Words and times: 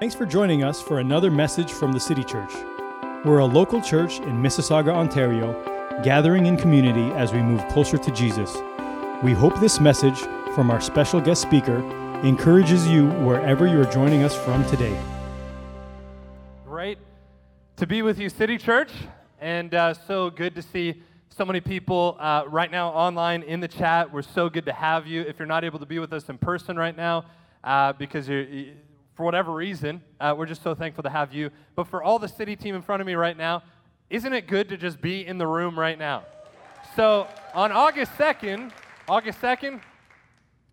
Thanks 0.00 0.14
for 0.14 0.24
joining 0.24 0.64
us 0.64 0.80
for 0.80 1.00
another 1.00 1.30
message 1.30 1.70
from 1.70 1.92
the 1.92 2.00
City 2.00 2.24
Church. 2.24 2.54
We're 3.22 3.40
a 3.40 3.44
local 3.44 3.82
church 3.82 4.18
in 4.20 4.42
Mississauga, 4.42 4.88
Ontario, 4.88 5.52
gathering 6.02 6.46
in 6.46 6.56
community 6.56 7.14
as 7.18 7.34
we 7.34 7.42
move 7.42 7.62
closer 7.68 7.98
to 7.98 8.10
Jesus. 8.10 8.56
We 9.22 9.32
hope 9.32 9.60
this 9.60 9.78
message 9.78 10.18
from 10.54 10.70
our 10.70 10.80
special 10.80 11.20
guest 11.20 11.42
speaker 11.42 11.80
encourages 12.24 12.88
you 12.88 13.10
wherever 13.10 13.66
you're 13.66 13.84
joining 13.84 14.22
us 14.22 14.34
from 14.34 14.64
today. 14.70 14.98
Great 16.64 16.96
to 17.76 17.86
be 17.86 18.00
with 18.00 18.18
you, 18.18 18.30
City 18.30 18.56
Church, 18.56 18.92
and 19.38 19.74
uh, 19.74 19.92
so 19.92 20.30
good 20.30 20.54
to 20.54 20.62
see 20.62 21.02
so 21.28 21.44
many 21.44 21.60
people 21.60 22.16
uh, 22.18 22.44
right 22.48 22.70
now 22.70 22.88
online 22.88 23.42
in 23.42 23.60
the 23.60 23.68
chat. 23.68 24.10
We're 24.10 24.22
so 24.22 24.48
good 24.48 24.64
to 24.64 24.72
have 24.72 25.06
you. 25.06 25.20
If 25.20 25.38
you're 25.38 25.44
not 25.44 25.62
able 25.62 25.78
to 25.78 25.84
be 25.84 25.98
with 25.98 26.14
us 26.14 26.30
in 26.30 26.38
person 26.38 26.78
right 26.78 26.96
now, 26.96 27.26
uh, 27.62 27.92
because 27.92 28.26
you're, 28.26 28.46
for 29.20 29.24
whatever 29.24 29.52
reason, 29.52 30.00
uh, 30.18 30.34
we're 30.34 30.46
just 30.46 30.62
so 30.62 30.74
thankful 30.74 31.02
to 31.02 31.10
have 31.10 31.34
you. 31.34 31.50
But 31.76 31.86
for 31.88 32.02
all 32.02 32.18
the 32.18 32.26
city 32.26 32.56
team 32.56 32.74
in 32.74 32.80
front 32.80 33.02
of 33.02 33.06
me 33.06 33.16
right 33.16 33.36
now, 33.36 33.62
isn't 34.08 34.32
it 34.32 34.46
good 34.46 34.70
to 34.70 34.78
just 34.78 34.98
be 34.98 35.26
in 35.26 35.36
the 35.36 35.46
room 35.46 35.78
right 35.78 35.98
now? 35.98 36.22
So 36.96 37.28
on 37.52 37.70
August 37.70 38.12
2nd, 38.12 38.72
August 39.06 39.38
2nd, 39.42 39.78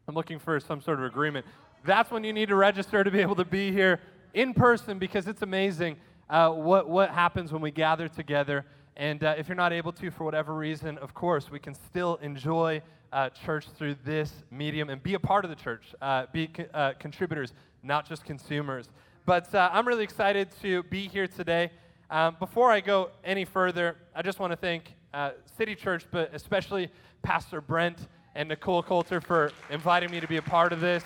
I'm 0.08 0.16
looking 0.16 0.40
for 0.40 0.62
some 0.62 0.80
sort 0.80 0.98
of 0.98 1.04
agreement. 1.04 1.46
That's 1.84 2.10
when 2.10 2.24
you 2.24 2.32
need 2.32 2.48
to 2.48 2.56
register 2.56 3.04
to 3.04 3.12
be 3.12 3.20
able 3.20 3.36
to 3.36 3.44
be 3.44 3.74
here 3.74 4.00
in 4.34 4.54
person 4.54 4.98
because 4.98 5.28
it's 5.28 5.42
amazing 5.42 5.98
uh, 6.30 6.50
what, 6.50 6.88
what 6.88 7.10
happens 7.10 7.52
when 7.52 7.62
we 7.62 7.72
gather 7.72 8.08
together. 8.08 8.66
And 8.96 9.26
uh, 9.26 9.36
if 9.38 9.50
you're 9.50 9.58
not 9.58 9.74
able 9.74 9.92
to 9.92 10.10
for 10.10 10.24
whatever 10.24 10.54
reason, 10.54 10.98
of 11.00 11.14
course, 11.14 11.52
we 11.52 11.60
can 11.60 11.74
still 11.74 12.16
enjoy 12.22 12.82
uh, 13.12 13.30
church 13.30 13.66
through 13.78 13.96
this 14.06 14.32
medium 14.52 14.90
and 14.90 15.02
be 15.02 15.14
a 15.16 15.20
part 15.20 15.46
of 15.46 15.50
the 15.50 15.56
church, 15.56 15.84
uh, 16.02 16.26
be 16.32 16.48
co- 16.48 16.66
uh, 16.74 16.94
contributors, 17.00 17.54
not 17.88 18.08
just 18.08 18.26
consumers. 18.26 18.90
But 19.26 19.54
uh, 19.56 19.70
I'm 19.72 19.88
really 19.88 20.04
excited 20.04 20.50
to 20.62 20.84
be 20.84 21.08
here 21.08 21.28
today. 21.28 21.72
Um, 22.10 22.36
before 22.40 22.72
I 22.72 22.82
go 22.82 23.12
any 23.24 23.46
further, 23.46 23.96
I 24.14 24.22
just 24.22 24.40
want 24.40 24.52
to 24.52 24.58
thank 24.58 24.94
uh, 25.14 25.32
City 25.58 25.74
Church, 25.74 26.06
but 26.12 26.30
especially 26.34 26.90
Pastor 27.24 27.62
Brent 27.62 28.08
and 28.36 28.50
Nicole 28.50 28.84
Coulter 28.84 29.20
for 29.20 29.52
inviting 29.70 30.12
me 30.12 30.20
to 30.20 30.28
be 30.28 30.38
a 30.38 30.42
part 30.42 30.72
of 30.74 30.82
this. 30.82 31.04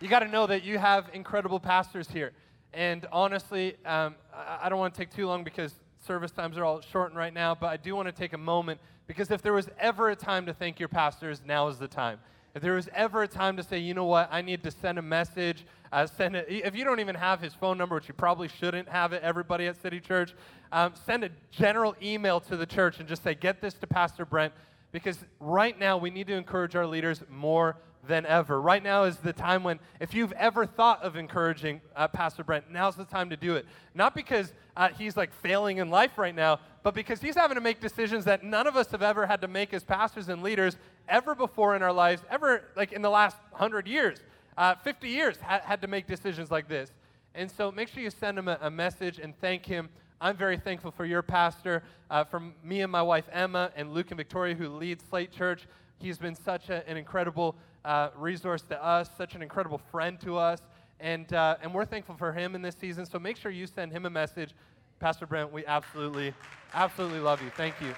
You 0.00 0.08
got 0.08 0.20
to 0.20 0.28
know 0.28 0.46
that 0.46 0.62
you 0.62 0.78
have 0.78 1.10
incredible 1.12 1.58
pastors 1.58 2.08
here. 2.08 2.32
And 2.72 3.06
honestly, 3.10 3.74
um, 3.84 4.14
I, 4.32 4.60
I 4.64 4.68
don't 4.68 4.78
want 4.78 4.94
to 4.94 4.98
take 4.98 5.10
too 5.10 5.26
long 5.26 5.44
because 5.44 5.74
service 6.06 6.30
times 6.30 6.56
are 6.56 6.64
all 6.64 6.80
shortened 6.80 7.18
right 7.18 7.34
now, 7.34 7.54
but 7.54 7.66
I 7.66 7.76
do 7.76 7.96
want 7.96 8.06
to 8.06 8.12
take 8.12 8.32
a 8.32 8.38
moment 8.38 8.80
because 9.06 9.30
if 9.30 9.42
there 9.42 9.54
was 9.54 9.68
ever 9.80 10.10
a 10.10 10.16
time 10.16 10.46
to 10.46 10.54
thank 10.54 10.78
your 10.78 10.88
pastors, 10.88 11.42
now 11.44 11.68
is 11.68 11.78
the 11.78 11.88
time. 11.88 12.20
If 12.58 12.62
there 12.62 12.74
was 12.74 12.88
ever 12.92 13.22
a 13.22 13.28
time 13.28 13.56
to 13.58 13.62
say, 13.62 13.78
you 13.78 13.94
know 13.94 14.06
what, 14.06 14.28
I 14.32 14.42
need 14.42 14.64
to 14.64 14.72
send 14.72 14.98
a 14.98 15.02
message, 15.02 15.64
uh, 15.92 16.08
send 16.08 16.34
it. 16.34 16.46
If 16.48 16.74
you 16.74 16.82
don't 16.82 16.98
even 16.98 17.14
have 17.14 17.40
his 17.40 17.54
phone 17.54 17.78
number, 17.78 17.94
which 17.94 18.08
you 18.08 18.14
probably 18.14 18.48
shouldn't 18.48 18.88
have 18.88 19.12
it, 19.12 19.22
everybody 19.22 19.68
at 19.68 19.80
City 19.80 20.00
Church, 20.00 20.34
um, 20.72 20.92
send 21.06 21.22
a 21.22 21.30
general 21.52 21.94
email 22.02 22.40
to 22.40 22.56
the 22.56 22.66
church 22.66 22.98
and 22.98 23.08
just 23.08 23.22
say, 23.22 23.36
get 23.36 23.60
this 23.60 23.74
to 23.74 23.86
Pastor 23.86 24.24
Brent, 24.24 24.52
because 24.90 25.20
right 25.38 25.78
now 25.78 25.98
we 25.98 26.10
need 26.10 26.26
to 26.26 26.34
encourage 26.34 26.74
our 26.74 26.84
leaders 26.84 27.22
more 27.30 27.76
than 28.08 28.26
ever. 28.26 28.60
Right 28.60 28.82
now 28.82 29.04
is 29.04 29.18
the 29.18 29.32
time 29.32 29.62
when, 29.62 29.78
if 30.00 30.12
you've 30.12 30.32
ever 30.32 30.66
thought 30.66 31.00
of 31.04 31.14
encouraging 31.14 31.80
uh, 31.94 32.08
Pastor 32.08 32.42
Brent, 32.42 32.72
now's 32.72 32.96
the 32.96 33.04
time 33.04 33.30
to 33.30 33.36
do 33.36 33.54
it. 33.54 33.66
Not 33.94 34.16
because 34.16 34.52
uh, 34.76 34.88
he's 34.88 35.16
like 35.16 35.32
failing 35.32 35.76
in 35.76 35.90
life 35.90 36.18
right 36.18 36.34
now, 36.34 36.58
but 36.82 36.94
because 36.94 37.20
he's 37.20 37.36
having 37.36 37.54
to 37.54 37.60
make 37.60 37.80
decisions 37.80 38.24
that 38.24 38.42
none 38.42 38.66
of 38.66 38.76
us 38.76 38.90
have 38.90 39.02
ever 39.02 39.26
had 39.26 39.42
to 39.42 39.48
make 39.48 39.72
as 39.72 39.84
pastors 39.84 40.28
and 40.28 40.42
leaders 40.42 40.76
ever 41.08 41.34
before 41.34 41.74
in 41.76 41.82
our 41.82 41.92
lives, 41.92 42.22
ever 42.30 42.64
like 42.76 42.92
in 42.92 43.02
the 43.02 43.10
last 43.10 43.36
100 43.50 43.86
years. 43.86 44.18
Uh, 44.56 44.74
50 44.74 45.08
years 45.08 45.36
ha- 45.40 45.60
had 45.64 45.80
to 45.82 45.86
make 45.86 46.06
decisions 46.06 46.50
like 46.50 46.68
this. 46.68 46.90
And 47.34 47.50
so 47.50 47.70
make 47.70 47.88
sure 47.88 48.02
you 48.02 48.10
send 48.10 48.38
him 48.38 48.48
a, 48.48 48.58
a 48.60 48.70
message 48.70 49.18
and 49.18 49.38
thank 49.40 49.64
him. 49.64 49.88
I'm 50.20 50.36
very 50.36 50.56
thankful 50.56 50.90
for 50.90 51.04
your 51.04 51.22
pastor, 51.22 51.84
uh, 52.10 52.24
me 52.64 52.80
and 52.80 52.90
my 52.90 53.02
wife 53.02 53.28
Emma, 53.30 53.70
and 53.76 53.92
Luke 53.92 54.10
and 54.10 54.16
Victoria, 54.16 54.54
who 54.54 54.68
lead 54.68 55.00
Slate 55.00 55.30
Church. 55.30 55.68
He's 55.98 56.18
been 56.18 56.34
such 56.34 56.70
a, 56.70 56.88
an 56.88 56.96
incredible 56.96 57.54
uh, 57.84 58.08
resource 58.16 58.62
to 58.62 58.84
us, 58.84 59.08
such 59.16 59.36
an 59.36 59.42
incredible 59.42 59.78
friend 59.92 60.18
to 60.20 60.36
us, 60.36 60.60
and, 60.98 61.32
uh, 61.32 61.56
and 61.62 61.72
we're 61.72 61.84
thankful 61.84 62.16
for 62.16 62.32
him 62.32 62.56
in 62.56 62.62
this 62.62 62.74
season. 62.74 63.06
So 63.06 63.20
make 63.20 63.36
sure 63.36 63.52
you 63.52 63.68
send 63.68 63.92
him 63.92 64.06
a 64.06 64.10
message. 64.10 64.54
Pastor 64.98 65.26
Brent, 65.26 65.52
we 65.52 65.64
absolutely, 65.66 66.34
absolutely 66.74 67.20
love 67.20 67.40
you. 67.40 67.50
Thank 67.50 67.80
you. 67.80 67.94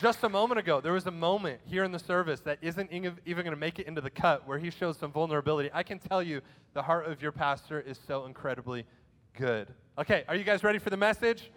Just 0.00 0.24
a 0.24 0.30
moment 0.30 0.58
ago, 0.58 0.80
there 0.80 0.94
was 0.94 1.04
a 1.04 1.10
moment 1.10 1.60
here 1.66 1.84
in 1.84 1.92
the 1.92 1.98
service 1.98 2.40
that 2.40 2.56
isn't 2.62 2.90
even 2.90 3.18
going 3.26 3.50
to 3.50 3.56
make 3.56 3.78
it 3.78 3.86
into 3.86 4.00
the 4.00 4.08
cut 4.08 4.48
where 4.48 4.58
he 4.58 4.70
shows 4.70 4.96
some 4.96 5.12
vulnerability. 5.12 5.68
I 5.74 5.82
can 5.82 5.98
tell 5.98 6.22
you 6.22 6.40
the 6.72 6.80
heart 6.80 7.04
of 7.04 7.20
your 7.20 7.32
pastor 7.32 7.80
is 7.80 8.00
so 8.06 8.24
incredibly 8.24 8.86
good. 9.36 9.68
Okay, 9.98 10.24
are 10.26 10.34
you 10.34 10.42
guys 10.42 10.64
ready 10.64 10.78
for 10.78 10.88
the 10.88 10.96
message? 10.96 11.50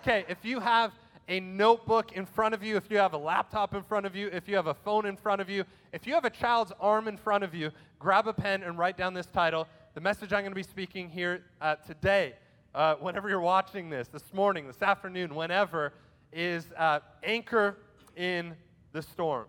Okay, 0.00 0.24
if 0.30 0.46
you 0.46 0.60
have 0.60 0.92
a 1.28 1.40
notebook 1.40 2.12
in 2.12 2.24
front 2.24 2.54
of 2.54 2.62
you, 2.62 2.78
if 2.78 2.90
you 2.90 2.96
have 2.96 3.12
a 3.12 3.18
laptop 3.18 3.74
in 3.74 3.82
front 3.82 4.06
of 4.06 4.16
you, 4.16 4.28
if 4.32 4.48
you 4.48 4.56
have 4.56 4.68
a 4.68 4.74
phone 4.74 5.04
in 5.04 5.14
front 5.14 5.42
of 5.42 5.50
you, 5.50 5.62
if 5.92 6.06
you 6.06 6.14
have 6.14 6.24
a 6.24 6.30
child's 6.30 6.72
arm 6.80 7.06
in 7.06 7.18
front 7.18 7.44
of 7.44 7.54
you, 7.54 7.70
grab 7.98 8.26
a 8.26 8.32
pen 8.32 8.62
and 8.62 8.78
write 8.78 8.96
down 8.96 9.12
this 9.12 9.26
title. 9.26 9.68
The 9.92 10.00
message 10.00 10.32
I'm 10.32 10.40
going 10.40 10.52
to 10.52 10.54
be 10.54 10.62
speaking 10.62 11.10
here 11.10 11.42
uh, 11.60 11.74
today, 11.74 12.32
uh, 12.74 12.94
whenever 12.94 13.28
you're 13.28 13.40
watching 13.40 13.90
this, 13.90 14.08
this 14.08 14.32
morning, 14.32 14.66
this 14.66 14.80
afternoon, 14.80 15.34
whenever, 15.34 15.92
is 16.32 16.64
uh, 16.78 17.00
Anchor 17.22 17.76
in 18.16 18.54
the 18.92 19.02
Storm. 19.02 19.46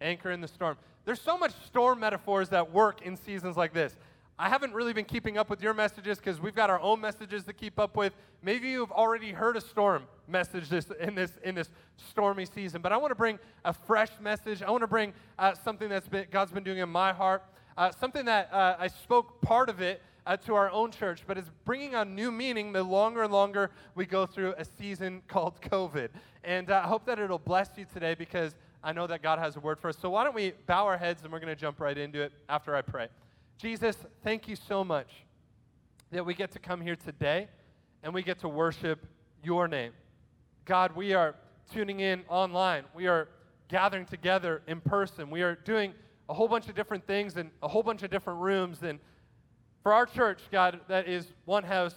Anchor 0.00 0.30
in 0.30 0.40
the 0.40 0.48
Storm. 0.48 0.76
There's 1.04 1.20
so 1.20 1.38
much 1.38 1.52
storm 1.66 2.00
metaphors 2.00 2.48
that 2.50 2.72
work 2.72 3.02
in 3.02 3.16
seasons 3.16 3.56
like 3.56 3.72
this. 3.72 3.96
I 4.38 4.48
haven't 4.48 4.72
really 4.72 4.94
been 4.94 5.04
keeping 5.04 5.36
up 5.36 5.50
with 5.50 5.62
your 5.62 5.74
messages 5.74 6.18
because 6.18 6.40
we've 6.40 6.54
got 6.54 6.70
our 6.70 6.80
own 6.80 6.98
messages 7.00 7.44
to 7.44 7.52
keep 7.52 7.78
up 7.78 7.94
with. 7.94 8.14
Maybe 8.42 8.70
you've 8.70 8.90
already 8.90 9.32
heard 9.32 9.56
a 9.58 9.60
storm 9.60 10.04
message 10.26 10.70
this, 10.70 10.90
in, 10.98 11.14
this, 11.14 11.32
in 11.44 11.54
this 11.54 11.68
stormy 11.96 12.46
season, 12.46 12.80
but 12.80 12.90
I 12.90 12.96
want 12.96 13.10
to 13.10 13.16
bring 13.16 13.38
a 13.66 13.74
fresh 13.74 14.08
message. 14.18 14.62
I 14.62 14.70
want 14.70 14.80
to 14.80 14.86
bring 14.86 15.12
uh, 15.38 15.54
something 15.62 15.90
been, 16.10 16.26
God's 16.30 16.52
been 16.52 16.64
doing 16.64 16.78
in 16.78 16.88
my 16.88 17.12
heart, 17.12 17.44
uh, 17.76 17.90
something 18.00 18.24
that 18.24 18.50
uh, 18.50 18.76
I 18.78 18.88
spoke 18.88 19.42
part 19.42 19.68
of 19.68 19.82
it 19.82 20.02
uh, 20.26 20.38
to 20.38 20.54
our 20.54 20.70
own 20.70 20.90
church, 20.90 21.22
but 21.26 21.36
it's 21.36 21.50
bringing 21.66 21.94
on 21.94 22.14
new 22.14 22.30
meaning 22.30 22.72
the 22.72 22.82
longer 22.82 23.24
and 23.24 23.32
longer 23.32 23.70
we 23.94 24.06
go 24.06 24.24
through 24.24 24.54
a 24.56 24.64
season 24.64 25.20
called 25.28 25.60
COVID. 25.60 26.08
And 26.44 26.70
uh, 26.70 26.82
I 26.84 26.88
hope 26.88 27.04
that 27.06 27.18
it'll 27.18 27.38
bless 27.38 27.70
you 27.76 27.86
today 27.92 28.14
because 28.14 28.54
I 28.82 28.92
know 28.92 29.06
that 29.06 29.22
God 29.22 29.38
has 29.38 29.56
a 29.56 29.60
word 29.60 29.78
for 29.78 29.88
us. 29.88 29.96
So 30.00 30.10
why 30.10 30.24
don't 30.24 30.34
we 30.34 30.52
bow 30.66 30.86
our 30.86 30.96
heads 30.96 31.22
and 31.22 31.32
we're 31.32 31.40
going 31.40 31.54
to 31.54 31.60
jump 31.60 31.80
right 31.80 31.96
into 31.96 32.22
it 32.22 32.32
after 32.48 32.74
I 32.74 32.82
pray. 32.82 33.08
Jesus, 33.58 33.96
thank 34.24 34.48
you 34.48 34.56
so 34.56 34.82
much 34.82 35.10
that 36.10 36.24
we 36.24 36.34
get 36.34 36.50
to 36.52 36.58
come 36.58 36.80
here 36.80 36.96
today 36.96 37.48
and 38.02 38.14
we 38.14 38.22
get 38.22 38.38
to 38.40 38.48
worship 38.48 39.06
your 39.44 39.68
name. 39.68 39.92
God, 40.64 40.96
we 40.96 41.12
are 41.12 41.34
tuning 41.72 42.00
in 42.00 42.22
online. 42.28 42.84
We 42.94 43.06
are 43.06 43.28
gathering 43.68 44.06
together 44.06 44.62
in 44.66 44.80
person. 44.80 45.30
We 45.30 45.42
are 45.42 45.54
doing 45.54 45.94
a 46.28 46.34
whole 46.34 46.48
bunch 46.48 46.68
of 46.68 46.74
different 46.74 47.06
things 47.06 47.36
in 47.36 47.50
a 47.62 47.68
whole 47.68 47.82
bunch 47.82 48.02
of 48.02 48.10
different 48.10 48.40
rooms. 48.40 48.82
And 48.82 48.98
for 49.82 49.92
our 49.92 50.06
church, 50.06 50.40
God, 50.50 50.80
that 50.88 51.08
is 51.08 51.26
one 51.44 51.64
house. 51.64 51.94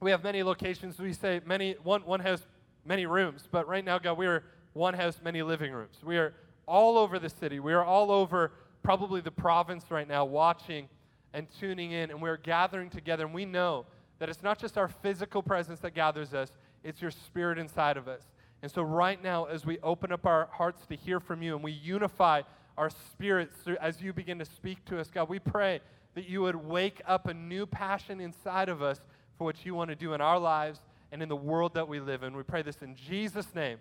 We 0.00 0.10
have 0.10 0.22
many 0.22 0.42
locations. 0.42 0.98
We 0.98 1.12
say 1.12 1.40
many 1.44 1.76
one 1.82 2.02
one 2.02 2.20
house, 2.20 2.46
many 2.84 3.06
rooms. 3.06 3.48
But 3.50 3.66
right 3.68 3.84
now, 3.84 3.98
God, 3.98 4.18
we 4.18 4.26
are 4.26 4.44
one 4.72 4.94
house, 4.94 5.20
many 5.22 5.42
living 5.42 5.72
rooms. 5.72 5.96
We 6.04 6.18
are 6.18 6.34
all 6.66 6.98
over 6.98 7.18
the 7.18 7.28
city. 7.28 7.60
We 7.60 7.72
are 7.72 7.84
all 7.84 8.10
over 8.10 8.52
probably 8.82 9.20
the 9.20 9.30
province 9.30 9.84
right 9.90 10.08
now 10.08 10.24
watching 10.24 10.88
and 11.32 11.46
tuning 11.58 11.92
in, 11.92 12.10
and 12.10 12.22
we're 12.22 12.36
gathering 12.36 12.90
together, 12.90 13.24
and 13.24 13.34
we 13.34 13.44
know 13.44 13.86
that 14.18 14.28
it's 14.28 14.42
not 14.42 14.58
just 14.58 14.78
our 14.78 14.88
physical 14.88 15.42
presence 15.42 15.80
that 15.80 15.94
gathers 15.94 16.32
us, 16.32 16.52
it's 16.84 17.02
your 17.02 17.10
spirit 17.10 17.58
inside 17.58 17.96
of 17.96 18.06
us. 18.06 18.22
And 18.62 18.70
so, 18.70 18.82
right 18.82 19.22
now, 19.22 19.44
as 19.46 19.66
we 19.66 19.78
open 19.82 20.12
up 20.12 20.26
our 20.26 20.48
hearts 20.52 20.86
to 20.86 20.96
hear 20.96 21.20
from 21.20 21.42
you 21.42 21.54
and 21.54 21.64
we 21.64 21.72
unify 21.72 22.42
our 22.78 22.90
spirits 22.90 23.56
through, 23.64 23.76
as 23.80 24.00
you 24.00 24.12
begin 24.12 24.38
to 24.38 24.44
speak 24.44 24.84
to 24.86 24.98
us, 24.98 25.10
God, 25.10 25.28
we 25.28 25.38
pray 25.38 25.80
that 26.14 26.28
you 26.28 26.42
would 26.42 26.56
wake 26.56 27.02
up 27.06 27.26
a 27.26 27.34
new 27.34 27.66
passion 27.66 28.20
inside 28.20 28.68
of 28.68 28.80
us 28.80 29.00
for 29.36 29.44
what 29.44 29.66
you 29.66 29.74
want 29.74 29.90
to 29.90 29.96
do 29.96 30.14
in 30.14 30.20
our 30.20 30.38
lives 30.38 30.80
and 31.14 31.22
in 31.22 31.28
the 31.28 31.36
world 31.36 31.74
that 31.74 31.86
we 31.86 32.00
live 32.00 32.24
in. 32.24 32.36
We 32.36 32.42
pray 32.42 32.62
this 32.62 32.82
in 32.82 32.96
Jesus' 32.96 33.54
name. 33.54 33.78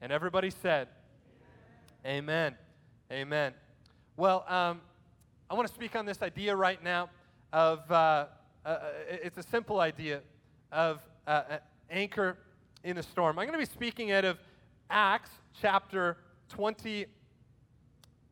And 0.00 0.10
everybody 0.10 0.48
said, 0.48 0.88
Amen. 2.06 2.56
Amen. 3.12 3.52
Amen. 3.52 3.54
Well, 4.16 4.46
um, 4.48 4.80
I 5.50 5.54
want 5.54 5.68
to 5.68 5.74
speak 5.74 5.94
on 5.94 6.06
this 6.06 6.22
idea 6.22 6.56
right 6.56 6.82
now 6.82 7.10
of, 7.52 7.80
uh, 7.90 8.28
uh, 8.64 8.78
it's 9.10 9.36
a 9.36 9.42
simple 9.42 9.78
idea 9.78 10.22
of 10.72 11.02
uh, 11.26 11.58
anchor 11.90 12.38
in 12.82 12.96
a 12.96 13.02
storm. 13.02 13.38
I'm 13.38 13.46
going 13.46 13.60
to 13.60 13.66
be 13.66 13.70
speaking 13.70 14.12
out 14.12 14.24
of 14.24 14.38
Acts 14.88 15.32
chapter 15.60 16.16
20. 16.48 17.04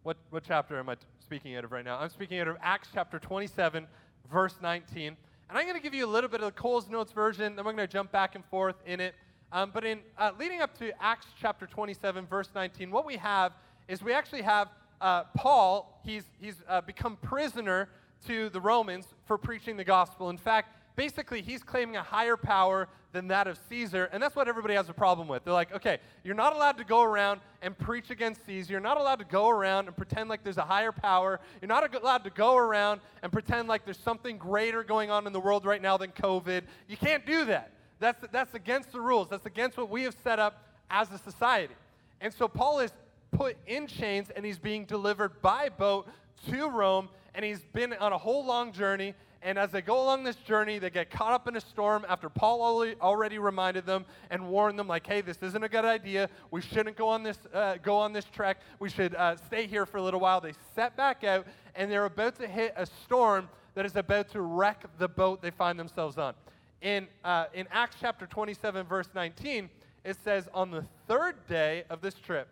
What, 0.04 0.16
what 0.30 0.42
chapter 0.42 0.78
am 0.78 0.88
I 0.88 0.96
speaking 1.20 1.54
out 1.54 1.64
of 1.64 1.72
right 1.72 1.84
now? 1.84 1.98
I'm 1.98 2.08
speaking 2.08 2.38
out 2.38 2.48
of 2.48 2.56
Acts 2.62 2.88
chapter 2.94 3.18
27, 3.18 3.86
verse 4.32 4.54
19. 4.62 5.18
And 5.48 5.56
I'm 5.56 5.64
going 5.64 5.76
to 5.76 5.82
give 5.82 5.94
you 5.94 6.04
a 6.04 6.06
little 6.06 6.28
bit 6.28 6.40
of 6.42 6.54
the 6.54 6.60
Coles 6.60 6.90
Notes 6.90 7.10
version, 7.10 7.56
then 7.56 7.64
we're 7.64 7.72
going 7.72 7.88
to 7.88 7.92
jump 7.92 8.12
back 8.12 8.34
and 8.34 8.44
forth 8.44 8.76
in 8.84 9.00
it. 9.00 9.14
Um, 9.50 9.70
but 9.72 9.82
in 9.82 10.00
uh, 10.18 10.32
leading 10.38 10.60
up 10.60 10.76
to 10.78 10.92
Acts 11.02 11.26
chapter 11.40 11.66
27, 11.66 12.26
verse 12.26 12.50
19, 12.54 12.90
what 12.90 13.06
we 13.06 13.16
have 13.16 13.52
is 13.88 14.02
we 14.02 14.12
actually 14.12 14.42
have 14.42 14.68
uh, 15.00 15.24
Paul, 15.34 16.02
he's, 16.04 16.24
he's 16.38 16.56
uh, 16.68 16.82
become 16.82 17.16
prisoner 17.16 17.88
to 18.26 18.50
the 18.50 18.60
Romans 18.60 19.06
for 19.24 19.38
preaching 19.38 19.78
the 19.78 19.84
gospel. 19.84 20.28
In 20.28 20.36
fact, 20.36 20.76
basically, 20.98 21.40
he's 21.40 21.62
claiming 21.62 21.94
a 21.94 22.02
higher 22.02 22.36
power 22.36 22.88
than 23.12 23.28
that 23.28 23.46
of 23.46 23.56
Caesar, 23.68 24.10
and 24.12 24.20
that's 24.20 24.34
what 24.34 24.48
everybody 24.48 24.74
has 24.74 24.88
a 24.88 24.92
problem 24.92 25.28
with. 25.28 25.44
They're 25.44 25.54
like, 25.54 25.72
okay, 25.72 25.98
you're 26.24 26.34
not 26.34 26.56
allowed 26.56 26.76
to 26.78 26.84
go 26.84 27.02
around 27.02 27.40
and 27.62 27.78
preach 27.78 28.10
against 28.10 28.44
Caesar. 28.46 28.72
You're 28.72 28.80
not 28.80 28.98
allowed 28.98 29.20
to 29.20 29.24
go 29.24 29.48
around 29.48 29.86
and 29.86 29.96
pretend 29.96 30.28
like 30.28 30.42
there's 30.42 30.58
a 30.58 30.62
higher 30.62 30.90
power. 30.90 31.38
You're 31.62 31.68
not 31.68 31.94
allowed 31.94 32.24
to 32.24 32.30
go 32.30 32.56
around 32.56 33.00
and 33.22 33.30
pretend 33.30 33.68
like 33.68 33.84
there's 33.84 33.96
something 33.96 34.38
greater 34.38 34.82
going 34.82 35.08
on 35.08 35.24
in 35.28 35.32
the 35.32 35.38
world 35.38 35.64
right 35.64 35.80
now 35.80 35.96
than 35.96 36.10
COVID. 36.10 36.64
You 36.88 36.96
can't 36.96 37.24
do 37.24 37.44
that. 37.44 37.70
That's, 38.00 38.24
that's 38.32 38.54
against 38.54 38.90
the 38.90 39.00
rules. 39.00 39.28
That's 39.28 39.46
against 39.46 39.78
what 39.78 39.90
we 39.90 40.02
have 40.02 40.16
set 40.24 40.40
up 40.40 40.64
as 40.90 41.12
a 41.12 41.18
society. 41.18 41.74
And 42.20 42.34
so 42.34 42.48
Paul 42.48 42.80
is 42.80 42.90
put 43.30 43.56
in 43.68 43.86
chains 43.86 44.30
and 44.34 44.44
he's 44.44 44.58
being 44.58 44.84
delivered 44.84 45.40
by 45.42 45.68
boat 45.68 46.08
to 46.50 46.68
Rome, 46.68 47.08
and 47.36 47.44
he's 47.44 47.60
been 47.72 47.92
on 47.94 48.12
a 48.12 48.18
whole 48.18 48.44
long 48.44 48.72
journey. 48.72 49.14
And 49.40 49.56
as 49.56 49.70
they 49.70 49.82
go 49.82 50.02
along 50.02 50.25
this 50.25 50.37
journey, 50.37 50.79
they 50.79 50.90
get 50.90 51.11
caught 51.11 51.32
up 51.32 51.46
in 51.46 51.55
a 51.55 51.61
storm 51.61 52.05
after 52.08 52.29
Paul 52.29 52.85
already 53.00 53.38
reminded 53.38 53.87
them 53.87 54.05
and 54.31 54.49
warned 54.49 54.79
them, 54.79 54.88
like, 54.88 55.06
"Hey, 55.06 55.20
this 55.20 55.43
isn't 55.43 55.62
a 55.62 55.69
good 55.69 55.85
idea. 55.85 56.29
We 56.50 56.61
shouldn't 56.61 56.96
go 56.96 57.08
on 57.08 57.23
this 57.23 57.38
uh, 57.55 57.76
go 57.76 57.96
on 57.96 58.12
this 58.12 58.25
trek. 58.25 58.58
We 58.81 58.90
should 58.90 59.14
uh, 59.14 59.37
stay 59.37 59.67
here 59.67 59.87
for 59.87 59.99
a 59.99 60.02
little 60.02 60.20
while." 60.20 60.40
They 60.40 60.55
set 60.75 60.96
back 60.96 61.23
out, 61.23 61.46
and 61.76 61.90
they're 61.90 62.05
about 62.05 62.37
to 62.40 62.49
hit 62.49 62.75
a 62.76 62.87
storm 62.87 63.49
that 63.75 63.87
is 63.87 63.94
about 63.94 64.29
to 64.31 64.40
wreck 64.40 64.85
the 64.99 65.08
boat 65.08 65.41
they 65.41 65.52
find 65.52 65.79
themselves 65.79 66.19
on. 66.19 66.34
In 66.82 67.06
uh, 67.23 67.46
in 67.55 67.69
Acts 67.70 67.96
chapter 68.00 68.26
27, 68.26 68.87
verse 68.87 69.08
19, 69.14 69.70
it 70.05 70.17
says, 70.25 70.49
"On 70.52 70.73
the 70.73 70.84
third 71.06 71.37
day 71.46 71.84
of 71.91 72.00
this 72.00 72.14
trip." 72.14 72.49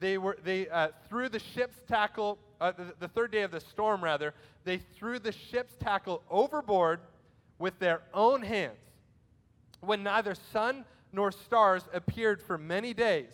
they 0.00 0.18
were 0.18 0.38
they 0.44 0.68
uh, 0.68 0.88
threw 1.08 1.28
the 1.28 1.38
ship's 1.38 1.80
tackle 1.88 2.38
uh, 2.60 2.72
the, 2.72 2.94
the 3.00 3.08
third 3.08 3.30
day 3.30 3.42
of 3.42 3.50
the 3.50 3.60
storm 3.60 4.02
rather 4.02 4.34
they 4.64 4.78
threw 4.78 5.18
the 5.18 5.32
ship's 5.32 5.74
tackle 5.76 6.22
overboard 6.30 7.00
with 7.58 7.78
their 7.78 8.02
own 8.12 8.42
hands 8.42 8.78
when 9.80 10.02
neither 10.02 10.34
sun 10.52 10.84
nor 11.12 11.30
stars 11.32 11.84
appeared 11.92 12.42
for 12.42 12.58
many 12.58 12.92
days 12.92 13.30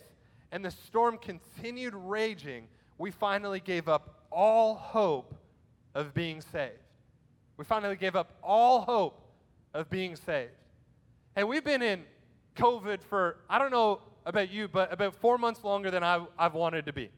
and 0.51 0.63
the 0.63 0.71
storm 0.71 1.17
continued 1.17 1.93
raging. 1.93 2.67
We 2.97 3.11
finally 3.11 3.59
gave 3.59 3.89
up 3.89 4.23
all 4.31 4.75
hope 4.75 5.35
of 5.93 6.13
being 6.13 6.41
saved. 6.41 6.73
We 7.57 7.65
finally 7.65 7.95
gave 7.95 8.15
up 8.15 8.33
all 8.43 8.81
hope 8.81 9.21
of 9.73 9.89
being 9.89 10.15
saved. 10.15 10.51
And 11.35 11.47
we've 11.47 11.63
been 11.63 11.81
in 11.81 12.03
covid 12.55 13.01
for 13.01 13.35
i 13.49 13.59
don't 13.59 13.71
know 13.71 13.99
about 14.25 14.49
you, 14.49 14.67
but 14.67 14.91
about 14.91 15.13
four 15.13 15.37
months 15.37 15.63
longer 15.63 15.91
than 15.91 16.03
I, 16.03 16.25
have 16.37 16.53
wanted 16.53 16.85
to 16.87 16.93
be. 16.93 17.09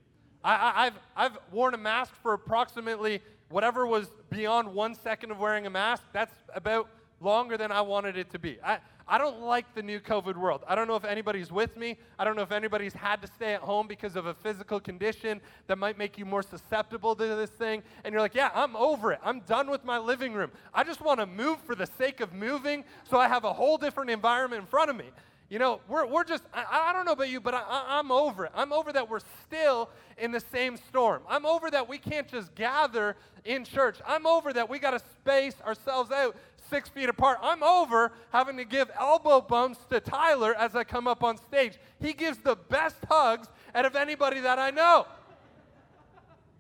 I, 0.44 0.86
have 0.86 1.00
I've 1.16 1.38
worn 1.51 1.74
a 1.74 1.78
mask 1.78 2.13
for 2.22 2.34
approximately 2.34 3.22
whatever 3.50 3.86
was 3.86 4.07
beyond 4.30 4.74
one 4.74 4.95
second 4.95 5.31
of 5.31 5.39
wearing 5.39 5.66
a 5.66 5.69
mask. 5.69 6.04
That's 6.13 6.34
about 6.54 6.89
longer 7.19 7.57
than 7.57 7.72
I 7.72 7.81
wanted 7.81 8.18
it 8.18 8.30
to 8.31 8.39
be. 8.39 8.57
I, 8.63 8.80
I 9.10 9.18
don't 9.18 9.42
like 9.42 9.74
the 9.74 9.81
new 9.81 10.01
COVID 10.01 10.36
world. 10.36 10.63
I 10.68 10.75
don't 10.75 10.88
know 10.88 10.98
if 10.98 11.06
anybody's 11.06 11.50
with 11.50 11.78
me. 11.78 11.98
I 12.19 12.25
don't 12.25 12.36
know 12.36 12.42
if 12.42 12.51
anybody's 12.51 12.94
had 12.94 13.22
to 13.22 13.28
stay 13.28 13.54
at 13.54 13.62
home 13.62 13.88
because 13.88 14.18
of 14.18 14.25
a 14.25 14.34
physical 14.34 14.81
condition 14.81 15.39
that 15.68 15.78
might 15.78 15.98
make 15.98 16.18
you 16.18 16.25
more 16.25 16.44
susceptible 16.44 17.16
to 17.16 17.25
this 17.25 17.50
thing. 17.50 17.83
And 18.04 18.12
you're 18.12 18.22
like, 18.22 18.36
yeah, 18.36 18.51
I'm 18.54 18.75
over 18.75 19.13
it. 19.13 19.19
I'm 19.24 19.40
done 19.42 19.69
with 19.69 19.86
my 19.86 19.98
living 19.98 20.33
room. 20.33 20.51
I 20.74 20.83
just 20.83 21.00
want 21.00 21.22
to 21.22 21.25
move 21.25 21.60
for 21.62 21.74
the 21.74 21.86
sake 21.86 22.19
of 22.19 22.33
moving 22.33 22.83
so 23.10 23.18
I 23.18 23.30
have 23.30 23.45
a 23.45 23.54
whole 23.54 23.78
different 23.78 24.10
environment 24.12 24.62
in 24.62 24.68
front 24.68 24.90
of 24.90 24.98
me. 24.98 25.06
You 25.49 25.59
know, 25.59 25.79
we're, 25.88 26.05
we're 26.05 26.25
just, 26.25 26.44
I, 26.53 26.89
I 26.89 26.94
don't 26.94 27.05
know 27.05 27.13
about 27.13 27.29
you, 27.29 27.39
but 27.39 27.53
I, 27.53 27.99
am 27.99 28.11
over 28.11 28.45
it. 28.45 28.51
I'm 28.53 28.73
over 28.73 28.91
that 28.91 29.09
we're 29.09 29.21
still 29.45 29.89
in 30.17 30.31
the 30.31 30.41
same 30.41 30.75
storm. 30.75 31.21
I'm 31.29 31.45
over 31.45 31.71
that 31.71 31.88
we 31.88 31.97
can't 31.97 32.27
just 32.27 32.53
gather 32.53 33.15
in 33.45 33.63
church. 33.63 33.97
I'm 34.05 34.27
over 34.27 34.51
that 34.51 34.69
we 34.69 34.77
got 34.77 34.91
to 34.91 34.99
space 34.99 35.55
ourselves 35.65 36.11
out 36.11 36.35
six 36.69 36.89
feet 36.89 37.07
apart. 37.07 37.39
I'm 37.41 37.63
over 37.63 38.11
having 38.31 38.57
to 38.57 38.65
give 38.65 38.91
elbow 38.99 39.39
bumps 39.39 39.79
to 39.89 40.01
Tyler 40.01 40.53
as 40.53 40.75
I 40.75 40.83
come 40.83 41.07
up 41.07 41.23
on 41.23 41.38
stage. 41.38 41.77
He 42.01 42.11
gives 42.11 42.39
the 42.39 42.57
best 42.57 42.97
hugs 43.09 43.47
out 43.73 43.85
of 43.85 43.95
anybody 43.95 44.41
that 44.41 44.59
I 44.59 44.71
know. 44.71 45.07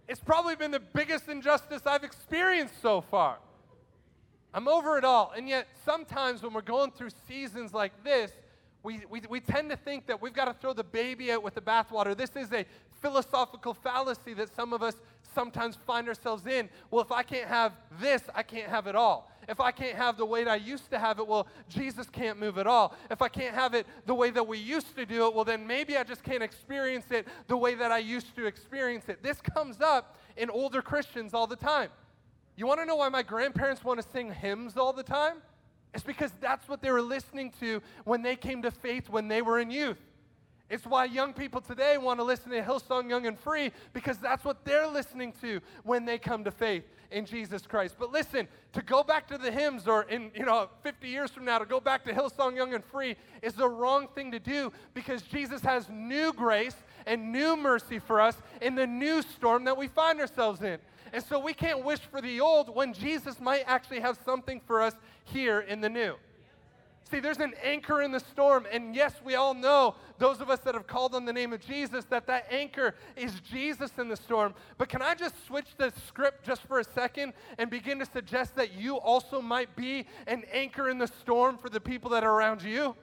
It's 0.07 0.21
probably 0.21 0.55
been 0.55 0.71
the 0.71 0.79
biggest 0.79 1.27
injustice 1.27 1.81
I've 1.85 2.05
experienced 2.05 2.81
so 2.81 3.01
far. 3.01 3.39
I'm 4.53 4.69
over 4.69 4.97
it 4.97 5.03
all. 5.03 5.33
And 5.35 5.49
yet, 5.49 5.67
sometimes 5.83 6.41
when 6.41 6.53
we're 6.53 6.61
going 6.61 6.91
through 6.91 7.09
seasons 7.27 7.73
like 7.73 7.91
this, 8.05 8.31
we, 8.83 9.01
we, 9.09 9.21
we 9.29 9.39
tend 9.39 9.69
to 9.69 9.77
think 9.77 10.05
that 10.07 10.21
we've 10.21 10.33
got 10.33 10.45
to 10.45 10.53
throw 10.53 10.73
the 10.73 10.83
baby 10.83 11.31
out 11.31 11.43
with 11.43 11.55
the 11.55 11.61
bathwater. 11.61 12.15
This 12.15 12.35
is 12.35 12.51
a 12.53 12.65
philosophical 13.01 13.73
fallacy 13.73 14.33
that 14.35 14.55
some 14.55 14.73
of 14.73 14.81
us 14.81 14.95
sometimes 15.33 15.77
find 15.85 16.07
ourselves 16.07 16.47
in. 16.47 16.69
Well, 16.89 17.01
if 17.01 17.11
I 17.11 17.23
can't 17.23 17.47
have 17.47 17.73
this, 17.99 18.23
I 18.33 18.43
can't 18.43 18.69
have 18.69 18.87
it 18.87 18.95
all. 18.95 19.31
If 19.47 19.59
I 19.59 19.71
can't 19.71 19.95
have 19.95 20.17
the 20.17 20.25
way 20.25 20.43
that 20.43 20.51
I 20.51 20.55
used 20.55 20.89
to 20.91 20.99
have 20.99 21.19
it, 21.19 21.27
well, 21.27 21.47
Jesus 21.69 22.09
can't 22.09 22.39
move 22.39 22.57
at 22.57 22.67
all. 22.67 22.95
If 23.09 23.21
I 23.21 23.29
can't 23.29 23.55
have 23.55 23.73
it 23.73 23.85
the 24.05 24.15
way 24.15 24.29
that 24.31 24.45
we 24.45 24.57
used 24.57 24.95
to 24.95 25.05
do 25.05 25.27
it, 25.27 25.33
well, 25.33 25.45
then 25.45 25.65
maybe 25.65 25.95
I 25.97 26.03
just 26.03 26.23
can't 26.23 26.43
experience 26.43 27.05
it 27.11 27.27
the 27.47 27.57
way 27.57 27.75
that 27.75 27.91
I 27.91 27.99
used 27.99 28.35
to 28.35 28.45
experience 28.45 29.09
it. 29.09 29.23
This 29.23 29.39
comes 29.41 29.79
up 29.79 30.17
in 30.35 30.49
older 30.49 30.81
Christians 30.81 31.33
all 31.33 31.47
the 31.47 31.55
time. 31.55 31.89
You 32.55 32.65
want 32.65 32.79
to 32.79 32.85
know 32.85 32.95
why 32.95 33.09
my 33.09 33.21
grandparents 33.21 33.83
want 33.83 34.01
to 34.01 34.07
sing 34.11 34.33
hymns 34.33 34.75
all 34.75 34.91
the 34.91 35.03
time? 35.03 35.37
It's 35.93 36.03
because 36.03 36.31
that's 36.41 36.67
what 36.67 36.81
they 36.81 36.91
were 36.91 37.01
listening 37.01 37.51
to 37.59 37.81
when 38.03 38.21
they 38.21 38.35
came 38.35 38.61
to 38.61 38.71
faith 38.71 39.09
when 39.09 39.27
they 39.27 39.41
were 39.41 39.59
in 39.59 39.71
youth. 39.71 39.99
It's 40.69 40.85
why 40.85 41.05
young 41.05 41.31
people 41.31 41.61
today 41.61 41.97
want 41.97 42.19
to 42.19 42.25
listen 42.25 42.51
to 42.51 42.61
Hillsong 42.61 43.09
Young 43.09 43.25
and 43.25 43.39
Free 43.39 43.71
because 43.93 44.17
that's 44.17 44.43
what 44.43 44.65
they're 44.65 44.87
listening 44.87 45.33
to 45.41 45.61
when 45.83 46.03
they 46.03 46.17
come 46.17 46.43
to 46.43 46.51
faith 46.51 46.83
in 47.09 47.25
Jesus 47.25 47.65
Christ. 47.65 47.95
But 47.97 48.11
listen, 48.11 48.49
to 48.73 48.81
go 48.81 49.01
back 49.01 49.27
to 49.29 49.37
the 49.37 49.49
hymns 49.49 49.87
or 49.87 50.03
in, 50.03 50.29
you 50.35 50.45
know, 50.45 50.69
50 50.83 51.07
years 51.07 51.31
from 51.31 51.45
now 51.45 51.57
to 51.57 51.65
go 51.65 51.79
back 51.79 52.03
to 52.03 52.11
Hillsong 52.11 52.57
Young 52.57 52.73
and 52.73 52.83
Free 52.83 53.15
is 53.41 53.53
the 53.53 53.67
wrong 53.67 54.09
thing 54.13 54.29
to 54.31 54.39
do 54.39 54.73
because 54.93 55.21
Jesus 55.21 55.61
has 55.61 55.87
new 55.89 56.33
grace 56.33 56.75
and 57.05 57.31
new 57.31 57.55
mercy 57.55 57.99
for 57.99 58.19
us 58.19 58.35
in 58.61 58.75
the 58.75 58.85
new 58.85 59.21
storm 59.21 59.63
that 59.63 59.77
we 59.77 59.87
find 59.87 60.19
ourselves 60.19 60.61
in. 60.61 60.79
And 61.13 61.23
so 61.23 61.39
we 61.39 61.53
can't 61.53 61.83
wish 61.83 61.99
for 61.99 62.21
the 62.21 62.39
old 62.39 62.73
when 62.73 62.93
Jesus 62.93 63.39
might 63.39 63.63
actually 63.65 63.99
have 63.99 64.17
something 64.25 64.61
for 64.65 64.81
us 64.81 64.93
here 65.25 65.61
in 65.61 65.81
the 65.81 65.89
new. 65.89 66.15
See, 67.09 67.21
there's 67.21 67.39
an 67.39 67.53
anchor 67.63 68.01
in 68.01 68.11
the 68.11 68.19
storm, 68.19 68.67
and 68.69 68.93
yes, 68.93 69.13
we 69.23 69.35
all 69.35 69.53
know, 69.53 69.95
those 70.17 70.41
of 70.41 70.49
us 70.49 70.59
that 70.59 70.73
have 70.73 70.87
called 70.87 71.15
on 71.15 71.23
the 71.23 71.31
name 71.31 71.53
of 71.53 71.61
Jesus, 71.61 72.03
that 72.05 72.27
that 72.27 72.47
anchor 72.51 72.95
is 73.15 73.39
Jesus 73.39 73.91
in 73.97 74.09
the 74.09 74.17
storm. 74.17 74.53
But 74.77 74.89
can 74.89 75.01
I 75.01 75.15
just 75.15 75.45
switch 75.45 75.67
the 75.77 75.93
script 76.05 76.45
just 76.45 76.63
for 76.63 76.79
a 76.79 76.83
second 76.83 77.31
and 77.57 77.69
begin 77.69 77.97
to 77.99 78.05
suggest 78.05 78.57
that 78.57 78.73
you 78.73 78.97
also 78.97 79.41
might 79.41 79.73
be 79.77 80.05
an 80.27 80.43
anchor 80.51 80.89
in 80.89 80.97
the 80.97 81.07
storm 81.07 81.57
for 81.57 81.69
the 81.69 81.79
people 81.79 82.09
that 82.09 82.25
are 82.25 82.31
around 82.31 82.61
you? 82.61 82.93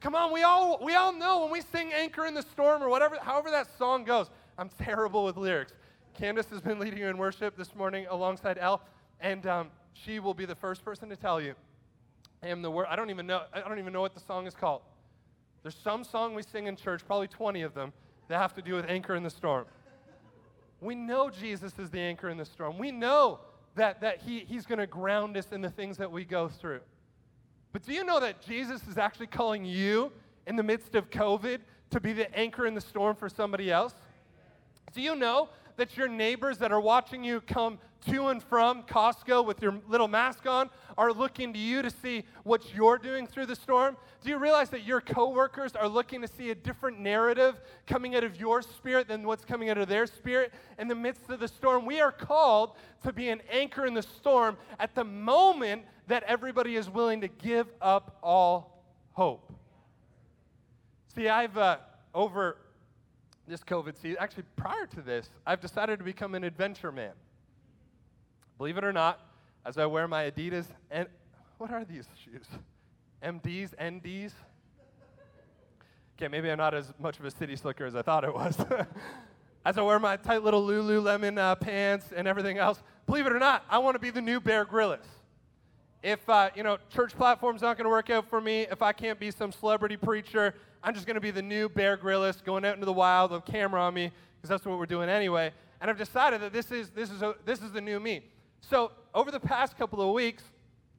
Come 0.00 0.14
on, 0.14 0.32
we 0.32 0.44
all, 0.44 0.78
we 0.82 0.94
all 0.94 1.12
know 1.12 1.42
when 1.42 1.50
we 1.50 1.60
sing 1.60 1.92
Anchor 1.92 2.24
in 2.26 2.32
the 2.32 2.42
Storm 2.42 2.82
or 2.82 2.88
whatever, 2.88 3.18
however 3.20 3.50
that 3.50 3.66
song 3.76 4.04
goes. 4.04 4.30
I'm 4.56 4.70
terrible 4.82 5.24
with 5.24 5.36
lyrics. 5.36 5.72
Candace 6.14 6.46
has 6.50 6.60
been 6.60 6.78
leading 6.78 6.98
you 6.98 7.06
in 7.06 7.16
worship 7.18 7.56
this 7.56 7.74
morning 7.74 8.06
alongside 8.10 8.58
Al, 8.58 8.82
and 9.20 9.46
um, 9.46 9.68
she 9.92 10.18
will 10.18 10.34
be 10.34 10.44
the 10.44 10.54
first 10.54 10.84
person 10.84 11.08
to 11.08 11.16
tell 11.16 11.40
you. 11.40 11.54
I 12.42 12.48
am 12.48 12.62
the 12.62 12.70
word. 12.70 12.86
I 12.88 12.96
don't 12.96 13.10
even 13.10 13.26
know. 13.26 13.42
I 13.52 13.60
don't 13.60 13.78
even 13.78 13.92
know 13.92 14.00
what 14.00 14.14
the 14.14 14.20
song 14.20 14.46
is 14.46 14.54
called. 14.54 14.82
There's 15.62 15.76
some 15.76 16.04
song 16.04 16.34
we 16.34 16.42
sing 16.42 16.66
in 16.66 16.76
church, 16.76 17.02
probably 17.06 17.28
20 17.28 17.62
of 17.62 17.74
them, 17.74 17.92
that 18.28 18.38
have 18.38 18.54
to 18.54 18.62
do 18.62 18.74
with 18.74 18.86
anchor 18.88 19.14
in 19.14 19.22
the 19.22 19.30
storm. 19.30 19.66
We 20.80 20.94
know 20.94 21.28
Jesus 21.28 21.78
is 21.78 21.90
the 21.90 22.00
anchor 22.00 22.30
in 22.30 22.38
the 22.38 22.44
storm. 22.44 22.78
We 22.78 22.90
know 22.90 23.40
that, 23.74 24.00
that 24.00 24.22
he, 24.22 24.40
He's 24.40 24.64
going 24.64 24.78
to 24.78 24.86
ground 24.86 25.36
us 25.36 25.52
in 25.52 25.60
the 25.60 25.70
things 25.70 25.98
that 25.98 26.10
we 26.10 26.24
go 26.24 26.48
through. 26.48 26.80
But 27.72 27.84
do 27.84 27.92
you 27.92 28.04
know 28.04 28.18
that 28.20 28.40
Jesus 28.40 28.86
is 28.88 28.98
actually 28.98 29.26
calling 29.26 29.64
you 29.64 30.10
in 30.46 30.56
the 30.56 30.62
midst 30.62 30.94
of 30.94 31.10
COVID 31.10 31.58
to 31.90 32.00
be 32.00 32.12
the 32.12 32.34
anchor 32.36 32.66
in 32.66 32.74
the 32.74 32.80
storm 32.80 33.14
for 33.14 33.28
somebody 33.28 33.70
else? 33.70 33.94
Do 34.92 35.00
you 35.02 35.14
know 35.14 35.50
that 35.80 35.96
your 35.96 36.08
neighbors 36.08 36.58
that 36.58 36.70
are 36.72 36.80
watching 36.80 37.24
you 37.24 37.40
come 37.40 37.78
to 38.06 38.28
and 38.28 38.42
from 38.42 38.82
Costco 38.82 39.46
with 39.46 39.62
your 39.62 39.80
little 39.88 40.08
mask 40.08 40.46
on 40.46 40.68
are 40.98 41.10
looking 41.10 41.54
to 41.54 41.58
you 41.58 41.80
to 41.80 41.88
see 41.88 42.22
what 42.44 42.74
you're 42.74 42.98
doing 42.98 43.26
through 43.26 43.46
the 43.46 43.56
storm? 43.56 43.96
Do 44.22 44.28
you 44.28 44.36
realize 44.36 44.68
that 44.70 44.84
your 44.84 45.00
coworkers 45.00 45.74
are 45.74 45.88
looking 45.88 46.20
to 46.20 46.28
see 46.28 46.50
a 46.50 46.54
different 46.54 47.00
narrative 47.00 47.62
coming 47.86 48.14
out 48.14 48.24
of 48.24 48.38
your 48.38 48.60
spirit 48.60 49.08
than 49.08 49.26
what's 49.26 49.46
coming 49.46 49.70
out 49.70 49.78
of 49.78 49.88
their 49.88 50.06
spirit 50.06 50.52
in 50.78 50.86
the 50.86 50.94
midst 50.94 51.30
of 51.30 51.40
the 51.40 51.48
storm? 51.48 51.86
We 51.86 52.02
are 52.02 52.12
called 52.12 52.72
to 53.02 53.10
be 53.10 53.30
an 53.30 53.40
anchor 53.50 53.86
in 53.86 53.94
the 53.94 54.02
storm 54.02 54.58
at 54.78 54.94
the 54.94 55.04
moment 55.04 55.84
that 56.08 56.24
everybody 56.24 56.76
is 56.76 56.90
willing 56.90 57.22
to 57.22 57.28
give 57.28 57.68
up 57.80 58.18
all 58.22 58.84
hope. 59.12 59.50
See, 61.14 61.30
I've 61.30 61.56
uh, 61.56 61.78
over 62.12 62.58
this 63.50 63.62
COVID 63.64 63.96
season, 63.96 64.16
actually 64.20 64.44
prior 64.56 64.86
to 64.86 65.02
this, 65.02 65.28
I've 65.46 65.60
decided 65.60 65.98
to 65.98 66.04
become 66.04 66.34
an 66.34 66.44
adventure 66.44 66.92
man. 66.92 67.12
Believe 68.56 68.78
it 68.78 68.84
or 68.84 68.92
not, 68.92 69.20
as 69.66 69.76
I 69.76 69.86
wear 69.86 70.08
my 70.08 70.30
Adidas 70.30 70.66
and 70.90 71.08
what 71.58 71.70
are 71.70 71.84
these 71.84 72.06
shoes? 72.24 72.46
MDs, 73.22 73.74
NDs? 73.76 74.32
Okay, 76.16 76.28
maybe 76.28 76.50
I'm 76.50 76.58
not 76.58 76.74
as 76.74 76.92
much 76.98 77.18
of 77.18 77.24
a 77.24 77.30
city 77.30 77.56
slicker 77.56 77.84
as 77.84 77.94
I 77.94 78.02
thought 78.02 78.24
it 78.24 78.34
was. 78.34 78.56
as 79.64 79.76
I 79.76 79.82
wear 79.82 79.98
my 79.98 80.16
tight 80.16 80.42
little 80.42 80.66
Lululemon 80.66 81.38
uh, 81.38 81.54
pants 81.54 82.12
and 82.14 82.26
everything 82.26 82.58
else. 82.58 82.82
Believe 83.06 83.26
it 83.26 83.32
or 83.32 83.38
not, 83.38 83.64
I 83.68 83.78
want 83.78 83.94
to 83.94 83.98
be 83.98 84.10
the 84.10 84.20
new 84.20 84.40
Bear 84.40 84.64
Grylls. 84.64 85.06
If 86.02 86.26
uh, 86.28 86.50
you 86.54 86.62
know 86.62 86.78
church 86.88 87.14
platform's 87.16 87.60
not 87.60 87.76
going 87.76 87.84
to 87.84 87.90
work 87.90 88.08
out 88.08 88.28
for 88.28 88.40
me, 88.40 88.62
if 88.70 88.80
I 88.80 88.92
can't 88.92 89.20
be 89.20 89.30
some 89.30 89.52
celebrity 89.52 89.96
preacher, 89.96 90.54
I'm 90.82 90.94
just 90.94 91.06
going 91.06 91.16
to 91.16 91.20
be 91.20 91.30
the 91.30 91.42
new 91.42 91.68
Bear 91.68 91.96
Grylls 91.96 92.40
going 92.40 92.64
out 92.64 92.74
into 92.74 92.86
the 92.86 92.92
wild 92.92 93.32
with 93.32 93.46
a 93.46 93.52
camera 93.52 93.82
on 93.82 93.92
me 93.92 94.10
because 94.36 94.48
that's 94.48 94.64
what 94.64 94.78
we're 94.78 94.86
doing 94.86 95.10
anyway. 95.10 95.52
And 95.80 95.90
I've 95.90 95.98
decided 95.98 96.40
that 96.40 96.52
this 96.52 96.70
is 96.70 96.90
this 96.90 97.10
is 97.10 97.20
a, 97.20 97.34
this 97.44 97.60
is 97.60 97.72
the 97.72 97.82
new 97.82 98.00
me. 98.00 98.22
So 98.60 98.92
over 99.14 99.30
the 99.30 99.40
past 99.40 99.76
couple 99.76 100.00
of 100.00 100.14
weeks, 100.14 100.42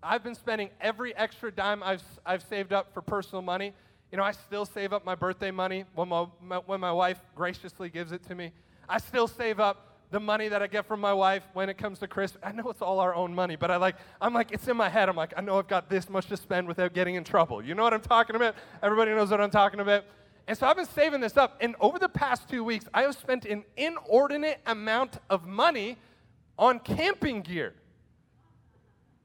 I've 0.04 0.24
been 0.24 0.36
spending 0.36 0.70
every 0.80 1.16
extra 1.16 1.52
dime 1.52 1.82
I've 1.82 2.04
I've 2.26 2.44
saved 2.44 2.72
up 2.72 2.94
for 2.94 3.02
personal 3.02 3.42
money. 3.42 3.74
You 4.12 4.18
know, 4.18 4.24
I 4.24 4.34
still 4.34 4.66
save 4.66 4.94
up 4.94 5.06
my 5.06 5.16
birthday 5.16 5.52
money 5.52 5.86
when 5.96 6.10
my, 6.10 6.28
my 6.42 6.58
when 6.58 6.80
my 6.80 6.92
wife 6.92 7.20
graciously 7.36 7.90
gives 7.90 8.12
it 8.12 8.24
to 8.28 8.36
me. 8.36 8.52
I 8.88 9.00
still 9.00 9.28
save 9.28 9.60
up 9.60 9.91
the 10.12 10.20
money 10.20 10.50
that 10.50 10.62
I 10.62 10.68
get 10.68 10.86
from 10.86 11.00
my 11.00 11.14
wife 11.14 11.44
when 11.54 11.70
it 11.70 11.78
comes 11.78 12.00
to 12.00 12.08
Christmas. 12.08 12.44
I 12.44 12.52
know 12.52 12.70
it's 12.70 12.82
all 12.82 13.00
our 13.00 13.16
own 13.16 13.34
money, 13.34 13.56
but 13.56 13.72
I 13.72 13.78
like, 13.78 13.96
I'm 14.20 14.34
like, 14.34 14.52
it's 14.52 14.68
in 14.68 14.76
my 14.76 14.90
head. 14.90 15.08
I'm 15.08 15.16
like, 15.16 15.34
I 15.38 15.42
know 15.42 15.58
I've 15.58 15.70
got 15.70 15.90
this 15.90 16.10
much 16.10 16.28
to 16.28 16.38
spend 16.38 16.68
without 16.68 16.94
getting 16.94 17.16
in 17.16 17.24
trouble. 17.24 17.64
You 17.64 17.76
know 17.76 17.84
what 17.84 17.94
I'm 17.94 18.02
talking 18.02 18.36
about? 18.36 18.56
Everybody 18.84 19.12
knows 19.12 19.32
what 19.32 19.40
I'm 19.40 19.50
talking 19.50 19.80
about. 19.80 20.04
And 20.48 20.58
so 20.58 20.68
I've 20.68 20.76
been 20.76 20.86
saving 20.86 21.22
this 21.22 21.38
up. 21.38 21.58
And 21.62 21.76
over 21.80 21.98
the 21.98 22.10
past 22.10 22.50
two 22.50 22.64
weeks, 22.64 22.86
I 22.94 23.04
have 23.04 23.16
spent 23.16 23.46
an 23.46 23.64
inordinate 23.78 24.60
amount 24.66 25.18
of 25.30 25.48
money 25.48 25.98
on 26.60 26.80
camping 26.80 27.42
gear. 27.42 27.74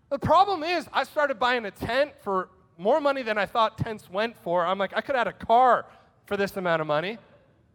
The 0.09 0.21
problem 0.21 0.63
is, 0.63 0.87
I 0.93 1.03
started 1.03 1.41
buying 1.41 1.65
a 1.65 1.73
tent 1.73 2.13
for 2.23 2.49
more 2.79 3.01
money 3.01 3.23
than 3.23 3.39
I 3.39 3.47
thought 3.47 3.77
tents 3.77 4.09
went 4.09 4.37
for. 4.37 4.65
I'm 4.65 4.79
like, 4.79 4.93
I 4.95 5.01
could 5.01 5.17
add 5.17 5.27
a 5.27 5.33
car 5.33 5.87
for 6.27 6.37
this 6.37 6.57
amount 6.57 6.81
of 6.81 6.87
money. 6.87 7.19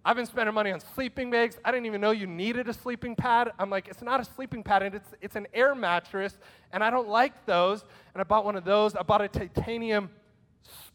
I've 0.04 0.16
been 0.16 0.26
spending 0.26 0.56
money 0.56 0.72
on 0.72 0.80
sleeping 0.80 1.30
bags. 1.30 1.60
I 1.64 1.72
didn't 1.72 1.86
even 1.86 2.02
know 2.02 2.10
you 2.12 2.26
needed 2.26 2.68
a 2.68 2.74
sleeping 2.74 3.16
pad. 3.16 3.52
I'm 3.60 3.70
like, 3.70 3.88
it's 3.88 4.02
not 4.02 4.20
a 4.20 4.26
sleeping 4.26 4.64
pad, 4.64 4.82
it's, 4.82 5.14
it's 5.22 5.36
an 5.36 5.48
air 5.54 5.76
mattress, 5.76 6.38
and 6.72 6.84
I 6.84 6.90
don't 6.90 7.08
like 7.08 7.46
those. 7.46 7.86
And 8.14 8.22
I 8.22 8.24
bought 8.24 8.44
one 8.44 8.56
of 8.56 8.66
those. 8.66 8.96
I 8.96 9.04
bought 9.04 9.22
a 9.22 9.28
titanium 9.28 10.10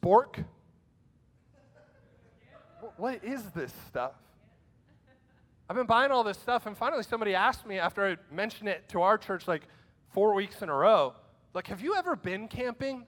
spork. 0.03 0.45
What 2.97 3.23
is 3.23 3.43
this 3.51 3.73
stuff? 3.89 4.13
I've 5.69 5.77
been 5.77 5.87
buying 5.87 6.11
all 6.11 6.25
this 6.25 6.39
stuff, 6.39 6.67
and 6.67 6.77
finally 6.77 7.03
somebody 7.03 7.35
asked 7.35 7.67
me 7.67 7.79
after 7.79 8.07
I 8.07 8.35
mentioned 8.35 8.69
it 8.69 8.89
to 8.91 9.03
our 9.03 9.19
church 9.19 9.47
like 9.47 9.63
four 10.13 10.35
weeks 10.35 10.63
in 10.63 10.69
a 10.69 10.75
row, 10.75 11.15
like, 11.55 11.69
have 11.69 11.81
you 11.81 11.95
ever 11.95 12.17
been 12.17 12.49
camping? 12.49 13.05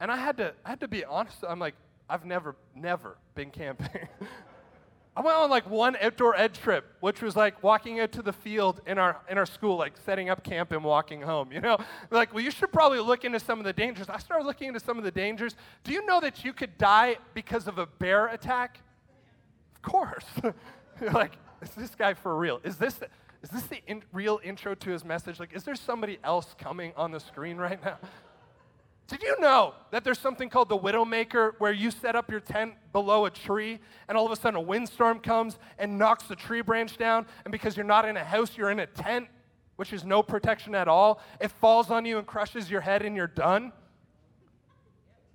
And 0.00 0.10
I 0.10 0.16
had 0.16 0.36
to, 0.38 0.54
I 0.64 0.70
had 0.70 0.80
to 0.80 0.88
be 0.88 1.04
honest. 1.04 1.44
I'm 1.46 1.58
like, 1.58 1.74
I've 2.08 2.24
never, 2.24 2.56
never 2.74 3.16
been 3.34 3.50
camping. 3.50 4.08
I 5.18 5.20
went 5.20 5.36
on 5.36 5.50
like 5.50 5.68
one 5.68 5.96
outdoor 6.00 6.36
ed 6.36 6.54
trip, 6.54 6.94
which 7.00 7.20
was 7.22 7.34
like 7.34 7.60
walking 7.60 7.98
out 7.98 8.12
to 8.12 8.22
the 8.22 8.32
field 8.32 8.80
in 8.86 8.98
our 8.98 9.20
in 9.28 9.36
our 9.36 9.46
school, 9.46 9.76
like 9.76 9.94
setting 9.96 10.30
up 10.30 10.44
camp 10.44 10.70
and 10.70 10.84
walking 10.84 11.20
home. 11.20 11.50
You 11.50 11.60
know, 11.60 11.76
like 12.12 12.32
well, 12.32 12.44
you 12.44 12.52
should 12.52 12.72
probably 12.72 13.00
look 13.00 13.24
into 13.24 13.40
some 13.40 13.58
of 13.58 13.64
the 13.64 13.72
dangers. 13.72 14.08
I 14.08 14.18
started 14.18 14.44
looking 14.44 14.68
into 14.68 14.78
some 14.78 14.96
of 14.96 15.02
the 15.02 15.10
dangers. 15.10 15.56
Do 15.82 15.92
you 15.92 16.06
know 16.06 16.20
that 16.20 16.44
you 16.44 16.52
could 16.52 16.78
die 16.78 17.16
because 17.34 17.66
of 17.66 17.78
a 17.78 17.86
bear 17.86 18.28
attack? 18.28 18.78
Of 19.74 19.82
course. 19.82 20.24
You're 21.00 21.10
like, 21.10 21.32
is 21.62 21.70
this 21.70 21.96
guy 21.96 22.14
for 22.14 22.36
real? 22.36 22.60
Is 22.62 22.76
this 22.76 23.00
is 23.42 23.50
this 23.50 23.64
the 23.64 23.82
in, 23.88 24.04
real 24.12 24.38
intro 24.44 24.76
to 24.76 24.90
his 24.90 25.04
message? 25.04 25.40
Like, 25.40 25.52
is 25.52 25.64
there 25.64 25.74
somebody 25.74 26.18
else 26.22 26.54
coming 26.58 26.92
on 26.96 27.10
the 27.10 27.18
screen 27.20 27.56
right 27.56 27.82
now? 27.84 27.98
Did 29.08 29.22
you 29.22 29.40
know 29.40 29.74
that 29.90 30.04
there's 30.04 30.18
something 30.18 30.50
called 30.50 30.68
the 30.68 30.78
Widowmaker 30.78 31.54
where 31.58 31.72
you 31.72 31.90
set 31.90 32.14
up 32.14 32.30
your 32.30 32.40
tent 32.40 32.74
below 32.92 33.24
a 33.24 33.30
tree 33.30 33.80
and 34.06 34.18
all 34.18 34.26
of 34.26 34.32
a 34.32 34.36
sudden 34.36 34.56
a 34.56 34.60
windstorm 34.60 35.18
comes 35.20 35.58
and 35.78 35.98
knocks 35.98 36.24
the 36.24 36.36
tree 36.36 36.60
branch 36.60 36.98
down? 36.98 37.26
And 37.46 37.50
because 37.50 37.74
you're 37.74 37.86
not 37.86 38.06
in 38.06 38.18
a 38.18 38.24
house, 38.24 38.54
you're 38.54 38.70
in 38.70 38.80
a 38.80 38.86
tent, 38.86 39.28
which 39.76 39.94
is 39.94 40.04
no 40.04 40.22
protection 40.22 40.74
at 40.74 40.88
all. 40.88 41.22
It 41.40 41.50
falls 41.52 41.90
on 41.90 42.04
you 42.04 42.18
and 42.18 42.26
crushes 42.26 42.70
your 42.70 42.82
head 42.82 43.02
and 43.02 43.16
you're 43.16 43.26
done. 43.26 43.72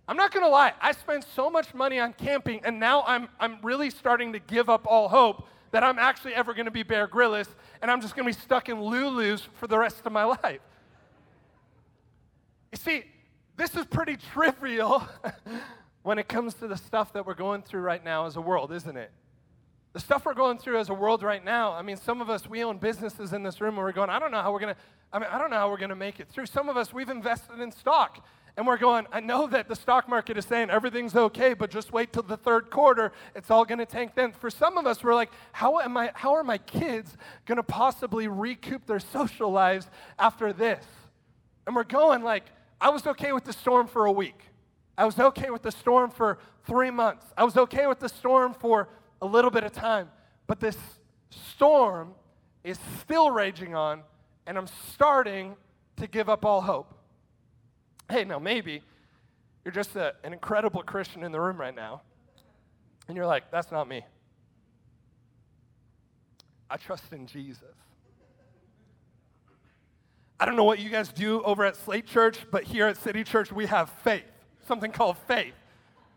I'm 0.08 0.18
not 0.18 0.32
gonna 0.32 0.50
lie, 0.50 0.74
I 0.80 0.92
spent 0.92 1.26
so 1.34 1.50
much 1.50 1.74
money 1.74 2.00
on 2.00 2.14
camping 2.14 2.62
and 2.64 2.80
now 2.80 3.04
I'm, 3.08 3.28
I'm 3.40 3.58
really 3.64 3.90
starting 3.90 4.34
to 4.34 4.40
give 4.40 4.70
up 4.70 4.86
all 4.86 5.08
hope 5.10 5.48
that 5.72 5.84
I'm 5.84 5.98
actually 5.98 6.36
ever 6.36 6.54
gonna 6.54 6.70
be 6.70 6.84
Bear 6.84 7.08
Grylls 7.08 7.48
and 7.82 7.90
I'm 7.90 8.02
just 8.02 8.16
gonna 8.16 8.28
be 8.28 8.34
stuck 8.34 8.70
in 8.70 8.80
Lulu's 8.80 9.48
for 9.56 9.66
the 9.66 9.80
rest 9.80 10.06
of 10.06 10.12
my 10.12 10.24
life. 10.44 10.60
You 12.72 12.78
see, 12.78 13.06
this 13.56 13.76
is 13.76 13.86
pretty 13.86 14.18
trivial 14.18 15.08
when 16.04 16.18
it 16.18 16.28
comes 16.28 16.54
to 16.56 16.68
the 16.68 16.78
stuff 16.78 17.14
that 17.14 17.26
we're 17.26 17.34
going 17.34 17.62
through 17.62 17.82
right 17.82 18.04
now 18.04 18.26
as 18.26 18.36
a 18.36 18.42
world, 18.42 18.72
isn't 18.72 18.98
it? 18.98 19.12
The 19.94 20.00
stuff 20.00 20.26
we're 20.26 20.34
going 20.34 20.58
through 20.58 20.80
as 20.80 20.90
a 20.90 20.94
world 20.94 21.22
right 21.22 21.44
now, 21.44 21.72
I 21.72 21.84
mean, 21.84 21.98
some 21.98 22.20
of 22.20 22.30
us, 22.30 22.50
we 22.50 22.64
own 22.64 22.78
businesses 22.78 23.32
in 23.32 23.44
this 23.44 23.62
room 23.62 23.76
and 23.76 23.84
we're 23.84 23.92
going, 23.92 24.10
I 24.10 24.18
don't 24.18 24.32
know 24.32 24.42
how 24.42 24.52
we're 24.52 24.60
going 24.60 24.74
to, 24.74 24.82
I 25.12 25.20
mean, 25.20 25.30
I 25.32 25.38
don't 25.38 25.52
know 25.52 25.58
how 25.58 25.70
we're 25.70 25.78
going 25.78 25.90
to 25.90 25.96
make 25.96 26.20
it 26.20 26.30
through. 26.30 26.48
Some 26.48 26.68
of 26.68 26.78
us, 26.78 26.92
we've 26.92 27.10
invested 27.10 27.60
in 27.60 27.72
stock 27.72 28.26
and 28.58 28.66
we're 28.66 28.78
going, 28.78 29.06
I 29.12 29.20
know 29.20 29.46
that 29.48 29.68
the 29.68 29.76
stock 29.76 30.10
market 30.10 30.38
is 30.38 30.46
saying 30.46 30.72
everything's 30.72 31.16
okay, 31.16 31.54
but 31.54 31.70
just 31.70 31.92
wait 31.92 32.12
till 32.12 32.24
the 32.24 32.38
third 32.38 32.72
quarter. 32.72 33.12
It's 33.36 33.52
all 33.52 33.66
going 33.66 33.80
to 33.80 33.86
tank 33.86 34.14
then. 34.16 34.32
For 34.32 34.50
some 34.50 34.80
of 34.80 34.88
us, 34.88 35.04
we're 35.04 35.16
like, 35.16 35.32
how, 35.52 35.80
am 35.80 35.96
I, 35.96 36.12
how 36.16 36.34
are 36.34 36.44
my 36.44 36.58
kids 36.58 37.16
going 37.46 37.58
to 37.58 37.64
possibly 37.64 38.28
recoup 38.28 38.86
their 38.88 39.00
social 39.00 39.52
lives 39.52 39.88
after 40.18 40.54
this? 40.54 40.84
And 41.66 41.76
we're 41.76 41.84
going 41.84 42.24
like, 42.24 42.46
I 42.84 42.90
was 42.90 43.08
okay 43.08 43.32
with 43.32 43.46
the 43.46 43.54
storm 43.54 43.88
for 43.88 44.08
a 44.08 44.12
week. 44.12 44.38
I 44.98 45.06
was 45.06 45.18
okay 45.18 45.50
with 45.50 45.62
the 45.62 45.72
storm 45.72 46.12
for 46.12 46.38
three 46.66 46.92
months. 46.92 47.26
I 47.38 47.46
was 47.46 47.56
okay 47.56 47.88
with 47.88 48.00
the 48.00 48.10
storm 48.10 48.54
for 48.54 48.90
a 49.22 49.26
little 49.26 49.50
bit 49.50 49.64
of 49.64 49.72
time. 49.72 50.10
But 50.48 50.60
this 50.60 50.78
storm 51.30 52.14
is 52.62 52.78
still 53.00 53.32
raging 53.32 53.74
on, 53.74 54.02
and 54.46 54.58
I'm 54.58 54.68
starting 54.68 55.56
to 55.96 56.08
give 56.08 56.28
up 56.28 56.44
all 56.44 56.60
hope. 56.60 56.94
Hey, 58.12 58.26
now 58.26 58.38
maybe 58.38 58.82
you're 59.64 59.72
just 59.72 59.96
a, 59.96 60.16
an 60.26 60.34
incredible 60.34 60.84
Christian 60.84 61.24
in 61.24 61.32
the 61.32 61.40
room 61.40 61.56
right 61.56 61.74
now, 61.74 62.02
and 63.08 63.16
you're 63.16 63.26
like, 63.26 63.50
that's 63.50 63.72
not 63.72 63.88
me. 63.88 64.04
I 66.70 66.76
trust 66.76 67.14
in 67.14 67.28
Jesus. 67.28 67.78
I 70.44 70.46
don't 70.46 70.58
know 70.58 70.66
what 70.66 70.80
you 70.80 70.90
guys 70.90 71.08
do 71.08 71.42
over 71.44 71.64
at 71.64 71.78
Slate 71.78 72.06
Church, 72.06 72.40
but 72.52 72.66
here 72.66 72.86
at 72.88 72.98
City 72.98 73.24
Church, 73.24 73.50
we 73.54 73.66
have 73.68 73.90
faith, 74.04 74.26
something 74.68 74.92
called 74.92 75.18
faith. 75.20 75.54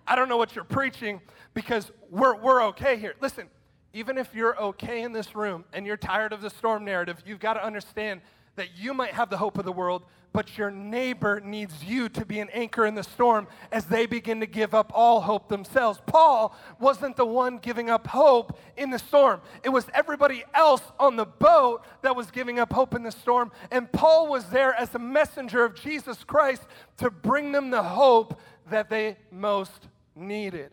I 0.05 0.17
don't 0.17 0.29
know 0.29 0.37
what 0.37 0.57
you're 0.57 0.65
preaching 0.65 1.21
because 1.55 1.93
we're, 2.11 2.35
we're 2.35 2.61
okay 2.65 2.97
here. 2.97 3.15
Listen, 3.21 3.47
even 3.93 4.19
if 4.19 4.35
you're 4.35 4.61
okay 4.61 5.03
in 5.03 5.13
this 5.13 5.37
room 5.37 5.65
and 5.73 5.87
you're 5.87 5.97
tired 5.97 6.33
of 6.33 6.41
the 6.41 6.51
storm 6.51 6.85
narrative, 6.85 7.23
you've 7.25 7.39
got 7.39 7.55
to 7.55 7.65
understand 7.65 8.21
that 8.57 8.77
you 8.77 8.93
might 8.93 9.13
have 9.13 9.31
the 9.31 9.37
hope 9.37 9.59
of 9.59 9.65
the 9.65 9.73
world, 9.73 10.03
but 10.33 10.59
your 10.59 10.71
neighbor 10.71 11.41
needs 11.41 11.85
you 11.85 12.09
to 12.11 12.27
be 12.27 12.41
an 12.41 12.51
anchor 12.53 12.85
in 12.85 12.95
the 12.95 13.03
storm 13.03 13.47
as 13.73 13.87
they 13.87 14.05
begin 14.05 14.41
to 14.41 14.47
give 14.47 14.75
up 14.75 14.91
all 14.95 15.21
hope 15.21 15.49
themselves. 15.49 16.01
Paul 16.07 16.55
wasn't 16.79 17.17
the 17.17 17.25
one 17.25 17.59
giving 17.59 17.89
up 17.89 18.07
hope 18.07 18.59
in 18.77 18.91
the 18.91 18.99
storm, 18.99 19.41
it 19.63 19.71
was 19.71 19.87
everybody 19.95 20.45
else 20.53 20.83
on 20.99 21.17
the 21.17 21.25
boat 21.25 21.85
that 22.03 22.17
was 22.17 22.31
giving 22.31 22.59
up 22.59 22.73
hope 22.73 22.95
in 22.95 23.03
the 23.03 23.13
storm. 23.13 23.51
And 23.71 23.91
Paul 23.91 24.29
was 24.29 24.47
there 24.51 24.75
as 24.75 24.95
a 24.95 24.99
messenger 24.99 25.65
of 25.65 25.75
Jesus 25.75 26.25
Christ 26.25 26.63
to 26.99 27.11
bring 27.11 27.53
them 27.53 27.71
the 27.71 27.83
hope 27.83 28.39
that 28.71 28.91
they 28.91 29.17
most 29.31 29.89
needed. 30.15 30.71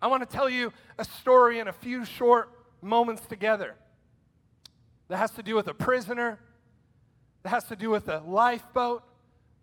I 0.00 0.06
want 0.06 0.28
to 0.28 0.36
tell 0.36 0.48
you 0.48 0.72
a 0.98 1.04
story 1.04 1.58
in 1.58 1.68
a 1.68 1.72
few 1.72 2.04
short 2.04 2.50
moments 2.82 3.26
together 3.26 3.74
that 5.08 5.16
has 5.16 5.30
to 5.32 5.42
do 5.42 5.54
with 5.54 5.68
a 5.68 5.74
prisoner 5.74 6.38
it 7.48 7.50
has 7.50 7.64
to 7.64 7.76
do 7.76 7.88
with 7.88 8.10
a 8.10 8.22
lifeboat. 8.26 9.02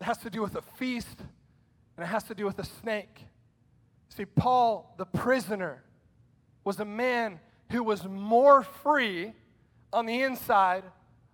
It 0.02 0.06
has 0.06 0.18
to 0.20 0.32
do 0.32 0.42
with 0.42 0.56
a 0.56 0.64
feast. 0.64 1.20
And 1.20 2.04
it 2.04 2.08
has 2.08 2.24
to 2.24 2.34
do 2.34 2.44
with 2.44 2.58
a 2.58 2.64
snake. 2.64 3.28
See, 4.10 4.26
Paul, 4.26 4.96
the 4.98 5.06
prisoner, 5.06 5.84
was 6.64 6.80
a 6.80 6.86
man 6.86 7.40
who 7.70 7.84
was 7.84 8.04
more 8.04 8.64
free 8.64 9.34
on 9.94 10.08
the 10.08 10.24
inside, 10.24 10.84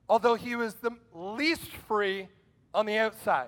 although 0.10 0.36
he 0.36 0.58
was 0.58 0.74
the 0.76 0.92
least 1.14 1.72
free 1.88 2.28
on 2.74 2.86
the 2.86 2.98
outside. 2.98 3.48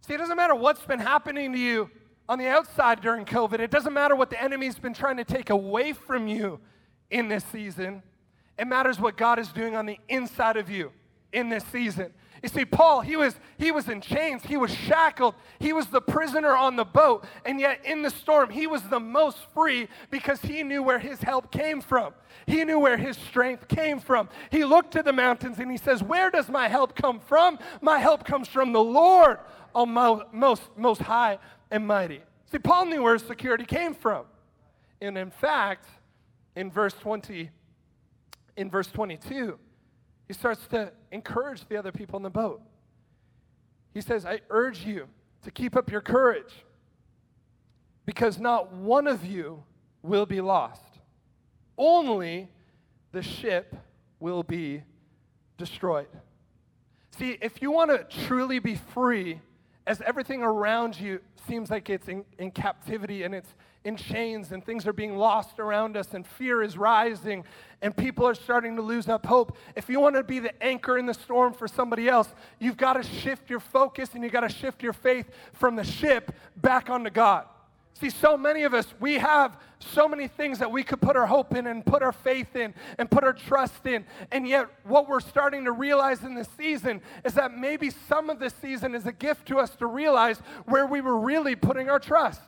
See, 0.00 0.14
it 0.14 0.18
doesn't 0.18 0.36
matter 0.36 0.56
what's 0.56 0.84
been 0.84 0.98
happening 0.98 1.52
to 1.52 1.58
you 1.60 1.92
on 2.28 2.40
the 2.40 2.48
outside 2.48 3.00
during 3.00 3.24
COVID, 3.24 3.60
it 3.60 3.70
doesn't 3.70 3.92
matter 3.92 4.16
what 4.16 4.30
the 4.30 4.42
enemy's 4.42 4.80
been 4.80 4.94
trying 4.94 5.16
to 5.18 5.24
take 5.24 5.50
away 5.50 5.92
from 5.92 6.26
you 6.26 6.58
in 7.08 7.28
this 7.28 7.44
season. 7.44 8.02
It 8.58 8.66
matters 8.66 8.98
what 8.98 9.16
God 9.16 9.38
is 9.38 9.52
doing 9.52 9.76
on 9.76 9.86
the 9.86 10.00
inside 10.08 10.56
of 10.56 10.68
you 10.68 10.90
in 11.32 11.48
this 11.48 11.64
season. 11.64 12.12
You 12.42 12.48
see, 12.48 12.64
Paul, 12.64 13.00
he 13.00 13.16
was, 13.16 13.34
he 13.58 13.72
was 13.72 13.88
in 13.88 14.00
chains, 14.00 14.44
he 14.44 14.56
was 14.56 14.72
shackled, 14.72 15.34
he 15.58 15.72
was 15.72 15.86
the 15.86 16.00
prisoner 16.00 16.56
on 16.56 16.76
the 16.76 16.84
boat, 16.84 17.24
and 17.44 17.58
yet 17.58 17.84
in 17.84 18.02
the 18.02 18.10
storm, 18.10 18.50
he 18.50 18.68
was 18.68 18.82
the 18.82 19.00
most 19.00 19.38
free 19.52 19.88
because 20.10 20.40
he 20.40 20.62
knew 20.62 20.82
where 20.82 21.00
his 21.00 21.20
help 21.20 21.50
came 21.50 21.80
from. 21.80 22.14
He 22.46 22.64
knew 22.64 22.78
where 22.78 22.96
his 22.96 23.16
strength 23.16 23.66
came 23.66 23.98
from. 23.98 24.28
He 24.50 24.64
looked 24.64 24.92
to 24.92 25.02
the 25.02 25.12
mountains 25.12 25.58
and 25.58 25.70
he 25.70 25.76
says, 25.76 26.02
Where 26.02 26.30
does 26.30 26.48
my 26.48 26.68
help 26.68 26.94
come 26.94 27.18
from? 27.18 27.58
My 27.80 27.98
help 27.98 28.24
comes 28.24 28.46
from 28.46 28.72
the 28.72 28.82
Lord, 28.82 29.38
most, 29.74 30.62
most 30.76 31.02
high 31.02 31.38
and 31.70 31.86
mighty. 31.86 32.22
See, 32.50 32.58
Paul 32.58 32.86
knew 32.86 33.02
where 33.02 33.14
his 33.14 33.24
security 33.24 33.64
came 33.64 33.94
from. 33.94 34.24
And 35.00 35.18
in 35.18 35.30
fact, 35.30 35.86
in 36.56 36.70
verse 36.70 36.94
20, 36.94 37.50
in 38.56 38.70
verse 38.70 38.88
22, 38.88 39.58
he 40.28 40.34
starts 40.34 40.66
to 40.68 40.92
encourage 41.10 41.66
the 41.68 41.76
other 41.76 41.90
people 41.90 42.18
in 42.18 42.22
the 42.22 42.30
boat. 42.30 42.60
He 43.94 44.02
says, 44.02 44.24
I 44.26 44.40
urge 44.50 44.84
you 44.84 45.08
to 45.42 45.50
keep 45.50 45.74
up 45.74 45.90
your 45.90 46.02
courage 46.02 46.52
because 48.04 48.38
not 48.38 48.72
one 48.72 49.06
of 49.06 49.24
you 49.24 49.64
will 50.02 50.26
be 50.26 50.40
lost. 50.40 50.82
Only 51.76 52.48
the 53.12 53.22
ship 53.22 53.74
will 54.20 54.42
be 54.42 54.82
destroyed. 55.56 56.08
See, 57.16 57.38
if 57.40 57.62
you 57.62 57.70
want 57.70 57.90
to 57.90 58.26
truly 58.26 58.58
be 58.58 58.76
free, 58.76 59.40
as 59.86 60.02
everything 60.02 60.42
around 60.42 61.00
you 61.00 61.20
seems 61.48 61.70
like 61.70 61.88
it's 61.88 62.08
in, 62.08 62.24
in, 62.38 62.50
captivity 62.50 63.22
and 63.22 63.34
it's 63.34 63.54
in 63.84 63.96
chains 63.96 64.52
and 64.52 64.64
things 64.64 64.86
are 64.86 64.92
being 64.92 65.16
lost 65.16 65.58
around 65.58 65.96
us 65.96 66.14
and 66.14 66.26
fear 66.26 66.62
is 66.62 66.76
rising 66.76 67.44
and 67.80 67.96
people 67.96 68.26
are 68.26 68.34
starting 68.34 68.76
to 68.76 68.82
lose 68.82 69.08
up 69.08 69.24
hope. 69.24 69.56
If 69.76 69.88
you 69.88 70.00
want 70.00 70.16
to 70.16 70.22
be 70.22 70.40
the 70.40 70.62
anchor 70.62 70.98
in 70.98 71.06
the 71.06 71.14
storm 71.14 71.52
for 71.52 71.68
somebody 71.68 72.08
else, 72.08 72.34
you've 72.58 72.76
got 72.76 72.94
to 72.94 73.02
shift 73.02 73.48
your 73.48 73.60
focus 73.60 74.10
and 74.14 74.22
you've 74.22 74.32
got 74.32 74.40
to 74.40 74.48
shift 74.48 74.82
your 74.82 74.92
faith 74.92 75.30
from 75.52 75.76
the 75.76 75.84
ship 75.84 76.32
back 76.56 76.90
onto 76.90 77.10
God. 77.10 77.46
See, 77.94 78.10
so 78.10 78.36
many 78.36 78.62
of 78.62 78.74
us, 78.74 78.94
we 79.00 79.14
have 79.14 79.58
so 79.80 80.06
many 80.06 80.28
things 80.28 80.60
that 80.60 80.70
we 80.70 80.84
could 80.84 81.00
put 81.00 81.16
our 81.16 81.26
hope 81.26 81.56
in 81.56 81.66
and 81.66 81.84
put 81.84 82.00
our 82.00 82.12
faith 82.12 82.54
in 82.54 82.72
and 82.96 83.10
put 83.10 83.24
our 83.24 83.32
trust 83.32 83.86
in. 83.86 84.04
And 84.30 84.46
yet, 84.46 84.68
what 84.84 85.08
we're 85.08 85.18
starting 85.18 85.64
to 85.64 85.72
realize 85.72 86.22
in 86.22 86.34
this 86.34 86.48
season 86.56 87.00
is 87.24 87.34
that 87.34 87.56
maybe 87.56 87.90
some 87.90 88.30
of 88.30 88.38
this 88.38 88.54
season 88.62 88.94
is 88.94 89.06
a 89.06 89.12
gift 89.12 89.46
to 89.48 89.58
us 89.58 89.74
to 89.76 89.86
realize 89.86 90.38
where 90.66 90.86
we 90.86 91.00
were 91.00 91.18
really 91.18 91.56
putting 91.56 91.90
our 91.90 91.98
trust. 91.98 92.40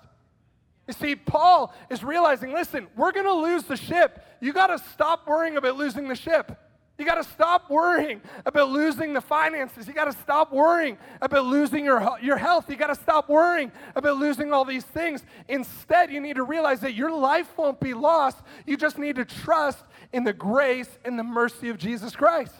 You 0.91 0.95
see, 0.95 1.15
Paul 1.15 1.73
is 1.89 2.03
realizing 2.03 2.53
listen, 2.53 2.89
we're 2.97 3.13
going 3.13 3.27
to 3.27 3.33
lose 3.33 3.63
the 3.63 3.77
ship. 3.77 4.25
You 4.41 4.53
got 4.53 4.77
to 4.77 4.79
stop 4.93 5.25
worrying 5.25 5.57
about 5.57 5.77
losing 5.77 6.09
the 6.09 6.17
ship. 6.17 6.59
You 6.99 7.07
got 7.07 7.15
to 7.15 7.23
stop 7.23 7.71
worrying 7.71 8.21
about 8.45 8.71
losing 8.71 9.13
the 9.13 9.21
finances. 9.21 9.87
You 9.87 9.95
got 9.95 10.07
to 10.07 10.19
stop 10.19 10.53
worrying 10.53 10.99
about 11.23 11.45
losing 11.45 11.85
your, 11.85 12.19
your 12.21 12.39
health. 12.39 12.69
You 12.69 12.75
got 12.75 12.89
to 12.89 12.97
stop 12.97 13.29
worrying 13.29 13.71
about 13.95 14.17
losing 14.17 14.53
all 14.53 14.65
these 14.65 14.83
things. 14.83 15.25
Instead, 15.47 16.11
you 16.11 16.21
need 16.21 16.35
to 16.35 16.43
realize 16.43 16.81
that 16.81 16.95
your 16.95 17.13
life 17.13 17.57
won't 17.57 17.79
be 17.79 17.95
lost. 17.95 18.39
You 18.67 18.77
just 18.77 18.99
need 18.99 19.15
to 19.15 19.25
trust 19.25 19.85
in 20.13 20.25
the 20.25 20.33
grace 20.33 20.99
and 21.05 21.17
the 21.17 21.23
mercy 21.23 21.69
of 21.69 21.79
Jesus 21.79 22.17
Christ. 22.17 22.55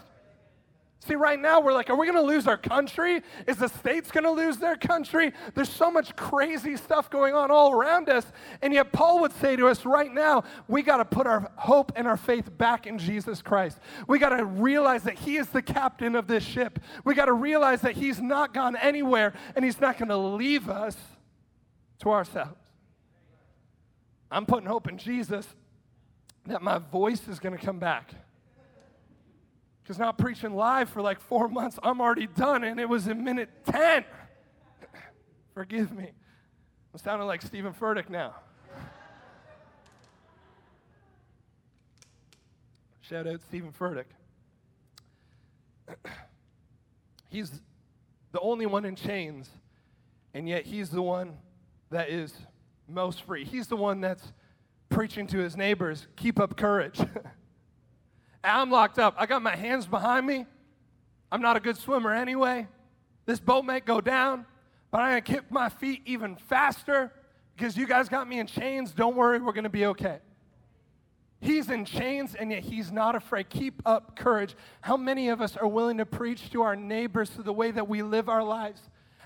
See, 1.03 1.15
right 1.15 1.41
now 1.41 1.61
we're 1.61 1.73
like, 1.73 1.89
are 1.89 1.97
we 1.97 2.07
going 2.07 2.19
to 2.19 2.23
lose 2.23 2.47
our 2.47 2.59
country? 2.59 3.23
Is 3.47 3.57
the 3.57 3.69
states 3.69 4.11
going 4.11 4.25
to 4.25 4.31
lose 4.31 4.59
their 4.59 4.77
country? 4.77 5.33
There's 5.55 5.71
so 5.71 5.91
much 5.91 6.15
crazy 6.15 6.77
stuff 6.77 7.09
going 7.09 7.35
on 7.35 7.51
all 7.51 7.73
around 7.73 8.11
us. 8.11 8.27
And 8.61 8.75
yet, 8.75 8.93
Paul 8.93 9.21
would 9.21 9.33
say 9.33 9.57
to 9.57 9.67
us 9.67 9.87
right 9.87 10.13
now, 10.13 10.45
we 10.69 10.83
got 10.83 10.99
to 10.99 11.07
put 11.07 11.27
our 11.27 11.51
hope 11.57 11.93
and 11.97 12.07
our 12.07 12.19
faith 12.19 12.57
back 12.59 12.87
in 12.87 12.99
Jesus 12.99 13.41
Christ. 13.41 13.79
We 14.09 14.19
got 14.19 14.37
to 14.37 14.45
realize 14.45 15.03
that 15.05 15.19
He 15.19 15.39
is 15.39 15.49
the 15.49 15.63
captain 15.63 16.15
of 16.15 16.27
this 16.27 16.45
ship. 16.45 16.79
We 17.03 17.15
got 17.15 17.27
to 17.27 17.33
realize 17.33 17.81
that 17.81 17.97
He's 17.97 18.21
not 18.21 18.53
gone 18.53 18.77
anywhere 18.77 19.33
and 19.57 19.65
He's 19.65 19.81
not 19.81 19.97
going 19.97 20.11
to 20.11 20.19
leave 20.19 20.69
us 20.69 20.99
to 22.01 22.11
ourselves. 22.11 22.59
I'm 24.31 24.45
putting 24.45 24.69
hope 24.69 24.87
in 24.87 24.99
Jesus 24.99 25.47
that 26.47 26.61
my 26.61 26.77
voice 26.77 27.27
is 27.27 27.39
going 27.39 27.57
to 27.57 27.65
come 27.65 27.79
back. 27.79 28.13
Because 29.91 29.99
not 29.99 30.19
preaching 30.19 30.55
live 30.55 30.89
for 30.89 31.03
like 31.03 31.19
four 31.19 31.49
months, 31.49 31.77
I'm 31.83 32.01
already 32.01 32.29
done, 32.29 32.63
and 32.63 32.79
it 32.79 32.89
was 32.89 33.09
in 33.09 33.25
minute 33.25 33.49
10. 33.67 34.05
Forgive 35.55 35.91
me. 35.91 36.13
I'm 36.95 37.01
sounding 37.01 37.27
like 37.27 37.43
Steven 37.43 37.73
Furtick 37.73 38.09
now. 38.09 38.37
Shout 43.01 43.27
out 43.27 43.41
Steven 43.43 43.73
Furtick. 43.73 44.05
he's 47.29 47.61
the 48.31 48.39
only 48.39 48.67
one 48.67 48.85
in 48.85 48.95
chains, 48.95 49.51
and 50.35 50.49
yet 50.49 50.67
he's 50.67 50.91
the 50.91 51.03
one 51.03 51.37
that 51.91 52.11
is 52.11 52.33
most 52.87 53.25
free. 53.25 53.45
He's 53.45 53.67
the 53.67 53.75
one 53.75 54.01
that's 54.01 54.33
preaching 54.89 55.27
to 55.27 55.39
his 55.39 55.57
neighbors 55.57 56.07
keep 56.15 56.39
up 56.39 56.57
courage. 56.57 57.01
I'm 58.43 58.71
locked 58.71 58.99
up. 58.99 59.15
I 59.19 59.27
got 59.27 59.43
my 59.43 59.57
hands 59.57 59.87
behind 59.87 60.27
me. 60.27 60.47
I'm 61.31 61.43
not 61.43 61.57
a 61.57 61.61
good 61.61 61.77
swimmer 61.77 62.13
anyway. 62.13 62.67
This 63.27 63.39
boat 63.39 63.65
may 63.65 63.81
go 63.81 64.01
down, 64.01 64.47
but 64.91 65.01
I'm 65.03 65.11
going 65.13 65.23
to 65.23 65.33
kick 65.33 65.51
my 65.51 65.69
feet 65.69 66.03
even 66.07 66.37
faster 66.37 67.13
because 67.57 67.77
you 67.77 67.87
guys 67.87 68.09
got 68.09 68.29
me 68.29 68.39
in 68.39 68.47
chains. 68.47 68.93
Don't 68.93 69.15
worry, 69.15 69.39
we're 69.39 69.53
going 69.53 69.65
to 69.65 69.71
be 69.71 69.87
okay. 69.87 70.19
He's 71.41 71.71
in 71.71 71.85
chains 71.85 72.35
and 72.35 72.51
yet 72.51 72.63
he's 72.65 72.93
not 72.93 73.15
afraid. 73.15 73.49
Keep 73.49 73.83
up 73.87 74.17
courage. 74.17 74.55
How 74.83 74.97
many 74.97 75.29
of 75.29 75.41
us 75.41 75.57
are 75.57 75.69
willing 75.69 75.99
to 75.99 76.07
preach 76.07 76.51
to 76.51 76.63
our 76.63 76.77
neighbors 76.77 77.31
to 77.31 77.43
the 77.43 77.53
way 77.53 77.71
that 77.71 77.89
we 77.89 78.03
live 78.03 78.29
our 78.29 78.43
lives? 78.43 78.81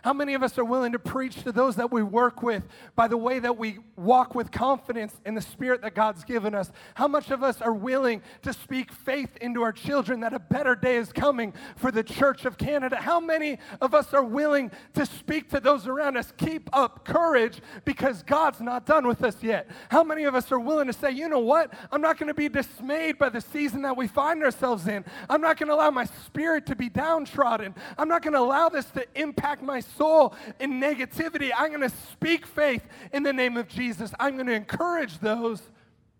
How 0.04 0.12
many 0.12 0.34
of 0.34 0.42
us 0.42 0.58
are 0.58 0.66
willing 0.66 0.92
to 0.92 0.98
preach 0.98 1.44
to 1.44 1.50
those 1.50 1.76
that 1.76 1.90
we 1.90 2.02
work 2.02 2.42
with 2.42 2.62
by 2.94 3.08
the 3.08 3.16
way 3.16 3.38
that 3.38 3.56
we 3.56 3.78
walk 3.96 4.34
with 4.34 4.50
confidence 4.50 5.18
in 5.24 5.34
the 5.34 5.40
spirit 5.40 5.80
that 5.80 5.94
God's 5.94 6.24
given 6.24 6.54
us? 6.54 6.70
How 6.92 7.08
much 7.08 7.30
of 7.30 7.42
us 7.42 7.62
are 7.62 7.72
willing 7.72 8.20
to 8.42 8.52
speak 8.52 8.92
faith 8.92 9.34
into 9.40 9.62
our 9.62 9.72
children 9.72 10.20
that 10.20 10.34
a 10.34 10.38
better 10.38 10.76
day 10.76 10.96
is 10.96 11.10
coming 11.10 11.54
for 11.76 11.90
the 11.90 12.02
Church 12.02 12.44
of 12.44 12.58
Canada? 12.58 12.96
How 12.96 13.18
many 13.18 13.56
of 13.80 13.94
us 13.94 14.12
are 14.12 14.22
willing 14.22 14.70
to 14.92 15.06
speak 15.06 15.48
to 15.52 15.58
those 15.58 15.86
around 15.86 16.18
us? 16.18 16.34
Keep 16.36 16.68
up 16.74 17.06
courage 17.06 17.62
because 17.86 18.22
God's 18.24 18.60
not 18.60 18.84
done 18.84 19.06
with 19.06 19.24
us 19.24 19.38
yet. 19.40 19.70
How 19.88 20.04
many 20.04 20.24
of 20.24 20.34
us 20.34 20.52
are 20.52 20.60
willing 20.60 20.86
to 20.86 20.92
say, 20.92 21.12
you 21.12 21.30
know 21.30 21.38
what? 21.38 21.72
I'm 21.90 22.02
not 22.02 22.18
going 22.18 22.28
to 22.28 22.34
be 22.34 22.50
dismayed 22.50 23.16
by 23.16 23.30
the 23.30 23.40
season 23.40 23.80
that 23.80 23.96
we 23.96 24.06
find 24.06 24.42
ourselves 24.42 24.86
in. 24.86 25.02
I'm 25.30 25.40
not 25.40 25.56
going 25.56 25.68
to 25.68 25.74
allow 25.74 25.90
my 25.90 26.04
spirit 26.04 26.66
to 26.66 26.76
be 26.76 26.90
downtrodden. 26.90 27.74
I'm 27.96 28.08
not 28.08 28.20
going 28.20 28.34
to 28.34 28.40
allow 28.40 28.68
this 28.68 28.84
to 28.90 29.06
impact 29.14 29.62
my 29.62 29.80
soul 29.96 30.34
in 30.60 30.80
negativity. 30.80 31.50
I'm 31.56 31.68
going 31.68 31.88
to 31.88 31.96
speak 32.12 32.46
faith 32.46 32.82
in 33.12 33.22
the 33.22 33.32
name 33.32 33.56
of 33.56 33.68
Jesus. 33.68 34.12
I'm 34.18 34.34
going 34.34 34.46
to 34.46 34.54
encourage 34.54 35.18
those 35.18 35.62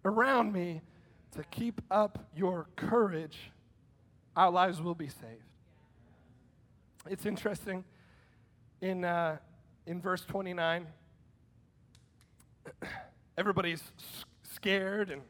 around 0.05 0.53
me 0.53 0.83
to 1.33 1.45
keep 1.45 1.81
up 1.91 2.27
your 2.37 2.67
courage. 2.77 3.39
Our 4.37 4.51
lives 4.51 4.81
will 4.81 4.95
be 4.95 5.09
saved. 5.09 5.43
It's 7.09 7.27
interesting 7.27 7.85
in, 8.81 9.05
uh, 9.05 9.39
in 9.87 10.01
verse 10.01 10.25
29, 10.25 10.87
everybody's 13.39 13.83
scared 14.43 15.11
and 15.11 15.23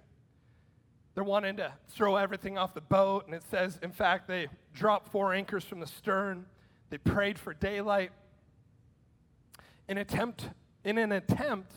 they're 1.14 1.24
wanting 1.24 1.57
to 1.59 1.72
throw 1.88 2.16
everything 2.16 2.59
off 2.59 2.74
the 2.74 2.80
boat. 2.80 3.26
And 3.26 3.35
it 3.35 3.44
says, 3.50 3.78
in 3.83 3.92
fact, 3.92 4.26
they 4.26 4.48
dropped 4.72 5.11
four 5.12 5.33
anchors 5.33 5.64
from 5.64 5.80
the 5.80 5.87
stern. 5.87 6.46
They 6.90 6.98
prayed 6.98 7.38
for 7.38 7.54
daylight 7.54 8.11
in, 9.88 9.99
attempt, 9.99 10.49
in 10.85 10.99
an 10.99 11.12
attempt 11.12 11.73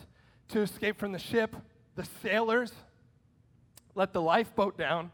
to 0.48 0.60
escape 0.60 0.98
from 0.98 1.12
the 1.12 1.18
ship, 1.18 1.54
the 1.94 2.06
sailors 2.22 2.72
let 3.94 4.12
the 4.12 4.22
lifeboat 4.22 4.78
down 4.78 5.10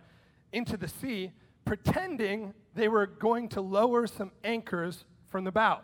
into 0.53 0.77
the 0.77 0.89
sea, 0.89 1.33
pretending 1.65 2.55
they 2.75 2.89
were 2.89 3.07
going 3.07 3.49
to 3.49 3.61
lower 3.61 4.07
some 4.07 4.31
anchors 4.45 5.05
from 5.27 5.45
the 5.45 5.51
bow. 5.51 5.81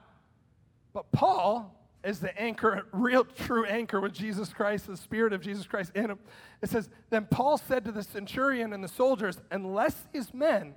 But 0.92 1.10
Paul, 1.12 1.74
as 2.04 2.20
the 2.20 2.38
anchor, 2.40 2.86
real 2.92 3.24
true 3.24 3.64
anchor 3.64 4.00
with 4.00 4.12
Jesus 4.12 4.52
Christ, 4.52 4.86
the 4.86 4.96
Spirit 4.96 5.32
of 5.32 5.40
Jesus 5.40 5.66
Christ 5.66 5.92
in 5.94 6.10
him, 6.10 6.18
it 6.62 6.70
says, 6.70 6.88
Then 7.10 7.26
Paul 7.30 7.58
said 7.58 7.84
to 7.86 7.92
the 7.92 8.02
centurion 8.02 8.72
and 8.72 8.82
the 8.82 8.88
soldiers, 8.88 9.40
Unless 9.50 10.06
these 10.12 10.32
men 10.34 10.74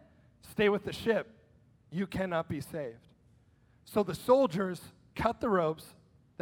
stay 0.49 0.69
with 0.69 0.85
the 0.85 0.93
ship, 0.93 1.29
you 1.91 2.07
cannot 2.07 2.49
be 2.49 2.61
saved. 2.61 3.07
So 3.85 4.03
the 4.03 4.15
soldiers 4.15 4.81
cut 5.15 5.41
the 5.41 5.49
ropes 5.49 5.85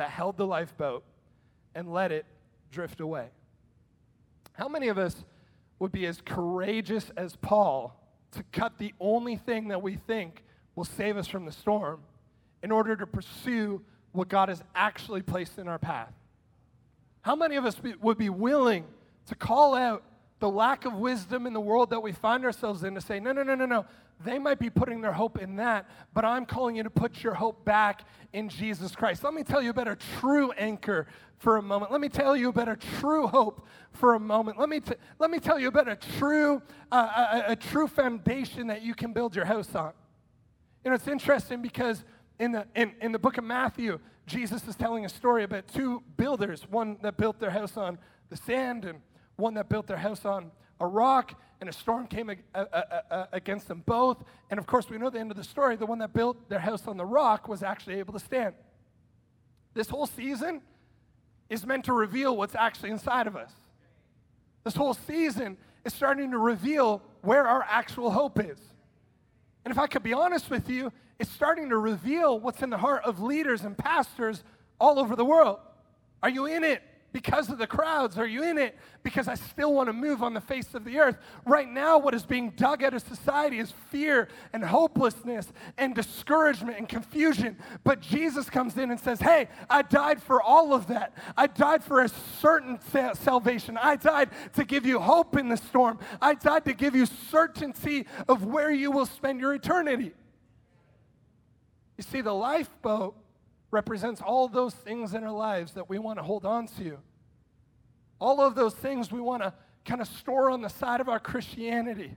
that 0.01 0.09
held 0.09 0.35
the 0.35 0.47
lifeboat 0.47 1.03
and 1.75 1.93
let 1.93 2.11
it 2.11 2.25
drift 2.71 3.01
away. 3.01 3.27
How 4.53 4.67
many 4.67 4.87
of 4.87 4.97
us 4.97 5.23
would 5.77 5.91
be 5.91 6.07
as 6.07 6.19
courageous 6.25 7.11
as 7.15 7.35
Paul 7.35 7.95
to 8.31 8.41
cut 8.51 8.79
the 8.79 8.95
only 8.99 9.35
thing 9.35 9.67
that 9.67 9.83
we 9.83 9.97
think 9.97 10.43
will 10.75 10.85
save 10.85 11.17
us 11.17 11.27
from 11.27 11.45
the 11.45 11.51
storm 11.51 11.99
in 12.63 12.71
order 12.71 12.95
to 12.95 13.05
pursue 13.05 13.83
what 14.11 14.27
God 14.27 14.49
has 14.49 14.63
actually 14.73 15.21
placed 15.21 15.59
in 15.59 15.67
our 15.67 15.77
path? 15.77 16.11
How 17.21 17.35
many 17.35 17.55
of 17.57 17.65
us 17.65 17.75
be, 17.75 17.93
would 18.01 18.17
be 18.17 18.29
willing 18.29 18.85
to 19.27 19.35
call 19.35 19.75
out 19.75 20.01
the 20.41 20.49
lack 20.49 20.85
of 20.85 20.95
wisdom 20.95 21.45
in 21.45 21.53
the 21.53 21.61
world 21.61 21.91
that 21.91 22.01
we 22.01 22.11
find 22.11 22.43
ourselves 22.43 22.83
in 22.83 22.95
to 22.95 22.99
say, 22.99 23.19
no, 23.19 23.31
no, 23.31 23.43
no, 23.43 23.53
no, 23.53 23.67
no. 23.67 23.85
They 24.25 24.39
might 24.39 24.57
be 24.57 24.71
putting 24.71 24.99
their 24.99 25.11
hope 25.13 25.39
in 25.39 25.55
that, 25.57 25.87
but 26.13 26.25
I'm 26.25 26.45
calling 26.45 26.75
you 26.75 26.83
to 26.83 26.89
put 26.89 27.23
your 27.23 27.35
hope 27.35 27.63
back 27.63 28.07
in 28.33 28.49
Jesus 28.49 28.95
Christ. 28.95 29.23
Let 29.23 29.35
me 29.35 29.43
tell 29.43 29.61
you 29.61 29.69
about 29.69 29.87
a 29.87 29.95
true 30.19 30.51
anchor 30.53 31.07
for 31.37 31.57
a 31.57 31.61
moment. 31.61 31.91
Let 31.91 32.01
me 32.01 32.09
tell 32.09 32.35
you 32.35 32.49
about 32.49 32.69
a 32.69 32.75
true 32.75 33.27
hope 33.27 33.67
for 33.93 34.15
a 34.15 34.19
moment. 34.19 34.59
Let 34.59 34.67
me, 34.67 34.79
t- 34.79 34.95
let 35.19 35.29
me 35.29 35.39
tell 35.39 35.59
you 35.59 35.67
about 35.67 35.87
a 35.87 35.95
true, 35.95 36.61
uh, 36.91 37.43
a, 37.47 37.51
a 37.51 37.55
true 37.55 37.87
foundation 37.87 38.67
that 38.67 38.81
you 38.81 38.95
can 38.95 39.13
build 39.13 39.35
your 39.35 39.45
house 39.45 39.73
on. 39.75 39.93
You 40.83 40.89
know, 40.89 40.95
it's 40.95 41.07
interesting 41.07 41.61
because 41.61 42.03
in 42.39 42.51
the, 42.51 42.65
in, 42.75 42.93
in 42.99 43.11
the 43.11 43.19
book 43.19 43.37
of 43.37 43.43
Matthew, 43.43 43.99
Jesus 44.25 44.67
is 44.67 44.75
telling 44.75 45.05
a 45.05 45.09
story 45.09 45.43
about 45.43 45.67
two 45.67 46.01
builders, 46.17 46.67
one 46.67 46.97
that 47.03 47.17
built 47.17 47.39
their 47.39 47.51
house 47.51 47.77
on 47.77 47.99
the 48.29 48.37
sand 48.37 48.85
and 48.85 49.01
one 49.41 49.55
that 49.55 49.67
built 49.67 49.87
their 49.87 49.97
house 49.97 50.23
on 50.23 50.51
a 50.79 50.87
rock, 50.87 51.39
and 51.59 51.69
a 51.69 51.73
storm 51.73 52.07
came 52.07 52.31
against 53.31 53.67
them 53.67 53.83
both. 53.85 54.23
And 54.49 54.59
of 54.59 54.65
course, 54.65 54.89
we 54.89 54.97
know 54.97 55.09
the 55.09 55.19
end 55.19 55.29
of 55.31 55.37
the 55.37 55.43
story. 55.43 55.75
The 55.75 55.85
one 55.85 55.99
that 55.99 56.13
built 56.13 56.49
their 56.49 56.59
house 56.59 56.87
on 56.87 56.97
the 56.97 57.05
rock 57.05 57.47
was 57.47 57.61
actually 57.61 57.99
able 57.99 58.13
to 58.13 58.19
stand. 58.19 58.55
This 59.73 59.89
whole 59.89 60.07
season 60.07 60.61
is 61.49 61.65
meant 61.65 61.85
to 61.85 61.93
reveal 61.93 62.35
what's 62.35 62.55
actually 62.55 62.89
inside 62.89 63.27
of 63.27 63.35
us. 63.35 63.51
This 64.63 64.75
whole 64.75 64.93
season 64.93 65.57
is 65.85 65.93
starting 65.93 66.31
to 66.31 66.37
reveal 66.37 67.01
where 67.21 67.45
our 67.47 67.65
actual 67.69 68.09
hope 68.09 68.39
is. 68.39 68.59
And 69.63 69.71
if 69.71 69.77
I 69.77 69.87
could 69.87 70.03
be 70.03 70.13
honest 70.13 70.49
with 70.49 70.69
you, 70.69 70.91
it's 71.19 71.29
starting 71.29 71.69
to 71.69 71.77
reveal 71.77 72.39
what's 72.39 72.63
in 72.63 72.71
the 72.71 72.77
heart 72.77 73.03
of 73.05 73.21
leaders 73.21 73.63
and 73.63 73.77
pastors 73.77 74.43
all 74.79 74.97
over 74.97 75.15
the 75.15 75.25
world. 75.25 75.59
Are 76.23 76.29
you 76.29 76.47
in 76.47 76.63
it 76.63 76.81
because 77.13 77.49
of 77.49 77.57
the 77.57 77.67
crowds? 77.67 78.17
Are 78.17 78.25
you 78.25 78.43
in 78.43 78.57
it 78.57 78.77
because 79.03 79.27
I 79.27 79.35
still 79.35 79.73
want 79.73 79.87
to 79.87 79.93
move 79.93 80.23
on 80.23 80.33
the 80.33 80.41
face 80.41 80.73
of 80.73 80.85
the 80.85 80.99
earth? 80.99 81.17
Right 81.45 81.67
now, 81.67 81.97
what 81.97 82.13
is 82.13 82.25
being 82.25 82.51
dug 82.51 82.83
out 82.83 82.93
of 82.93 83.01
society 83.01 83.59
is 83.59 83.73
fear 83.89 84.29
and 84.53 84.63
hopelessness 84.63 85.51
and 85.77 85.93
discouragement 85.93 86.77
and 86.77 86.87
confusion. 86.87 87.57
But 87.83 87.99
Jesus 87.99 88.49
comes 88.49 88.77
in 88.77 88.91
and 88.91 88.99
says, 88.99 89.19
Hey, 89.19 89.49
I 89.69 89.81
died 89.81 90.21
for 90.21 90.41
all 90.41 90.73
of 90.73 90.87
that. 90.87 91.13
I 91.35 91.47
died 91.47 91.83
for 91.83 92.01
a 92.01 92.09
certain 92.09 92.79
salvation. 93.15 93.77
I 93.81 93.95
died 93.97 94.29
to 94.53 94.63
give 94.63 94.85
you 94.85 94.99
hope 94.99 95.37
in 95.37 95.49
the 95.49 95.57
storm. 95.57 95.99
I 96.21 96.35
died 96.35 96.65
to 96.65 96.73
give 96.73 96.95
you 96.95 97.05
certainty 97.05 98.07
of 98.27 98.45
where 98.45 98.71
you 98.71 98.91
will 98.91 99.05
spend 99.05 99.39
your 99.39 99.53
eternity. 99.53 100.13
You 101.97 102.03
see, 102.03 102.21
the 102.21 102.33
lifeboat 102.33 103.15
represents 103.71 104.21
all 104.21 104.47
those 104.47 104.73
things 104.73 105.13
in 105.13 105.23
our 105.23 105.31
lives 105.31 105.73
that 105.73 105.89
we 105.89 105.97
want 105.97 106.19
to 106.19 106.23
hold 106.23 106.45
on 106.45 106.67
to. 106.67 106.97
All 108.19 108.41
of 108.41 108.53
those 108.53 108.73
things 108.75 109.11
we 109.11 109.21
want 109.21 109.41
to 109.41 109.53
kind 109.85 110.01
of 110.01 110.07
store 110.07 110.51
on 110.51 110.61
the 110.61 110.69
side 110.69 111.01
of 111.01 111.09
our 111.09 111.19
Christianity, 111.19 112.15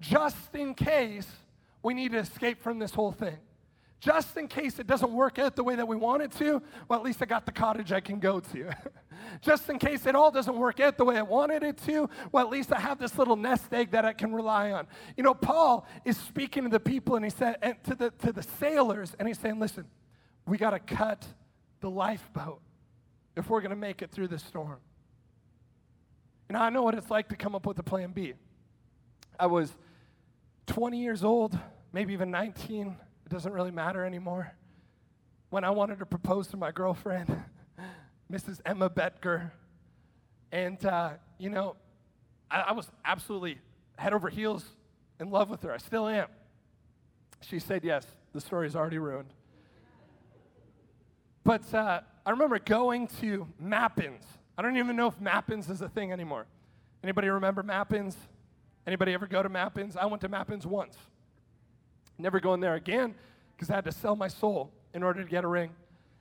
just 0.00 0.54
in 0.54 0.74
case 0.74 1.26
we 1.82 1.94
need 1.94 2.12
to 2.12 2.18
escape 2.18 2.62
from 2.62 2.78
this 2.78 2.92
whole 2.92 3.12
thing. 3.12 3.38
Just 3.98 4.36
in 4.36 4.46
case 4.46 4.78
it 4.78 4.86
doesn't 4.86 5.10
work 5.10 5.38
out 5.38 5.56
the 5.56 5.64
way 5.64 5.74
that 5.74 5.88
we 5.88 5.96
want 5.96 6.22
it 6.22 6.30
to, 6.32 6.62
well, 6.88 6.98
at 6.98 7.04
least 7.04 7.22
I 7.22 7.24
got 7.24 7.46
the 7.46 7.52
cottage 7.52 7.92
I 7.92 8.00
can 8.00 8.20
go 8.20 8.40
to. 8.40 8.70
Just 9.40 9.68
in 9.70 9.78
case 9.78 10.04
it 10.06 10.14
all 10.14 10.30
doesn't 10.30 10.56
work 10.56 10.80
out 10.80 10.98
the 10.98 11.04
way 11.04 11.16
I 11.16 11.22
wanted 11.22 11.62
it 11.62 11.78
to, 11.86 12.08
well, 12.30 12.44
at 12.44 12.50
least 12.50 12.72
I 12.72 12.78
have 12.78 12.98
this 12.98 13.16
little 13.18 13.36
nest 13.36 13.72
egg 13.72 13.92
that 13.92 14.04
I 14.04 14.12
can 14.12 14.34
rely 14.34 14.70
on. 14.72 14.86
You 15.16 15.22
know, 15.22 15.32
Paul 15.32 15.86
is 16.04 16.16
speaking 16.18 16.64
to 16.64 16.68
the 16.68 16.78
people 16.78 17.16
and 17.16 17.24
he 17.24 17.30
said, 17.30 17.56
and 17.62 17.82
to 17.84 17.94
the, 17.94 18.10
to 18.10 18.32
the 18.32 18.42
sailors, 18.42 19.16
and 19.18 19.26
he's 19.26 19.38
saying, 19.38 19.58
listen, 19.58 19.86
we 20.46 20.58
got 20.58 20.70
to 20.70 20.78
cut 20.78 21.26
the 21.80 21.90
lifeboat 21.90 22.60
if 23.36 23.50
we're 23.50 23.60
going 23.60 23.70
to 23.70 23.76
make 23.76 24.02
it 24.02 24.10
through 24.10 24.28
the 24.28 24.38
storm. 24.38 24.78
And 26.48 26.56
I 26.56 26.70
know 26.70 26.82
what 26.82 26.94
it's 26.94 27.10
like 27.10 27.28
to 27.30 27.36
come 27.36 27.54
up 27.54 27.66
with 27.66 27.78
a 27.78 27.82
plan 27.82 28.12
B. 28.12 28.34
I 29.38 29.46
was 29.46 29.72
20 30.66 31.02
years 31.02 31.24
old, 31.24 31.58
maybe 31.92 32.12
even 32.12 32.30
19, 32.30 32.96
it 33.24 33.28
doesn't 33.28 33.52
really 33.52 33.70
matter 33.70 34.04
anymore. 34.04 34.52
When 35.50 35.64
I 35.64 35.70
wanted 35.70 35.98
to 35.98 36.06
propose 36.06 36.48
to 36.48 36.56
my 36.56 36.70
girlfriend, 36.70 37.36
Mrs. 38.32 38.60
Emma 38.64 38.88
Betker, 38.88 39.50
and, 40.52 40.84
uh, 40.86 41.10
you 41.38 41.50
know, 41.50 41.76
I, 42.50 42.60
I 42.60 42.72
was 42.72 42.90
absolutely 43.04 43.58
head 43.98 44.12
over 44.12 44.28
heels 44.28 44.64
in 45.20 45.30
love 45.30 45.50
with 45.50 45.62
her. 45.62 45.72
I 45.72 45.78
still 45.78 46.06
am. 46.06 46.28
She 47.40 47.58
said 47.58 47.84
yes. 47.84 48.06
The 48.32 48.40
story's 48.40 48.76
already 48.76 48.98
ruined. 48.98 49.32
But 51.46 51.72
uh, 51.72 52.00
I 52.26 52.30
remember 52.30 52.58
going 52.58 53.06
to 53.20 53.46
Mappins. 53.62 54.24
I 54.58 54.62
don't 54.62 54.76
even 54.78 54.96
know 54.96 55.06
if 55.06 55.20
Mappins 55.20 55.70
is 55.70 55.80
a 55.80 55.88
thing 55.88 56.10
anymore. 56.10 56.44
Anybody 57.04 57.28
remember 57.28 57.62
Mappins? 57.62 58.16
Anybody 58.84 59.12
ever 59.14 59.28
go 59.28 59.44
to 59.44 59.48
Mappins? 59.48 59.96
I 59.96 60.06
went 60.06 60.22
to 60.22 60.28
Mappins 60.28 60.66
once. 60.66 60.96
Never 62.18 62.40
going 62.40 62.58
there 62.58 62.74
again 62.74 63.14
because 63.54 63.70
I 63.70 63.76
had 63.76 63.84
to 63.84 63.92
sell 63.92 64.16
my 64.16 64.26
soul 64.26 64.72
in 64.92 65.04
order 65.04 65.22
to 65.22 65.30
get 65.30 65.44
a 65.44 65.46
ring. 65.46 65.70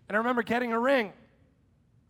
And 0.08 0.16
I 0.16 0.20
remember 0.20 0.44
getting 0.44 0.74
a 0.74 0.80
ring. 0.80 1.12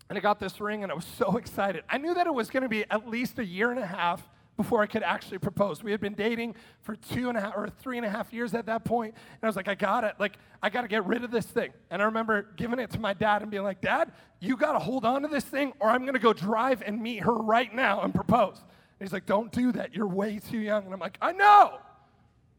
And 0.09 0.17
I 0.17 0.21
got 0.21 0.41
this 0.41 0.59
ring 0.59 0.83
and 0.83 0.91
I 0.91 0.95
was 0.95 1.05
so 1.05 1.37
excited. 1.37 1.85
I 1.87 1.97
knew 1.97 2.13
that 2.15 2.27
it 2.27 2.33
was 2.33 2.49
going 2.49 2.63
to 2.63 2.69
be 2.69 2.83
at 2.91 3.07
least 3.07 3.39
a 3.39 3.45
year 3.45 3.71
and 3.71 3.79
a 3.79 3.85
half 3.85 4.27
before 4.57 4.81
I 4.81 4.85
could 4.85 5.03
actually 5.03 5.37
propose. 5.37 5.83
We 5.83 5.91
had 5.91 5.99
been 5.99 6.13
dating 6.13 6.55
for 6.81 6.95
two 6.95 7.29
and 7.29 7.37
a 7.37 7.41
half 7.41 7.53
or 7.55 7.69
three 7.69 7.97
and 7.97 8.05
a 8.05 8.09
half 8.09 8.31
years 8.31 8.53
at 8.53 8.65
that 8.67 8.85
point, 8.85 9.13
and 9.13 9.43
I 9.43 9.47
was 9.47 9.55
like, 9.55 9.67
I 9.67 9.75
got 9.75 10.03
it. 10.03 10.15
Like, 10.19 10.37
I 10.61 10.69
got 10.69 10.81
to 10.81 10.87
get 10.87 11.05
rid 11.05 11.23
of 11.23 11.31
this 11.31 11.45
thing. 11.45 11.71
And 11.89 12.01
I 12.01 12.05
remember 12.05 12.47
giving 12.55 12.79
it 12.79 12.91
to 12.91 12.99
my 12.99 13.13
dad 13.13 13.41
and 13.41 13.51
being 13.51 13.63
like, 13.63 13.81
Dad, 13.81 14.11
you 14.39 14.55
got 14.57 14.73
to 14.73 14.79
hold 14.79 15.05
on 15.05 15.21
to 15.23 15.27
this 15.27 15.43
thing, 15.43 15.73
or 15.79 15.89
I'm 15.89 16.01
going 16.01 16.13
to 16.13 16.19
go 16.19 16.33
drive 16.33 16.81
and 16.85 17.01
meet 17.01 17.23
her 17.23 17.33
right 17.35 17.73
now 17.73 18.01
and 18.01 18.13
propose. 18.13 18.57
And 18.57 19.07
he's 19.07 19.13
like, 19.13 19.25
Don't 19.25 19.51
do 19.51 19.71
that. 19.73 19.93
You're 19.93 20.07
way 20.07 20.39
too 20.39 20.59
young. 20.59 20.85
And 20.85 20.93
I'm 20.93 20.99
like, 20.99 21.17
I 21.21 21.31
know. 21.33 21.79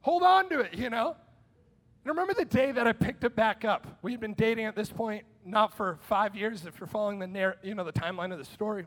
Hold 0.03 0.23
on 0.23 0.49
to 0.51 0.61
it, 0.61 0.75
you 0.75 0.91
know. 0.91 1.17
And 2.05 2.11
remember 2.11 2.35
the 2.35 2.45
day 2.45 2.71
that 2.71 2.87
I 2.87 2.93
picked 2.93 3.25
it 3.25 3.35
back 3.35 3.65
up. 3.65 3.99
We 4.03 4.13
had 4.13 4.21
been 4.21 4.35
dating 4.35 4.67
at 4.67 4.77
this 4.77 4.91
point 4.91 5.25
not 5.45 5.77
for 5.77 5.99
five 6.03 6.37
years, 6.37 6.67
if 6.67 6.79
you're 6.79 6.87
following 6.87 7.19
the 7.19 7.27
narr- 7.27 7.57
you 7.63 7.75
know 7.75 7.85
the 7.85 7.93
timeline 7.93 8.33
of 8.33 8.39
the 8.39 8.45
story. 8.45 8.87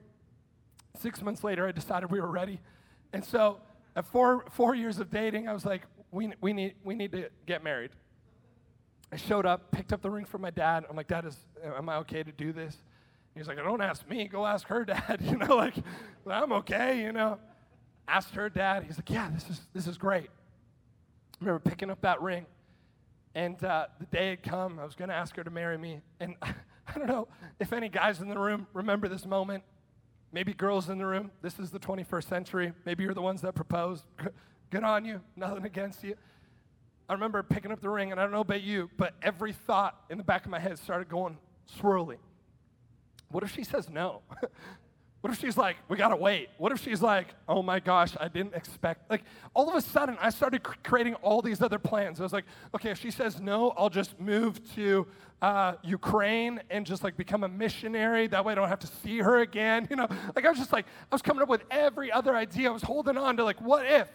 Six 1.00 1.22
months 1.22 1.44
later, 1.44 1.68
I 1.68 1.72
decided 1.72 2.12
we 2.12 2.20
were 2.20 2.30
ready. 2.32 2.60
And 3.14 3.24
so 3.24 3.58
at 3.96 4.06
four, 4.06 4.46
four 4.52 4.76
years 4.76 5.00
of 5.00 5.10
dating, 5.10 5.48
I 5.48 5.54
was 5.54 5.66
like, 5.66 5.84
we, 6.12 6.32
we, 6.42 6.54
need, 6.54 6.76
we 6.84 6.96
need 6.96 7.12
to 7.12 7.30
get 7.46 7.64
married. 7.64 7.92
I 9.12 9.18
showed 9.18 9.46
up, 9.46 9.72
picked 9.72 9.92
up 9.92 10.02
the 10.02 10.10
ring 10.10 10.26
from 10.26 10.42
my 10.42 10.52
dad. 10.52 10.86
I'm 10.90 10.96
like, 10.96 11.08
Dad, 11.08 11.26
is, 11.26 11.38
am 11.64 11.90
I 11.90 11.98
okay 11.98 12.24
to 12.24 12.32
do 12.32 12.54
this? 12.54 12.78
He's 13.36 13.48
like, 13.48 13.58
don't 13.58 13.82
ask 13.82 14.08
me, 14.08 14.28
go 14.28 14.46
ask 14.46 14.68
her 14.68 14.86
dad. 14.86 15.20
You 15.22 15.38
know, 15.38 15.56
like, 15.56 15.76
I'm 16.30 16.52
okay, 16.54 17.02
you 17.02 17.12
know. 17.12 17.40
Asked 18.08 18.36
her 18.36 18.50
dad. 18.50 18.84
He's 18.84 18.98
like, 18.98 19.10
yeah, 19.10 19.30
this 19.34 19.50
is, 19.50 19.62
this 19.74 19.88
is 19.88 19.98
great. 19.98 20.30
I 20.30 21.38
remember 21.46 21.60
picking 21.60 21.90
up 21.90 22.02
that 22.02 22.22
ring. 22.22 22.46
And 23.36 23.64
uh, 23.64 23.88
the 24.00 24.06
day 24.08 24.32
had 24.32 24.44
come, 24.44 24.80
I 24.80 24.84
was 24.84 24.96
going 24.96 25.10
to 25.10 25.16
ask 25.16 25.36
her 25.36 25.44
to 25.44 25.52
marry 25.52 25.78
me. 25.78 26.02
And 26.20 26.36
I 26.42 26.54
don't 26.98 27.08
know 27.08 27.28
if 27.60 27.72
any 27.72 27.90
guys 27.90 28.20
in 28.20 28.30
the 28.30 28.38
room 28.38 28.68
remember 28.74 29.08
this 29.08 29.26
moment. 29.26 29.64
Maybe 30.32 30.54
girls 30.54 30.90
in 30.90 30.98
the 30.98 31.06
room, 31.06 31.32
this 31.42 31.58
is 31.58 31.72
the 31.72 31.80
21st 31.80 32.30
century. 32.30 32.74
Maybe 32.86 33.04
you're 33.04 33.14
the 33.14 33.22
ones 33.22 33.42
that 33.42 33.56
proposed. 33.56 34.06
Good 34.70 34.84
on 34.84 35.06
you, 35.06 35.22
nothing 35.36 35.66
against 35.66 36.04
you. 36.04 36.16
I 37.08 37.14
remember 37.14 37.42
picking 37.42 37.72
up 37.72 37.82
the 37.82 37.90
ring, 37.90 38.12
and 38.12 38.20
I 38.20 38.24
don't 38.24 38.32
know 38.32 38.42
about 38.42 38.62
you, 38.62 38.92
but 38.98 39.16
every 39.24 39.52
thought 39.52 40.00
in 40.12 40.20
the 40.20 40.24
back 40.24 40.46
of 40.46 40.52
my 40.52 40.60
head 40.60 40.78
started 40.78 41.10
going 41.10 41.40
swirly. 41.80 42.18
What 43.30 43.44
if 43.44 43.52
she 43.54 43.64
says 43.64 43.90
no? 43.90 44.22
What 45.22 45.34
if 45.34 45.40
she's 45.40 45.58
like, 45.58 45.76
we 45.90 45.98
gotta 45.98 46.16
wait? 46.16 46.50
What 46.58 46.72
if 46.72 46.82
she's 46.82 47.02
like, 47.02 47.28
oh 47.48 47.62
my 47.62 47.82
gosh, 47.82 48.14
I 48.20 48.30
didn't 48.30 48.56
expect? 48.56 49.10
Like, 49.10 49.24
all 49.54 49.70
of 49.70 49.76
a 49.76 49.82
sudden, 49.82 50.18
I 50.22 50.30
started 50.30 50.64
cr- 50.64 50.78
creating 50.82 51.16
all 51.16 51.42
these 51.42 51.62
other 51.62 51.78
plans. 51.78 52.22
I 52.22 52.24
was 52.24 52.32
like, 52.32 52.46
okay, 52.74 52.92
if 52.92 53.00
she 53.00 53.12
says 53.12 53.42
no, 53.42 53.74
I'll 53.78 53.90
just 53.90 54.18
move 54.18 54.62
to 54.76 55.06
uh, 55.42 55.74
Ukraine 55.84 56.62
and 56.70 56.86
just 56.86 57.04
like 57.04 57.18
become 57.18 57.44
a 57.44 57.50
missionary. 57.50 58.28
That 58.28 58.46
way 58.46 58.54
I 58.54 58.56
don't 58.56 58.70
have 58.70 58.80
to 58.80 58.88
see 58.88 59.20
her 59.20 59.40
again. 59.40 59.88
You 59.90 59.96
know, 59.96 60.08
like 60.36 60.46
I 60.46 60.50
was 60.50 60.60
just 60.60 60.72
like, 60.72 60.86
I 60.86 61.16
was 61.16 61.24
coming 61.24 61.42
up 61.42 61.50
with 61.50 61.64
every 61.72 62.12
other 62.12 62.36
idea. 62.36 62.70
I 62.70 62.72
was 62.72 62.84
holding 62.84 63.18
on 63.18 63.38
to 63.38 63.44
like, 63.44 63.60
what 63.60 63.86
if? 63.88 64.08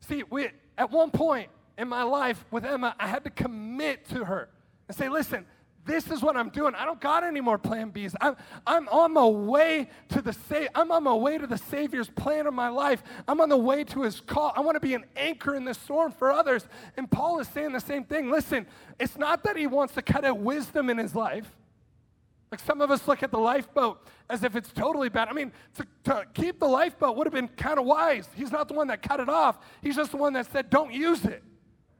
See, 0.00 0.22
we, 0.28 0.48
at 0.76 0.90
one 0.90 1.10
point 1.10 1.48
in 1.78 1.88
my 1.88 2.02
life 2.02 2.44
with 2.50 2.64
Emma, 2.66 2.94
I 3.00 3.08
had 3.08 3.24
to 3.24 3.30
commit 3.30 4.06
to 4.10 4.26
her 4.26 4.50
and 4.86 4.96
say, 4.96 5.08
listen, 5.08 5.46
this 5.84 6.10
is 6.10 6.22
what 6.22 6.36
I'm 6.36 6.48
doing. 6.48 6.74
I 6.74 6.84
don't 6.84 7.00
got 7.00 7.24
any 7.24 7.40
more 7.40 7.58
plan 7.58 7.92
Bs. 7.92 8.14
I'm, 8.20 8.36
I'm 8.66 8.88
on 8.88 9.12
my 9.12 9.26
way 9.26 9.88
to 10.08 10.22
the 10.22 10.32
sa- 10.32 10.68
I'm 10.74 10.90
on 10.90 11.02
my 11.02 11.14
way 11.14 11.36
to 11.36 11.46
the 11.46 11.58
Savior's 11.58 12.08
plan 12.08 12.46
of 12.46 12.54
my 12.54 12.68
life. 12.68 13.02
I'm 13.28 13.40
on 13.40 13.48
the 13.48 13.56
way 13.56 13.84
to 13.84 14.02
his 14.02 14.20
call. 14.20 14.52
I 14.56 14.60
want 14.60 14.76
to 14.76 14.80
be 14.80 14.94
an 14.94 15.04
anchor 15.16 15.54
in 15.54 15.64
the 15.64 15.74
storm 15.74 16.12
for 16.12 16.32
others. 16.32 16.66
And 16.96 17.10
Paul 17.10 17.40
is 17.40 17.48
saying 17.48 17.72
the 17.72 17.80
same 17.80 18.04
thing. 18.04 18.30
Listen, 18.30 18.66
it's 18.98 19.18
not 19.18 19.44
that 19.44 19.56
he 19.56 19.66
wants 19.66 19.94
to 19.94 20.02
cut 20.02 20.24
out 20.24 20.38
wisdom 20.38 20.88
in 20.88 20.98
his 20.98 21.14
life. 21.14 21.50
Like 22.50 22.60
some 22.60 22.80
of 22.80 22.90
us 22.90 23.06
look 23.08 23.22
at 23.22 23.30
the 23.30 23.38
lifeboat 23.38 24.06
as 24.30 24.44
if 24.44 24.56
it's 24.56 24.72
totally 24.72 25.08
bad. 25.08 25.28
I 25.28 25.32
mean, 25.32 25.52
to, 25.74 25.86
to 26.04 26.24
keep 26.32 26.60
the 26.60 26.68
lifeboat 26.68 27.16
would 27.16 27.26
have 27.26 27.34
been 27.34 27.48
kind 27.48 27.78
of 27.78 27.84
wise. 27.84 28.28
He's 28.34 28.52
not 28.52 28.68
the 28.68 28.74
one 28.74 28.86
that 28.86 29.02
cut 29.02 29.20
it 29.20 29.28
off. 29.28 29.58
He's 29.82 29.96
just 29.96 30.12
the 30.12 30.16
one 30.16 30.32
that 30.34 30.50
said, 30.50 30.70
don't 30.70 30.92
use 30.92 31.24
it. 31.24 31.42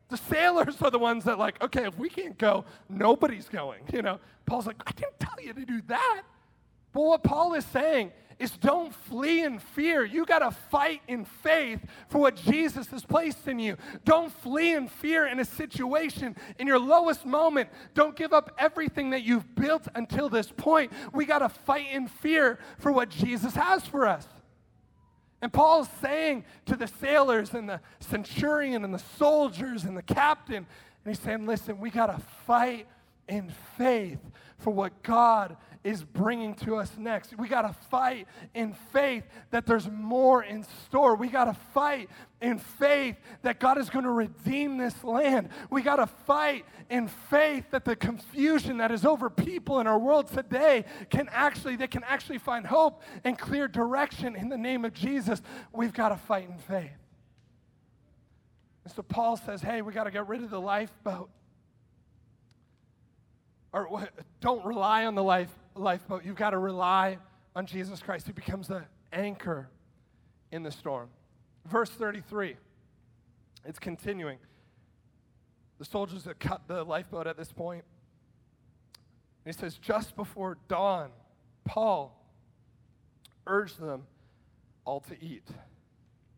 The 0.08 0.16
sailors 0.16 0.80
are 0.82 0.90
the 0.90 0.98
ones 0.98 1.24
that, 1.24 1.38
like, 1.38 1.62
okay, 1.62 1.86
if 1.86 1.98
we 1.98 2.08
can't 2.08 2.36
go, 2.36 2.64
nobody's 2.88 3.48
going. 3.48 3.82
You 3.92 4.02
know, 4.02 4.20
Paul's 4.46 4.66
like, 4.66 4.82
I 4.86 4.92
didn't 4.92 5.18
tell 5.18 5.40
you 5.42 5.52
to 5.52 5.64
do 5.64 5.80
that. 5.88 6.22
But 6.92 7.02
what 7.02 7.24
Paul 7.24 7.54
is 7.54 7.64
saying 7.66 8.12
is 8.38 8.52
don't 8.52 8.94
flee 8.94 9.42
in 9.42 9.58
fear. 9.58 10.04
You 10.04 10.24
got 10.24 10.40
to 10.40 10.50
fight 10.50 11.02
in 11.08 11.24
faith 11.24 11.80
for 12.08 12.18
what 12.18 12.36
Jesus 12.36 12.86
has 12.88 13.04
placed 13.04 13.46
in 13.48 13.58
you. 13.58 13.76
Don't 14.04 14.32
flee 14.32 14.74
in 14.74 14.88
fear 14.88 15.26
in 15.26 15.40
a 15.40 15.44
situation 15.44 16.36
in 16.58 16.66
your 16.66 16.78
lowest 16.78 17.24
moment. 17.24 17.68
Don't 17.94 18.16
give 18.16 18.32
up 18.32 18.54
everything 18.58 19.10
that 19.10 19.22
you've 19.22 19.54
built 19.54 19.88
until 19.94 20.28
this 20.28 20.50
point. 20.56 20.92
We 21.12 21.24
got 21.24 21.40
to 21.40 21.48
fight 21.48 21.86
in 21.92 22.08
fear 22.08 22.58
for 22.78 22.92
what 22.92 23.08
Jesus 23.08 23.54
has 23.54 23.84
for 23.86 24.06
us. 24.06 24.26
And 25.44 25.52
Paul's 25.52 25.90
saying 26.00 26.46
to 26.64 26.74
the 26.74 26.86
sailors 26.86 27.52
and 27.52 27.68
the 27.68 27.78
centurion 28.00 28.82
and 28.82 28.94
the 28.94 29.02
soldiers 29.18 29.84
and 29.84 29.94
the 29.94 30.02
captain, 30.02 30.56
and 30.56 30.66
he's 31.04 31.18
saying, 31.18 31.44
listen, 31.44 31.78
we 31.78 31.90
got 31.90 32.06
to 32.06 32.18
fight 32.46 32.86
in 33.28 33.52
faith 33.76 34.20
for 34.56 34.70
what 34.70 35.02
God 35.02 35.58
is 35.84 36.02
bringing 36.02 36.54
to 36.54 36.76
us 36.76 36.90
next. 36.96 37.38
We 37.38 37.46
got 37.46 37.62
to 37.62 37.74
fight 37.90 38.26
in 38.54 38.72
faith 38.72 39.24
that 39.50 39.66
there's 39.66 39.88
more 39.88 40.42
in 40.42 40.64
store. 40.86 41.14
We 41.14 41.28
got 41.28 41.44
to 41.44 41.54
fight 41.74 42.08
in 42.40 42.58
faith 42.58 43.16
that 43.42 43.60
God 43.60 43.76
is 43.76 43.90
going 43.90 44.06
to 44.06 44.10
redeem 44.10 44.78
this 44.78 45.04
land. 45.04 45.50
We 45.70 45.82
got 45.82 45.96
to 45.96 46.06
fight 46.06 46.64
in 46.88 47.08
faith 47.08 47.66
that 47.70 47.84
the 47.84 47.94
confusion 47.96 48.78
that 48.78 48.90
is 48.90 49.04
over 49.04 49.28
people 49.28 49.78
in 49.80 49.86
our 49.86 49.98
world 49.98 50.28
today 50.28 50.86
can 51.10 51.28
actually 51.30 51.76
they 51.76 51.86
can 51.86 52.02
actually 52.04 52.38
find 52.38 52.66
hope 52.66 53.02
and 53.22 53.38
clear 53.38 53.68
direction 53.68 54.36
in 54.36 54.48
the 54.48 54.58
name 54.58 54.86
of 54.86 54.94
Jesus. 54.94 55.42
We've 55.70 55.92
got 55.92 56.08
to 56.08 56.16
fight 56.16 56.48
in 56.48 56.56
faith. 56.56 56.90
And 58.84 58.92
so 58.92 59.02
Paul 59.02 59.36
says, 59.36 59.60
"Hey, 59.60 59.82
we 59.82 59.92
got 59.92 60.04
to 60.04 60.10
get 60.10 60.28
rid 60.28 60.42
of 60.42 60.50
the 60.50 60.60
lifeboat." 60.60 61.30
Or 63.72 64.08
don't 64.40 64.64
rely 64.64 65.04
on 65.04 65.14
the 65.14 65.22
life 65.22 65.50
lifeboat. 65.74 66.24
You've 66.24 66.36
got 66.36 66.50
to 66.50 66.58
rely 66.58 67.18
on 67.54 67.66
Jesus 67.66 68.02
Christ. 68.02 68.26
He 68.26 68.32
becomes 68.32 68.68
the 68.68 68.84
anchor 69.12 69.68
in 70.52 70.62
the 70.62 70.70
storm. 70.70 71.08
Verse 71.66 71.90
33, 71.90 72.56
it's 73.64 73.78
continuing. 73.78 74.38
The 75.78 75.84
soldiers 75.84 76.24
have 76.24 76.38
cut 76.38 76.62
the 76.68 76.84
lifeboat 76.84 77.26
at 77.26 77.36
this 77.36 77.52
point. 77.52 77.84
And 79.44 79.54
he 79.54 79.58
says, 79.58 79.76
just 79.78 80.16
before 80.16 80.58
dawn, 80.68 81.10
Paul 81.64 82.18
urged 83.46 83.80
them 83.80 84.04
all 84.84 85.00
to 85.00 85.22
eat. 85.22 85.48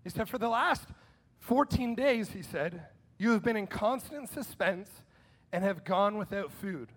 He 0.02 0.10
said, 0.10 0.28
For 0.28 0.38
the 0.38 0.48
last 0.48 0.88
14 1.40 1.94
days, 1.94 2.30
he 2.30 2.42
said, 2.42 2.82
you 3.18 3.30
have 3.30 3.42
been 3.42 3.56
in 3.56 3.66
constant 3.66 4.28
suspense 4.28 4.90
and 5.52 5.64
have 5.64 5.84
gone 5.84 6.18
without 6.18 6.52
food. 6.52 6.90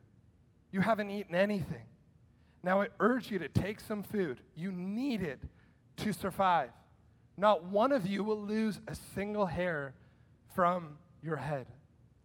You 0.72 0.82
haven't 0.82 1.10
eaten 1.10 1.34
anything. 1.34 1.84
Now, 2.64 2.82
I 2.82 2.88
urge 3.00 3.32
you 3.32 3.40
to 3.40 3.48
take 3.48 3.80
some 3.80 4.04
food. 4.04 4.42
You 4.56 4.72
need 4.72 5.22
it 5.22 5.40
to 5.98 6.14
survive. 6.14 6.72
Not 7.38 7.64
one 7.64 7.92
of 7.92 8.06
you 8.06 8.24
will 8.24 8.42
lose 8.42 8.82
a 8.88 8.96
single 8.96 9.46
hair 9.46 9.94
from 10.54 10.98
your 11.24 11.38
head. 11.38 11.68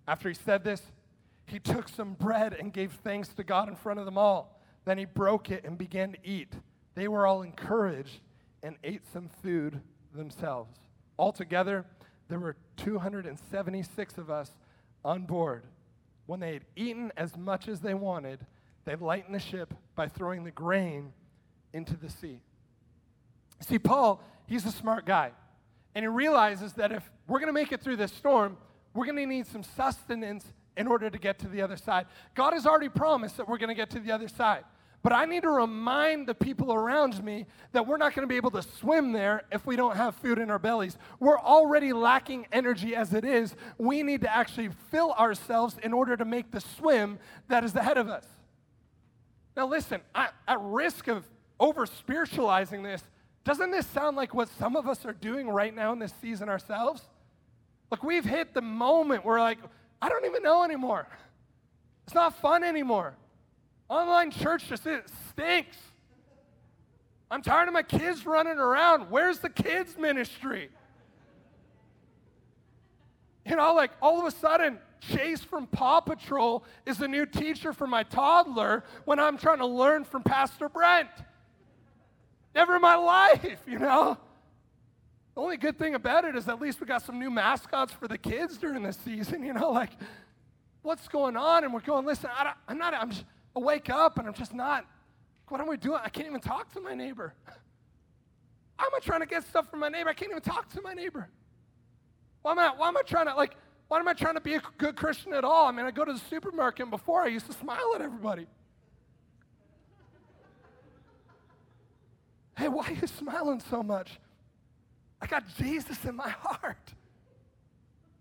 After 0.09 0.29
he 0.29 0.35
said 0.35 0.65
this, 0.65 0.83
he 1.47 1.59
took 1.59 1.89
some 1.89 2.15
bread 2.15 2.55
and 2.55 2.73
gave 2.73 2.93
thanks 3.05 3.29
to 3.35 3.45
God 3.45 3.69
in 3.69 3.77
front 3.77 4.01
of 4.01 4.07
them 4.07 4.19
all. 4.19 4.61
Then 4.85 4.99
he 4.99 5.05
broke 5.05 5.51
it 5.51 5.65
and 5.65 5.79
began 5.79 6.13
to 6.13 6.19
eat. 6.25 6.55
They 6.95 7.09
were 7.09 7.27
all 7.27 7.43
encouraged 7.43 8.21
and 8.63 8.77
ate 8.83 9.03
some 9.13 9.29
food 9.43 9.81
themselves. 10.15 10.79
Altogether, 11.19 11.85
there 12.29 12.39
were 12.39 12.57
276 12.77 14.19
of 14.19 14.31
us 14.31 14.51
on 15.05 15.27
board. 15.27 15.65
When 16.27 16.41
they 16.41 16.55
had 16.55 16.65
eaten 16.75 17.13
as 17.17 17.37
much 17.37 17.69
as 17.69 17.81
they 17.81 17.95
wanted, 17.95 18.41
they 18.85 18.97
lightened 18.97 19.35
the 19.35 19.41
ship 19.41 19.75
by 19.95 20.09
throwing 20.09 20.45
the 20.45 20.51
grain 20.51 21.13
into 21.73 21.97
the 21.97 22.09
sea. 22.09 22.41
See, 23.61 23.79
Paul, 23.79 24.23
he's 24.47 24.67
a 24.67 24.73
smart 24.73 25.07
guy. 25.07 25.33
And 25.95 26.03
he 26.03 26.09
realizes 26.09 26.73
that 26.75 26.93
if 26.93 27.09
we're 27.29 27.39
going 27.39 27.49
to 27.49 27.53
make 27.53 27.73
it 27.73 27.81
through 27.81 27.97
this 27.97 28.13
storm, 28.13 28.57
we're 28.95 29.07
going 29.07 29.17
to 29.17 29.27
need 29.27 29.47
some 29.47 29.63
sustenance 29.63 30.45
in 30.77 30.87
order 30.87 31.09
to 31.09 31.19
get 31.19 31.39
to 31.41 31.49
the 31.49 31.63
other 31.63 31.77
side. 31.77 32.07
God 32.35 32.53
has 32.53 32.67
already 32.67 32.89
promised 32.89 33.37
that 33.37 33.49
we're 33.49 33.59
going 33.59 33.69
to 33.69 33.75
get 33.75 33.91
to 33.91 34.01
the 34.01 34.13
other 34.13 34.29
side. 34.29 34.65
But 35.03 35.13
I 35.13 35.27
need 35.27 35.43
to 35.43 35.51
remind 35.51 36.27
the 36.27 36.35
people 36.35 36.73
around 36.73 37.23
me 37.23 37.45
that 37.73 37.87
we're 37.87 37.99
not 37.99 38.15
going 38.15 38.27
to 38.27 38.27
be 38.27 38.37
able 38.37 38.51
to 38.53 38.63
swim 38.63 39.13
there 39.13 39.43
if 39.53 39.67
we 39.67 39.77
don't 39.77 39.97
have 39.97 40.17
food 40.17 40.39
in 40.39 40.51
our 40.51 40.59
bellies. 40.59 40.97
We're 41.21 41.39
already 41.39 41.93
lacking 41.93 42.47
energy 42.51 42.97
as 42.97 43.13
it 43.13 43.25
is. 43.25 43.55
We 43.77 44.03
need 44.03 44.23
to 44.23 44.35
actually 44.35 44.71
fill 44.91 45.13
ourselves 45.13 45.77
in 45.83 45.93
order 45.93 46.17
to 46.17 46.25
make 46.25 46.51
the 46.51 46.61
swim 46.61 47.19
that 47.49 47.65
is 47.65 47.75
ahead 47.75 47.99
of 47.99 48.09
us. 48.09 48.25
Now, 49.57 49.67
listen, 49.69 50.01
I, 50.15 50.29
at 50.49 50.61
risk 50.61 51.09
of 51.09 51.25
over 51.61 51.87
spiritualizing 51.87 52.83
this, 52.83 53.03
doesn't 53.45 53.71
this 53.71 53.87
sound 53.87 54.17
like 54.17 54.35
what 54.35 54.49
some 54.49 54.75
of 54.77 54.89
us 54.89 55.05
are 55.05 55.13
doing 55.13 55.49
right 55.49 55.75
now 55.75 55.93
in 55.93 55.99
this 55.99 56.13
season 56.21 56.49
ourselves? 56.49 57.03
Like, 57.91 58.03
we've 58.03 58.25
hit 58.25 58.55
the 58.55 58.63
moment 58.63 59.25
where, 59.25 59.39
like, 59.39 59.59
I 60.01 60.09
don't 60.09 60.25
even 60.25 60.43
know 60.43 60.65
anymore. 60.65 61.07
It's 62.07 62.15
not 62.15 62.39
fun 62.41 62.65
anymore. 62.65 63.15
Online 63.89 64.31
church 64.31 64.69
just 64.69 64.87
it 64.87 65.05
stinks. 65.31 65.77
I'm 67.31 67.43
tired 67.43 67.69
of 67.69 67.75
my 67.75 67.83
kids 67.83 68.27
running 68.27 68.59
around. 68.59 69.11
Where's 69.11 69.39
the 69.39 69.49
kids' 69.49 69.97
ministry? 69.99 70.71
You 73.47 73.57
know, 73.57 73.75
like 73.75 73.91
all 74.01 74.21
of 74.21 74.27
a 74.27 74.31
sudden, 74.31 74.79
Chase 75.13 75.43
from 75.43 75.67
Paw 75.67 76.01
Patrol 76.01 76.65
is 76.87 77.01
a 77.01 77.09
new 77.09 77.27
teacher 77.27 77.73
for 77.73 77.87
my 77.87 78.03
toddler 78.03 78.85
when 79.05 79.19
I'm 79.19 79.37
trying 79.37 79.59
to 79.59 79.67
learn 79.67 80.05
from 80.05 80.23
Pastor 80.23 80.69
Brent. 80.69 81.09
Never 82.55 82.77
in 82.77 82.83
my 82.83 82.95
life, 82.95 83.59
you 83.67 83.79
know? 83.79 84.17
The 85.35 85.41
only 85.41 85.57
good 85.57 85.79
thing 85.79 85.95
about 85.95 86.25
it 86.25 86.37
is 86.37 86.49
at 86.49 86.61
least 86.61 86.81
we 86.81 86.87
got 86.87 87.03
some 87.03 87.19
new 87.19 87.31
mascots 87.31 87.93
for 87.93 88.07
the 88.07 88.19
kids 88.19 88.57
during 88.57 88.83
this 88.83 88.97
season, 89.05 89.43
you 89.43 89.53
know? 89.53 89.71
Like, 89.71 89.91
what's 90.83 91.09
going 91.09 91.37
on? 91.37 91.65
And 91.65 91.75
we're 91.75 91.81
going, 91.81 92.07
listen, 92.07 92.31
I 92.33 92.53
am 92.69 92.79
not, 92.79 92.95
I'm 92.95 93.11
just, 93.11 93.25
I 93.57 93.61
wake 93.61 93.91
up 93.91 94.19
and 94.19 94.29
I'm 94.29 94.35
just 94.35 94.55
not, 94.55 94.87
what 95.49 95.61
am 95.61 95.69
I 95.69 95.77
doing? 95.77 96.01
I 96.03 96.09
can't 96.09 96.29
even 96.29 96.41
talk 96.41 96.73
to 96.75 96.81
my 96.81 96.95
neighbor. 96.95 97.35
Am 98.79 98.87
I 98.95 98.99
trying 99.01 99.21
to 99.21 99.27
get 99.27 99.45
stuff 99.45 99.71
from 99.71 99.81
my 99.81 99.89
neighbor? 99.89 100.11
I 100.11 100.15
can't 100.15 100.31
even 100.31 100.43
talk 100.43 100.69
to 100.71 100.83
my 100.83 100.95
neighbor. 100.95 101.29
Why 102.43 102.53
am 102.53 102.59
I, 102.59 102.69
why 102.77 102.89
am 102.89 102.97
I 102.97 103.03
trying 103.03 103.27
to, 103.27 103.35
like, 103.35 103.57
why 103.95 104.01
am 104.01 104.09
I 104.09 104.13
trying 104.13 104.35
to 104.35 104.41
be 104.41 104.55
a 104.55 104.63
good 104.77 104.97
Christian 104.97 105.33
at 105.35 105.45
all? 105.45 105.69
I 105.69 105.71
mean, 105.71 105.87
I 105.87 105.93
go 105.93 106.05
to 106.05 106.13
the 106.13 106.19
supermarket, 106.19 106.83
and 106.83 106.91
before 106.91 107.23
I 107.23 107.29
used 107.29 107.47
to 107.47 107.53
smile 107.53 107.93
at 107.95 108.01
everybody. 108.01 108.49
Hey, 112.59 112.67
why 112.67 112.89
are 112.89 112.93
you 112.93 113.07
smiling 113.07 113.63
so 113.71 113.85
much? 113.85 114.19
I 115.23 115.29
got 115.29 115.45
Jesus 115.57 116.05
in 116.05 116.17
my 116.17 116.29
heart. 116.29 116.93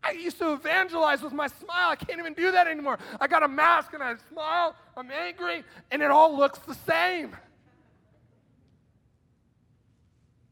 I 0.03 0.11
used 0.11 0.37
to 0.37 0.53
evangelize 0.53 1.23
with 1.23 1.33
my 1.33 1.47
smile. 1.47 1.89
I 1.89 1.95
can't 1.95 2.19
even 2.19 2.35
do 2.35 2.51
that 2.51 2.67
anymore. 2.67 2.99
I 3.19 3.25
got 3.25 3.41
a 3.41 3.47
mask 3.47 3.95
and 3.95 4.03
I 4.03 4.13
smile, 4.31 4.75
I'm 4.95 5.09
angry, 5.09 5.63
and 5.89 6.03
it 6.03 6.11
all 6.11 6.37
looks 6.37 6.59
the 6.59 6.75
same. 6.75 7.35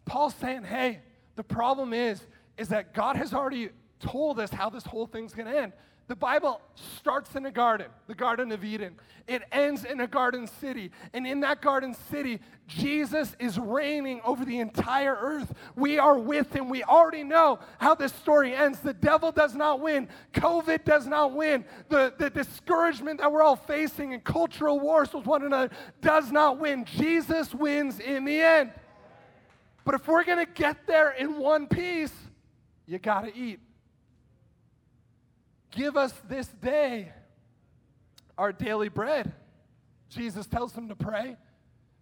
Paul's 0.04 0.34
saying, 0.34 0.64
hey, 0.64 1.02
the 1.36 1.44
problem 1.44 1.94
is, 1.94 2.26
is 2.58 2.70
that 2.70 2.96
God 2.96 3.18
has 3.18 3.36
already 3.36 3.70
told 4.02 4.40
us 4.40 4.52
how 4.52 4.70
this 4.70 4.86
whole 4.86 5.06
thing's 5.06 5.34
going 5.34 5.48
to 5.48 5.58
end. 5.58 5.74
The 6.12 6.16
Bible 6.18 6.60
starts 6.76 7.36
in 7.38 7.46
a 7.46 7.52
garden, 7.52 7.88
the 8.08 8.16
Garden 8.16 8.52
of 8.52 8.66
Eden. 8.66 8.96
It 9.30 9.44
ends 9.50 9.86
in 9.86 10.02
a 10.02 10.08
garden 10.08 10.46
city. 10.46 10.92
And 11.14 11.26
in 11.26 11.40
that 11.40 11.62
garden 11.62 11.96
city, 12.10 12.42
Jesus 12.68 13.34
is 13.40 13.58
reigning 13.58 14.20
over 14.26 14.44
the 14.44 14.60
entire 14.60 15.16
earth. 15.16 15.54
We 15.78 16.00
are 16.00 16.20
with 16.20 16.54
him. 16.54 16.68
We 16.68 16.84
already 16.84 17.24
know 17.24 17.60
how 17.78 17.96
this 17.96 18.12
story 18.12 18.54
ends. 18.54 18.80
The 18.80 18.94
devil 18.94 19.32
does 19.32 19.56
not 19.56 19.80
win, 19.80 20.10
COVID 20.34 20.84
does 20.84 21.08
not 21.08 21.34
win. 21.34 21.64
The, 21.88 22.14
the 22.18 22.30
discouragement 22.30 23.22
that 23.22 23.32
we're 23.32 23.44
all 23.44 23.56
facing 23.56 24.12
in 24.12 24.20
cultural 24.20 24.82
wars 24.82 25.14
with 25.14 25.26
one 25.26 25.46
another 25.46 25.70
does 26.02 26.30
not 26.30 26.60
win. 26.60 26.84
Jesus 26.84 27.56
wins 27.56 28.02
in 28.02 28.26
the 28.26 28.42
end. 28.42 28.72
But 29.86 29.96
if 29.96 30.06
we're 30.10 30.26
going 30.26 30.46
to 30.46 30.52
get 30.52 30.86
there 30.88 31.12
in 31.12 31.38
one 31.38 31.68
piece, 31.68 32.14
you 32.86 33.00
got 33.00 33.22
to 33.22 33.34
eat. 33.34 33.62
Give 35.72 35.96
us 35.96 36.14
this 36.28 36.48
day 36.48 37.12
our 38.38 38.52
daily 38.52 38.90
bread. 38.90 39.34
Jesus 40.10 40.46
tells 40.46 40.74
them 40.74 40.90
to 40.90 40.96
pray, 40.96 41.38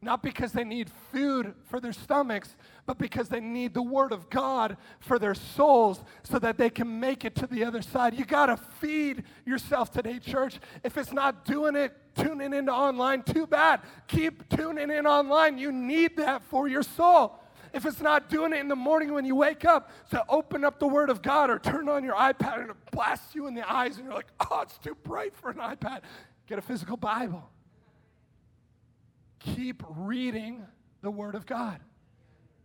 not 0.02 0.24
because 0.24 0.52
they 0.52 0.64
need 0.64 0.90
food 1.12 1.54
for 1.66 1.80
their 1.80 1.94
stomachs, 1.94 2.56
but 2.88 2.98
because 2.98 3.30
they 3.30 3.40
need 3.40 3.74
the 3.74 3.84
Word 3.84 4.12
of 4.12 4.30
God 4.30 4.78
for 5.00 5.20
their 5.20 5.36
souls 5.36 6.04
so 6.24 6.40
that 6.40 6.58
they 6.58 6.70
can 6.70 7.00
make 7.00 7.26
it 7.26 7.36
to 7.36 7.46
the 7.46 7.64
other 7.64 7.82
side. 7.84 8.18
You 8.18 8.26
got 8.26 8.48
to 8.48 8.58
feed 8.58 9.24
yourself 9.46 9.92
today, 9.92 10.18
church. 10.18 10.60
If 10.84 10.98
it's 10.98 11.12
not 11.12 11.46
doing 11.46 11.76
it, 11.76 11.96
tuning 12.16 12.54
into 12.54 12.72
online, 12.72 13.22
too 13.22 13.46
bad. 13.46 13.82
Keep 14.08 14.50
tuning 14.50 14.90
in 14.90 15.06
online. 15.06 15.60
You 15.60 15.72
need 15.72 16.18
that 16.18 16.42
for 16.44 16.68
your 16.68 16.84
soul 16.84 17.40
if 17.74 17.86
it's 17.86 18.02
not 18.02 18.30
doing 18.30 18.54
it 18.54 18.58
in 18.58 18.68
the 18.68 18.76
morning 18.76 19.14
when 19.14 19.26
you 19.26 19.36
wake 19.36 19.66
up, 19.66 19.92
to 20.12 20.24
open 20.30 20.64
up 20.64 20.80
the 20.80 20.88
Word 20.88 21.10
of 21.10 21.22
God 21.22 21.50
or 21.50 21.60
turn 21.60 21.90
on 21.90 22.04
your 22.04 22.16
iPad 22.16 22.62
and 22.62 22.70
it 22.72 22.76
blasts 22.92 23.36
you 23.36 23.48
in 23.48 23.54
the 23.54 23.70
eyes 23.72 23.98
and 23.98 24.06
you're 24.06 24.14
like, 24.14 24.32
oh, 24.50 24.62
it's 24.62 24.78
too 24.78 24.96
bright 25.04 25.36
for 25.36 25.50
an 25.50 25.58
iPad. 25.58 26.02
Get 26.48 26.58
a 26.58 26.62
physical 26.62 26.98
Bible. 26.98 27.50
Keep 29.40 29.84
reading 29.90 30.66
the 31.02 31.12
Word 31.12 31.36
of 31.36 31.46
God. 31.46 31.80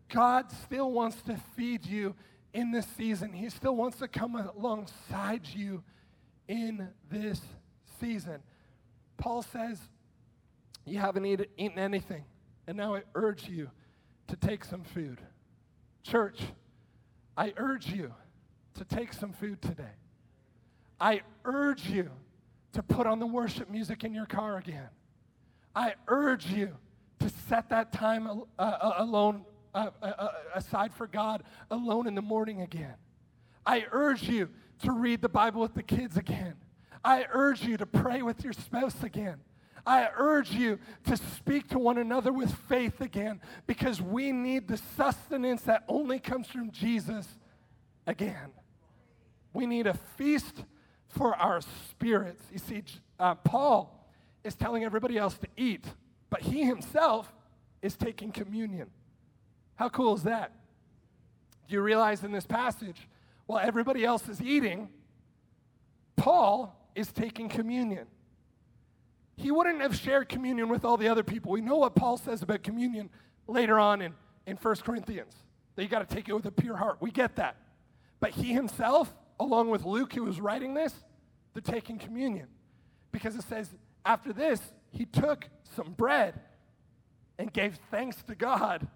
God 0.09 0.51
still 0.51 0.91
wants 0.93 1.21
to 1.23 1.37
feed 1.57 1.87
you 1.87 2.15
in 2.53 2.71
this 2.71 2.87
season. 2.97 3.33
He 3.33 3.51
still 3.51 3.77
wants 3.77 3.99
to 3.99 4.09
come 4.09 4.37
alongside 4.37 5.47
you 5.47 5.83
in 6.49 6.89
this 7.11 7.41
season. 8.01 8.41
Paul 9.17 9.43
says, 9.43 9.79
You 10.85 10.99
haven't 10.99 11.27
eaten 11.27 11.79
anything, 11.79 12.25
and 12.67 12.77
now 12.77 12.95
I 12.95 13.03
urge 13.15 13.49
you 13.49 13.71
to 14.29 14.37
take 14.37 14.65
some 14.65 14.83
food. 14.83 15.21
Church, 16.03 16.41
I 17.37 17.53
urge 17.57 17.87
you 17.87 18.13
to 18.75 18.85
take 18.85 19.13
some 19.13 19.33
food 19.33 19.61
today. 19.63 19.97
I 21.01 21.23
urge 21.45 21.89
you 21.89 22.11
to 22.73 22.83
put 22.83 23.07
on 23.07 23.19
the 23.19 23.27
worship 23.27 23.71
music 23.71 24.05
in 24.05 24.15
your 24.15 24.27
car 24.27 24.57
again. 24.57 24.89
I 25.75 25.95
urge 26.09 26.47
you 26.47 26.77
to 27.21 27.29
set 27.49 27.69
that 27.71 27.93
time 27.93 28.27
uh, 28.29 28.63
uh, 28.63 28.93
alone 28.99 29.45
uh, 29.75 29.91
uh, 30.01 30.07
uh, 30.07 30.29
aside 30.55 30.95
for 30.95 31.09
God 31.09 31.43
alone 31.71 32.07
in 32.07 32.15
the 32.15 32.23
morning 32.23 32.61
again. 32.61 32.95
I 33.67 33.87
urge 33.91 34.29
you 34.29 34.49
to 34.83 34.93
read 34.93 35.21
the 35.21 35.29
Bible 35.29 35.61
with 35.61 35.75
the 35.75 35.83
kids 35.83 36.17
again. 36.17 36.55
I 37.05 37.27
urge 37.33 37.65
you 37.65 37.77
to 37.77 37.87
pray 37.87 38.23
with 38.23 38.45
your 38.45 38.53
spouse 38.53 39.03
again. 39.03 39.39
I 39.87 40.09
urge 40.17 40.51
you 40.51 40.79
to 41.07 41.17
speak 41.17 41.69
to 41.69 41.79
one 41.79 41.99
another 41.99 42.33
with 42.33 42.53
faith 42.69 43.01
again 43.01 43.41
because 43.67 44.01
we 44.01 44.33
need 44.33 44.67
the 44.67 44.79
sustenance 44.97 45.63
that 45.63 45.85
only 45.89 46.19
comes 46.19 46.47
from 46.47 46.71
Jesus 46.71 47.27
again. 48.07 48.53
We 49.53 49.67
need 49.67 49.87
a 49.87 49.95
feast 49.95 50.65
for 51.09 51.35
our 51.37 51.61
spirits. 51.91 52.43
You 52.51 52.59
see, 52.59 52.83
uh, 53.21 53.35
Paul 53.37 54.09
is 54.43 54.55
telling 54.55 54.85
everybody 54.85 55.19
else 55.19 55.37
to 55.39 55.49
eat, 55.57 55.85
but 56.31 56.41
he 56.41 56.65
himself 56.65 57.33
is 57.83 57.97
taking 57.97 58.33
communion. 58.33 58.89
How 59.77 59.91
cool 59.91 60.15
is 60.15 60.23
that? 60.23 60.53
Do 61.69 61.75
you 61.75 61.83
realize 61.83 62.25
in 62.25 62.33
this 62.33 62.47
passage, 62.47 63.09
while 63.47 63.65
everybody 63.65 64.05
else 64.05 64.29
is 64.29 64.41
eating, 64.41 64.89
Paul 66.17 66.75
is 66.95 67.13
taking 67.13 67.49
communion. 67.49 68.07
He 69.37 69.51
wouldn't 69.51 69.81
have 69.81 69.97
shared 69.97 70.29
communion 70.29 70.69
with 70.69 70.85
all 70.85 70.97
the 70.97 71.09
other 71.09 71.23
people. 71.23 71.51
We 71.51 71.61
know 71.61 71.77
what 71.77 71.95
Paul 71.95 72.17
says 72.17 72.43
about 72.43 72.63
communion 72.63 73.11
later 73.47 73.79
on 73.79 74.01
in, 74.01 74.15
in 74.47 74.57
1 74.57 74.77
Corinthians 74.77 75.35
that 75.75 75.83
you 75.83 75.89
got 75.89 76.09
to 76.09 76.15
take 76.15 76.29
it 76.29 76.33
with 76.33 76.47
a 76.47 76.53
pure 76.53 76.77
heart. 76.77 76.99
We 77.01 77.11
get 77.11 77.37
that. 77.37 77.57
But 78.21 78.31
he 78.31 78.53
himself, 78.53 79.13
along 79.41 79.71
with 79.71 79.85
Luke, 79.85 80.13
who 80.15 80.23
was 80.23 80.41
writing 80.41 80.75
this, 80.75 80.95
they're 81.53 81.63
taking 81.63 81.99
communion. 81.99 82.47
Because 83.11 83.35
it 83.35 83.45
says, 83.45 83.69
after 84.05 84.33
this, 84.33 84.61
he 84.91 85.05
took 85.05 85.49
some 85.77 85.93
bread 85.93 86.41
and 87.39 87.53
gave 87.53 87.79
thanks 87.91 88.23
to 88.25 88.35
God 88.35 88.87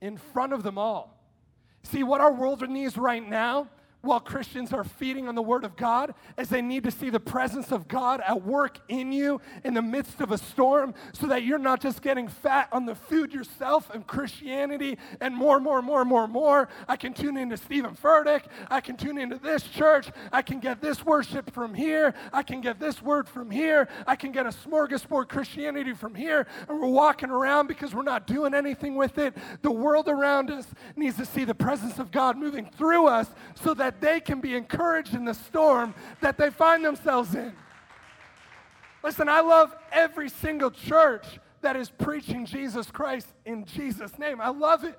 in 0.00 0.16
front 0.16 0.52
of 0.52 0.62
them 0.62 0.78
all. 0.78 1.16
See, 1.82 2.02
what 2.02 2.20
our 2.20 2.32
world 2.32 2.68
needs 2.68 2.96
right 2.96 3.26
now 3.26 3.68
while 4.02 4.20
Christians 4.20 4.72
are 4.72 4.84
feeding 4.84 5.28
on 5.28 5.34
the 5.34 5.42
Word 5.42 5.64
of 5.64 5.76
God 5.76 6.14
as 6.36 6.48
they 6.48 6.62
need 6.62 6.84
to 6.84 6.90
see 6.90 7.10
the 7.10 7.20
presence 7.20 7.70
of 7.70 7.88
God 7.88 8.22
at 8.26 8.42
work 8.42 8.78
in 8.88 9.12
you 9.12 9.40
in 9.64 9.74
the 9.74 9.82
midst 9.82 10.20
of 10.20 10.30
a 10.30 10.38
storm 10.38 10.94
so 11.12 11.26
that 11.26 11.42
you're 11.42 11.58
not 11.58 11.80
just 11.80 12.00
getting 12.00 12.28
fat 12.28 12.68
on 12.72 12.86
the 12.86 12.94
food 12.94 13.32
yourself 13.32 13.90
and 13.90 14.06
Christianity 14.06 14.98
and 15.20 15.34
more, 15.34 15.60
more, 15.60 15.82
more, 15.82 16.04
more, 16.04 16.26
more. 16.26 16.68
I 16.88 16.96
can 16.96 17.12
tune 17.12 17.36
into 17.36 17.56
Steven 17.56 17.94
Furtick. 17.94 18.44
I 18.70 18.80
can 18.80 18.96
tune 18.96 19.18
into 19.18 19.36
this 19.36 19.62
church. 19.64 20.10
I 20.32 20.42
can 20.42 20.60
get 20.60 20.80
this 20.80 21.04
worship 21.04 21.52
from 21.52 21.74
here. 21.74 22.14
I 22.32 22.42
can 22.42 22.60
get 22.60 22.80
this 22.80 23.02
word 23.02 23.28
from 23.28 23.50
here. 23.50 23.88
I 24.06 24.16
can 24.16 24.32
get 24.32 24.46
a 24.46 24.50
smorgasbord 24.50 25.28
Christianity 25.28 25.92
from 25.92 26.14
here. 26.14 26.46
And 26.68 26.80
we're 26.80 26.88
walking 26.88 27.30
around 27.30 27.66
because 27.66 27.94
we're 27.94 28.02
not 28.02 28.26
doing 28.26 28.54
anything 28.54 28.94
with 28.94 29.18
it. 29.18 29.36
The 29.62 29.70
world 29.70 30.08
around 30.08 30.50
us 30.50 30.66
needs 30.96 31.16
to 31.16 31.26
see 31.26 31.44
the 31.44 31.54
presence 31.54 31.98
of 31.98 32.10
God 32.10 32.38
moving 32.38 32.70
through 32.76 33.06
us 33.06 33.28
so 33.62 33.74
that 33.74 33.89
that 33.90 34.00
they 34.00 34.20
can 34.20 34.40
be 34.40 34.54
encouraged 34.54 35.14
in 35.14 35.24
the 35.24 35.34
storm 35.34 35.92
that 36.20 36.38
they 36.38 36.48
find 36.48 36.84
themselves 36.84 37.34
in. 37.34 37.52
Listen, 39.02 39.28
I 39.28 39.40
love 39.40 39.74
every 39.90 40.28
single 40.28 40.70
church 40.70 41.26
that 41.60 41.74
is 41.74 41.90
preaching 41.90 42.46
Jesus 42.46 42.88
Christ 42.88 43.26
in 43.44 43.64
Jesus' 43.64 44.16
name. 44.16 44.40
I 44.40 44.50
love 44.50 44.84
it. 44.84 44.96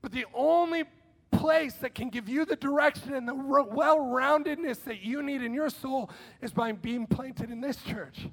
But 0.00 0.12
the 0.12 0.24
only 0.32 0.84
place 1.30 1.74
that 1.74 1.94
can 1.94 2.08
give 2.08 2.26
you 2.26 2.46
the 2.46 2.56
direction 2.56 3.12
and 3.12 3.28
the 3.28 3.34
well 3.34 3.98
roundedness 3.98 4.82
that 4.84 5.02
you 5.02 5.22
need 5.22 5.42
in 5.42 5.52
your 5.52 5.68
soul 5.68 6.08
is 6.40 6.52
by 6.52 6.72
being 6.72 7.06
planted 7.06 7.50
in 7.50 7.60
this 7.60 7.76
church. 7.82 8.28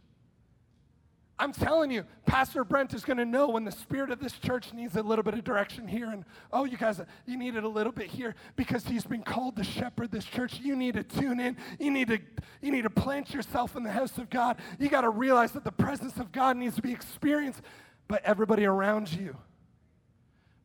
I'm 1.39 1.54
telling 1.54 1.89
you, 1.89 2.04
Pastor 2.25 2.65
Brent 2.65 2.93
is 2.93 3.06
going 3.06 3.17
to 3.17 3.25
know 3.25 3.47
when 3.47 3.63
the 3.63 3.71
spirit 3.71 4.12
of 4.12 4.19
this 4.19 4.34
church 4.34 4.73
needs 4.73 4.97
a 4.97 5.02
little 5.02 5.23
bit 5.23 5.34
of 5.34 5.45
direction 5.45 5.88
here. 5.88 6.12
And 6.12 6.25
oh, 6.52 6.65
you 6.65 6.75
guys, 6.75 6.99
you 7.25 7.38
need 7.38 7.56
it 7.56 7.63
a 7.63 7.67
little 7.67 7.93
bit 7.93 8.08
here 8.08 8.36
because 8.58 8.86
he's 8.86 9.06
been 9.06 9.23
called 9.23 9.56
to 9.56 9.63
shepherd 9.63 10.12
this 10.12 10.25
church. 10.25 10.60
You 10.60 10.75
need 10.75 10.95
to 10.95 11.04
tune 11.04 11.39
in. 11.39 11.56
You 11.80 11.91
need 11.91 12.10
to, 12.10 12.19
you 12.62 12.73
need 12.73 12.82
to 12.82 12.89
plant 12.89 13.34
yourself 13.34 13.78
in 13.78 13.84
the 13.84 13.91
house 13.91 14.17
of 14.17 14.30
God. 14.30 14.58
You 14.80 14.89
got 14.89 15.02
to 15.02 15.10
realize 15.10 15.54
that 15.54 15.63
the 15.63 15.71
presence 15.71 16.17
of 16.17 16.34
God 16.34 16.58
needs 16.58 16.75
to 16.75 16.82
be 16.82 16.91
experienced 16.91 17.62
by 18.10 18.19
everybody 18.25 18.65
around 18.65 19.13
you 19.13 19.38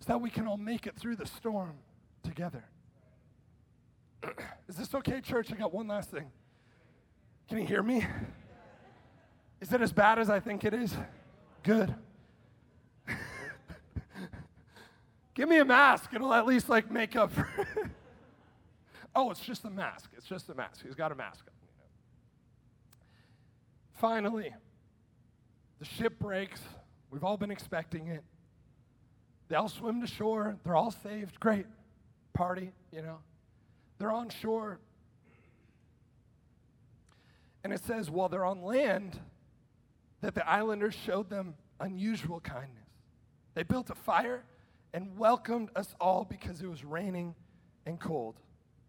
so 0.00 0.06
that 0.08 0.18
we 0.18 0.28
can 0.28 0.48
all 0.48 0.56
make 0.56 0.88
it 0.88 0.96
through 0.96 1.16
the 1.16 1.26
storm 1.26 1.74
together. 2.24 2.64
is 4.68 4.74
this 4.74 4.92
okay, 4.92 5.20
church? 5.20 5.52
I 5.52 5.54
got 5.54 5.72
one 5.72 5.86
last 5.86 6.10
thing. 6.10 6.32
Can 7.48 7.58
you 7.58 7.66
hear 7.66 7.82
me? 7.82 8.04
Is 9.64 9.72
it 9.72 9.80
as 9.80 9.94
bad 9.94 10.18
as 10.18 10.28
I 10.28 10.40
think 10.40 10.62
it 10.62 10.74
is? 10.74 10.94
Good. 11.62 11.94
Give 15.34 15.48
me 15.48 15.56
a 15.56 15.64
mask. 15.64 16.10
It'll 16.12 16.34
at 16.34 16.44
least 16.44 16.68
like 16.68 16.90
make 16.90 17.16
up 17.16 17.32
for 17.32 17.48
Oh, 19.16 19.30
it's 19.30 19.40
just 19.40 19.64
a 19.64 19.70
mask. 19.70 20.10
It's 20.18 20.26
just 20.26 20.50
a 20.50 20.54
mask. 20.54 20.84
He's 20.84 20.94
got 20.94 21.12
a 21.12 21.14
mask 21.14 21.46
on. 21.46 21.54
Finally, 23.94 24.52
the 25.78 25.86
ship 25.86 26.18
breaks. 26.18 26.60
We've 27.10 27.24
all 27.24 27.38
been 27.38 27.50
expecting 27.50 28.08
it. 28.08 28.22
They 29.48 29.56
all 29.56 29.70
swim 29.70 30.02
to 30.02 30.06
shore. 30.06 30.58
They're 30.62 30.76
all 30.76 30.90
saved. 30.90 31.40
Great. 31.40 31.64
Party, 32.34 32.70
you 32.92 33.00
know. 33.00 33.16
They're 33.96 34.12
on 34.12 34.28
shore. 34.28 34.78
And 37.62 37.72
it 37.72 37.82
says, 37.82 38.10
while 38.10 38.28
they're 38.28 38.44
on 38.44 38.62
land, 38.62 39.18
that 40.24 40.34
the 40.34 40.48
islanders 40.48 40.94
showed 40.94 41.28
them 41.28 41.54
unusual 41.80 42.40
kindness. 42.40 42.88
They 43.52 43.62
built 43.62 43.90
a 43.90 43.94
fire 43.94 44.42
and 44.94 45.18
welcomed 45.18 45.68
us 45.76 45.94
all 46.00 46.24
because 46.24 46.62
it 46.62 46.66
was 46.66 46.82
raining 46.82 47.34
and 47.84 48.00
cold. 48.00 48.36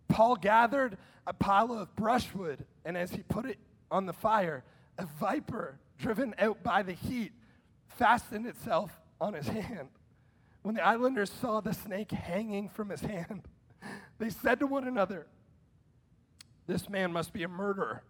Paul 0.08 0.38
gathered 0.38 0.98
a 1.28 1.34
pile 1.34 1.74
of 1.74 1.94
brushwood, 1.94 2.66
and 2.86 2.96
as 2.96 3.12
he 3.12 3.22
put 3.22 3.46
it 3.46 3.58
on 3.92 4.06
the 4.06 4.14
fire, 4.14 4.64
a 4.98 5.06
viper, 5.20 5.78
driven 6.00 6.34
out 6.40 6.64
by 6.64 6.84
the 6.84 6.94
heat, 6.94 7.34
fastened 7.98 8.46
itself 8.46 8.98
on 9.20 9.34
his 9.34 9.50
hand. 9.50 9.90
When 10.62 10.76
the 10.76 10.86
islanders 10.86 11.30
saw 11.30 11.60
the 11.60 11.74
snake 11.74 12.12
hanging 12.12 12.70
from 12.70 12.88
his 12.88 13.02
hand, 13.02 13.42
they 14.20 14.30
said 14.30 14.62
to 14.62 14.68
one 14.68 14.88
another, 14.88 15.28
This 16.66 16.88
man 16.88 17.12
must 17.12 17.34
be 17.34 17.44
a 17.44 17.50
murderer, 17.50 18.04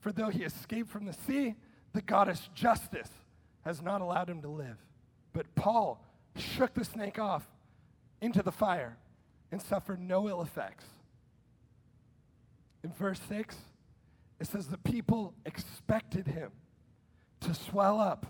for 0.00 0.10
though 0.10 0.30
he 0.30 0.42
escaped 0.42 0.90
from 0.90 1.04
the 1.04 1.12
sea, 1.12 1.54
the 1.92 2.02
goddess 2.02 2.48
Justice 2.54 3.10
has 3.64 3.82
not 3.82 4.00
allowed 4.00 4.28
him 4.28 4.42
to 4.42 4.48
live. 4.48 4.78
But 5.32 5.54
Paul 5.54 6.04
shook 6.36 6.74
the 6.74 6.84
snake 6.84 7.18
off 7.18 7.46
into 8.20 8.42
the 8.42 8.52
fire 8.52 8.96
and 9.52 9.60
suffered 9.60 10.00
no 10.00 10.28
ill 10.28 10.42
effects. 10.42 10.84
In 12.82 12.92
verse 12.92 13.20
6, 13.28 13.56
it 14.40 14.46
says, 14.46 14.68
The 14.68 14.78
people 14.78 15.34
expected 15.44 16.26
him 16.26 16.50
to 17.40 17.54
swell 17.54 18.00
up 18.00 18.26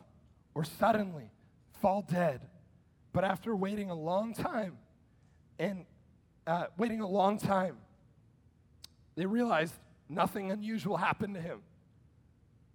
or 0.55 0.65
suddenly 0.65 1.31
fall 1.81 2.03
dead. 2.03 2.41
But 3.13 3.25
after 3.25 3.55
waiting 3.55 3.91
a 3.91 3.95
long 3.95 4.35
time, 4.35 4.79
and 5.59 5.85
uh, 6.47 6.67
waiting 6.79 7.01
a 7.01 7.07
long 7.07 7.39
time, 7.39 7.77
they 9.15 9.27
realized 9.27 9.75
nothing 10.09 10.51
unusual 10.51 10.97
happened 10.97 11.35
to 11.35 11.41
him 11.41 11.61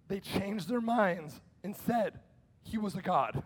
they 0.08 0.20
changed 0.20 0.68
their 0.68 0.80
minds 0.80 1.40
and 1.64 1.74
said 1.76 2.20
he 2.62 2.78
was 2.78 2.94
a 2.94 3.02
god. 3.02 3.42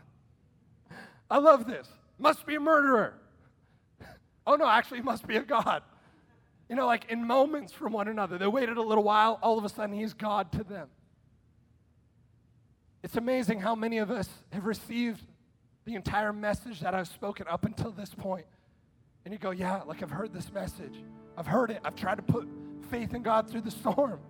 I 1.30 1.38
love 1.38 1.66
this. 1.66 1.88
Must 2.18 2.44
be 2.44 2.56
a 2.56 2.60
murderer. 2.60 3.14
Oh 4.46 4.56
no, 4.56 4.66
actually, 4.66 4.98
he 4.98 5.04
must 5.04 5.26
be 5.26 5.36
a 5.36 5.42
god. 5.42 5.82
You 6.68 6.76
know, 6.76 6.86
like 6.86 7.10
in 7.10 7.26
moments 7.26 7.72
from 7.72 7.92
one 7.92 8.08
another. 8.08 8.38
They 8.38 8.46
waited 8.46 8.76
a 8.76 8.82
little 8.82 9.04
while, 9.04 9.38
all 9.42 9.58
of 9.58 9.64
a 9.64 9.68
sudden, 9.68 9.94
he's 9.94 10.14
God 10.14 10.52
to 10.52 10.64
them. 10.64 10.88
It's 13.02 13.16
amazing 13.16 13.60
how 13.60 13.74
many 13.74 13.98
of 13.98 14.10
us 14.10 14.28
have 14.52 14.66
received 14.66 15.22
the 15.84 15.94
entire 15.94 16.32
message 16.32 16.80
that 16.80 16.94
I've 16.94 17.08
spoken 17.08 17.46
up 17.48 17.64
until 17.64 17.90
this 17.90 18.14
point. 18.14 18.46
And 19.24 19.32
you 19.32 19.38
go, 19.38 19.50
Yeah, 19.50 19.82
like 19.86 20.02
I've 20.02 20.10
heard 20.10 20.32
this 20.32 20.52
message. 20.52 21.02
I've 21.36 21.46
heard 21.46 21.70
it. 21.70 21.80
I've 21.84 21.96
tried 21.96 22.16
to 22.16 22.22
put 22.22 22.48
faith 22.90 23.14
in 23.14 23.22
God 23.22 23.48
through 23.48 23.62
the 23.62 23.70
storm. 23.70 24.20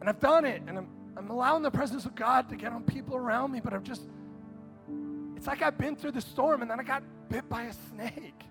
And 0.00 0.08
I've 0.08 0.20
done 0.20 0.44
it. 0.44 0.62
And 0.66 0.76
I'm 0.78 0.88
I'm 1.16 1.30
allowing 1.30 1.62
the 1.62 1.70
presence 1.70 2.04
of 2.04 2.14
God 2.14 2.48
to 2.50 2.56
get 2.56 2.72
on 2.72 2.82
people 2.82 3.16
around 3.16 3.52
me, 3.52 3.60
but 3.60 3.72
I'm 3.72 3.84
just, 3.84 4.02
it's 5.36 5.46
like 5.46 5.62
I've 5.62 5.78
been 5.78 5.96
through 5.96 6.12
the 6.12 6.20
storm 6.20 6.62
and 6.62 6.70
then 6.70 6.80
I 6.80 6.82
got 6.82 7.02
bit 7.28 7.48
by 7.48 7.64
a 7.64 7.72
snake. 7.72 8.44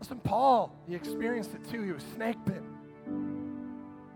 Listen, 0.00 0.20
Paul, 0.20 0.74
he 0.86 0.94
experienced 0.94 1.54
it 1.54 1.68
too. 1.68 1.82
He 1.82 1.92
was 1.92 2.04
snake 2.14 2.36
bitten. 2.44 2.76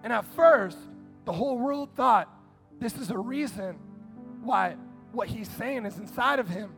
And 0.05 0.13
at 0.13 0.25
first, 0.35 0.79
the 1.25 1.33
whole 1.33 1.59
world 1.59 1.91
thought 1.97 2.29
this 2.81 2.97
is 2.97 3.11
a 3.11 3.19
reason 3.19 3.79
why 4.43 4.77
what 5.13 5.29
he's 5.29 5.49
saying 5.49 5.87
is 5.87 5.99
inside 5.99 6.39
of 6.39 6.49
him 6.49 6.73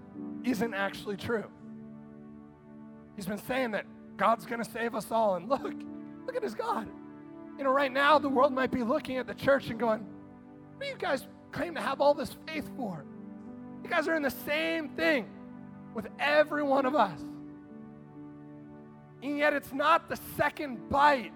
isn't 0.45 0.75
actually 0.75 1.17
true. 1.17 1.45
He's 3.17 3.27
been 3.27 3.39
saying 3.39 3.73
that 3.73 3.87
God's 4.17 4.45
going 4.45 4.63
to 4.63 4.71
save 4.71 4.95
us 4.95 5.11
all. 5.11 5.37
And 5.37 5.49
look, 5.49 5.73
look 6.27 6.37
at 6.37 6.43
his 6.43 6.55
God. 6.55 6.89
You 7.57 7.65
know, 7.65 7.71
right 7.71 7.93
now, 7.93 8.19
the 8.19 8.29
world 8.29 8.53
might 8.53 8.71
be 8.71 8.83
looking 8.83 9.17
at 9.17 9.27
the 9.27 9.35
church 9.35 9.71
and 9.71 9.79
going, 9.79 10.05
What 10.77 10.81
do 10.81 10.87
you 10.87 10.97
guys 10.97 11.27
claim 11.53 11.75
to 11.75 11.81
have 11.81 12.01
all 12.01 12.15
this 12.15 12.37
faith 12.47 12.69
for? 12.77 13.05
You 13.83 13.91
guys 13.91 14.09
are 14.09 14.15
in 14.15 14.23
the 14.23 14.31
same 14.31 14.91
thing 14.91 15.29
with 15.95 16.09
every 16.19 16.63
one 16.63 16.87
of 16.87 16.95
us. 16.95 17.21
And 19.23 19.39
yet, 19.39 19.53
it's 19.53 19.73
not 19.73 20.09
the 20.09 20.19
second 20.37 20.91
bite. 20.91 21.33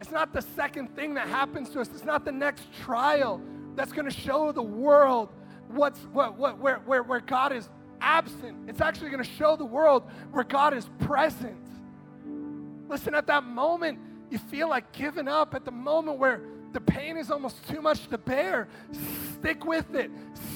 It's 0.00 0.10
not 0.10 0.32
the 0.32 0.42
second 0.42 0.94
thing 0.94 1.14
that 1.14 1.28
happens 1.28 1.70
to 1.70 1.80
us. 1.80 1.88
It's 1.88 2.04
not 2.04 2.24
the 2.24 2.32
next 2.32 2.64
trial 2.82 3.40
that's 3.74 3.92
going 3.92 4.08
to 4.08 4.14
show 4.14 4.52
the 4.52 4.62
world 4.62 5.30
what's, 5.68 6.00
what, 6.12 6.38
what, 6.38 6.58
where, 6.58 6.76
where, 6.78 7.02
where 7.02 7.20
God 7.20 7.52
is 7.52 7.68
absent. 8.00 8.68
It's 8.68 8.80
actually 8.80 9.10
going 9.10 9.22
to 9.22 9.30
show 9.30 9.56
the 9.56 9.64
world 9.64 10.04
where 10.30 10.44
God 10.44 10.72
is 10.72 10.88
present. 11.00 11.56
Listen, 12.88 13.14
at 13.14 13.26
that 13.26 13.44
moment, 13.44 13.98
you 14.30 14.38
feel 14.38 14.68
like 14.68 14.92
giving 14.92 15.28
up. 15.28 15.54
At 15.54 15.64
the 15.64 15.70
moment 15.70 16.18
where 16.18 16.42
the 16.72 16.80
pain 16.80 17.16
is 17.16 17.30
almost 17.30 17.66
too 17.68 17.80
much 17.80 18.08
to 18.08 18.18
bear, 18.18 18.68
stick 19.38 19.64
with 19.64 19.94
it. 19.94 20.10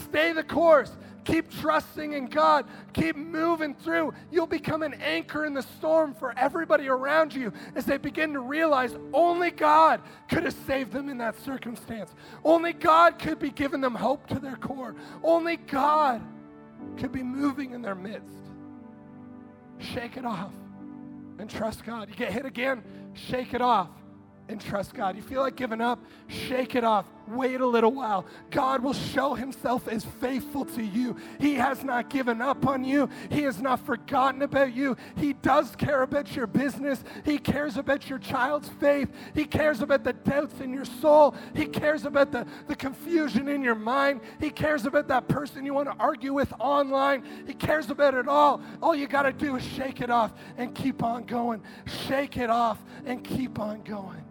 Stay 0.04 0.32
the 0.32 0.44
course. 0.44 0.92
Keep 1.24 1.50
trusting 1.50 2.14
in 2.14 2.26
God. 2.26 2.66
Keep 2.92 3.16
moving 3.16 3.74
through. 3.74 4.12
You'll 4.30 4.46
become 4.46 4.82
an 4.82 4.94
anchor 4.94 5.44
in 5.44 5.54
the 5.54 5.62
storm 5.62 6.14
for 6.14 6.34
everybody 6.36 6.88
around 6.88 7.32
you 7.32 7.52
as 7.76 7.84
they 7.84 7.96
begin 7.96 8.32
to 8.32 8.40
realize 8.40 8.96
only 9.12 9.50
God 9.50 10.00
could 10.28 10.42
have 10.42 10.56
saved 10.66 10.92
them 10.92 11.08
in 11.08 11.18
that 11.18 11.38
circumstance. 11.40 12.12
Only 12.44 12.72
God 12.72 13.18
could 13.18 13.38
be 13.38 13.50
giving 13.50 13.80
them 13.80 13.94
hope 13.94 14.26
to 14.28 14.38
their 14.40 14.56
core. 14.56 14.96
Only 15.22 15.56
God 15.56 16.20
could 16.98 17.12
be 17.12 17.22
moving 17.22 17.72
in 17.72 17.82
their 17.82 17.94
midst. 17.94 18.36
Shake 19.78 20.16
it 20.16 20.24
off 20.24 20.52
and 21.38 21.48
trust 21.48 21.84
God. 21.84 22.08
You 22.08 22.16
get 22.16 22.32
hit 22.32 22.46
again, 22.46 22.82
shake 23.14 23.54
it 23.54 23.60
off 23.60 23.88
and 24.52 24.60
trust 24.60 24.94
God. 24.94 25.16
You 25.16 25.22
feel 25.22 25.40
like 25.40 25.56
giving 25.56 25.80
up? 25.80 25.98
Shake 26.28 26.76
it 26.76 26.84
off. 26.84 27.06
Wait 27.28 27.60
a 27.60 27.66
little 27.66 27.92
while. 27.92 28.26
God 28.50 28.82
will 28.82 28.92
show 28.92 29.34
himself 29.34 29.88
as 29.88 30.04
faithful 30.20 30.64
to 30.64 30.82
you. 30.82 31.16
He 31.40 31.54
has 31.54 31.82
not 31.82 32.10
given 32.10 32.40
up 32.40 32.66
on 32.66 32.84
you, 32.84 33.08
He 33.30 33.42
has 33.42 33.60
not 33.60 33.84
forgotten 33.84 34.42
about 34.42 34.74
you. 34.74 34.96
He 35.16 35.32
does 35.32 35.74
care 35.76 36.02
about 36.02 36.34
your 36.34 36.46
business, 36.46 37.02
He 37.24 37.38
cares 37.38 37.76
about 37.76 38.08
your 38.08 38.18
child's 38.18 38.68
faith, 38.80 39.08
He 39.34 39.44
cares 39.44 39.80
about 39.80 40.04
the 40.04 40.12
doubts 40.12 40.60
in 40.60 40.72
your 40.72 40.84
soul, 40.84 41.34
He 41.54 41.66
cares 41.66 42.04
about 42.04 42.32
the, 42.32 42.46
the 42.66 42.76
confusion 42.76 43.48
in 43.48 43.62
your 43.62 43.74
mind, 43.74 44.20
He 44.40 44.50
cares 44.50 44.84
about 44.84 45.08
that 45.08 45.28
person 45.28 45.64
you 45.64 45.74
want 45.74 45.88
to 45.88 45.96
argue 45.98 46.32
with 46.32 46.52
online. 46.58 47.24
He 47.46 47.54
cares 47.54 47.90
about 47.90 48.14
it 48.14 48.28
all. 48.28 48.60
All 48.82 48.94
you 48.94 49.06
got 49.06 49.22
to 49.22 49.32
do 49.32 49.56
is 49.56 49.64
shake 49.64 50.00
it 50.00 50.10
off 50.10 50.32
and 50.56 50.74
keep 50.74 51.02
on 51.02 51.24
going. 51.24 51.62
Shake 52.06 52.36
it 52.36 52.50
off 52.50 52.82
and 53.04 53.22
keep 53.22 53.58
on 53.58 53.82
going. 53.82 54.24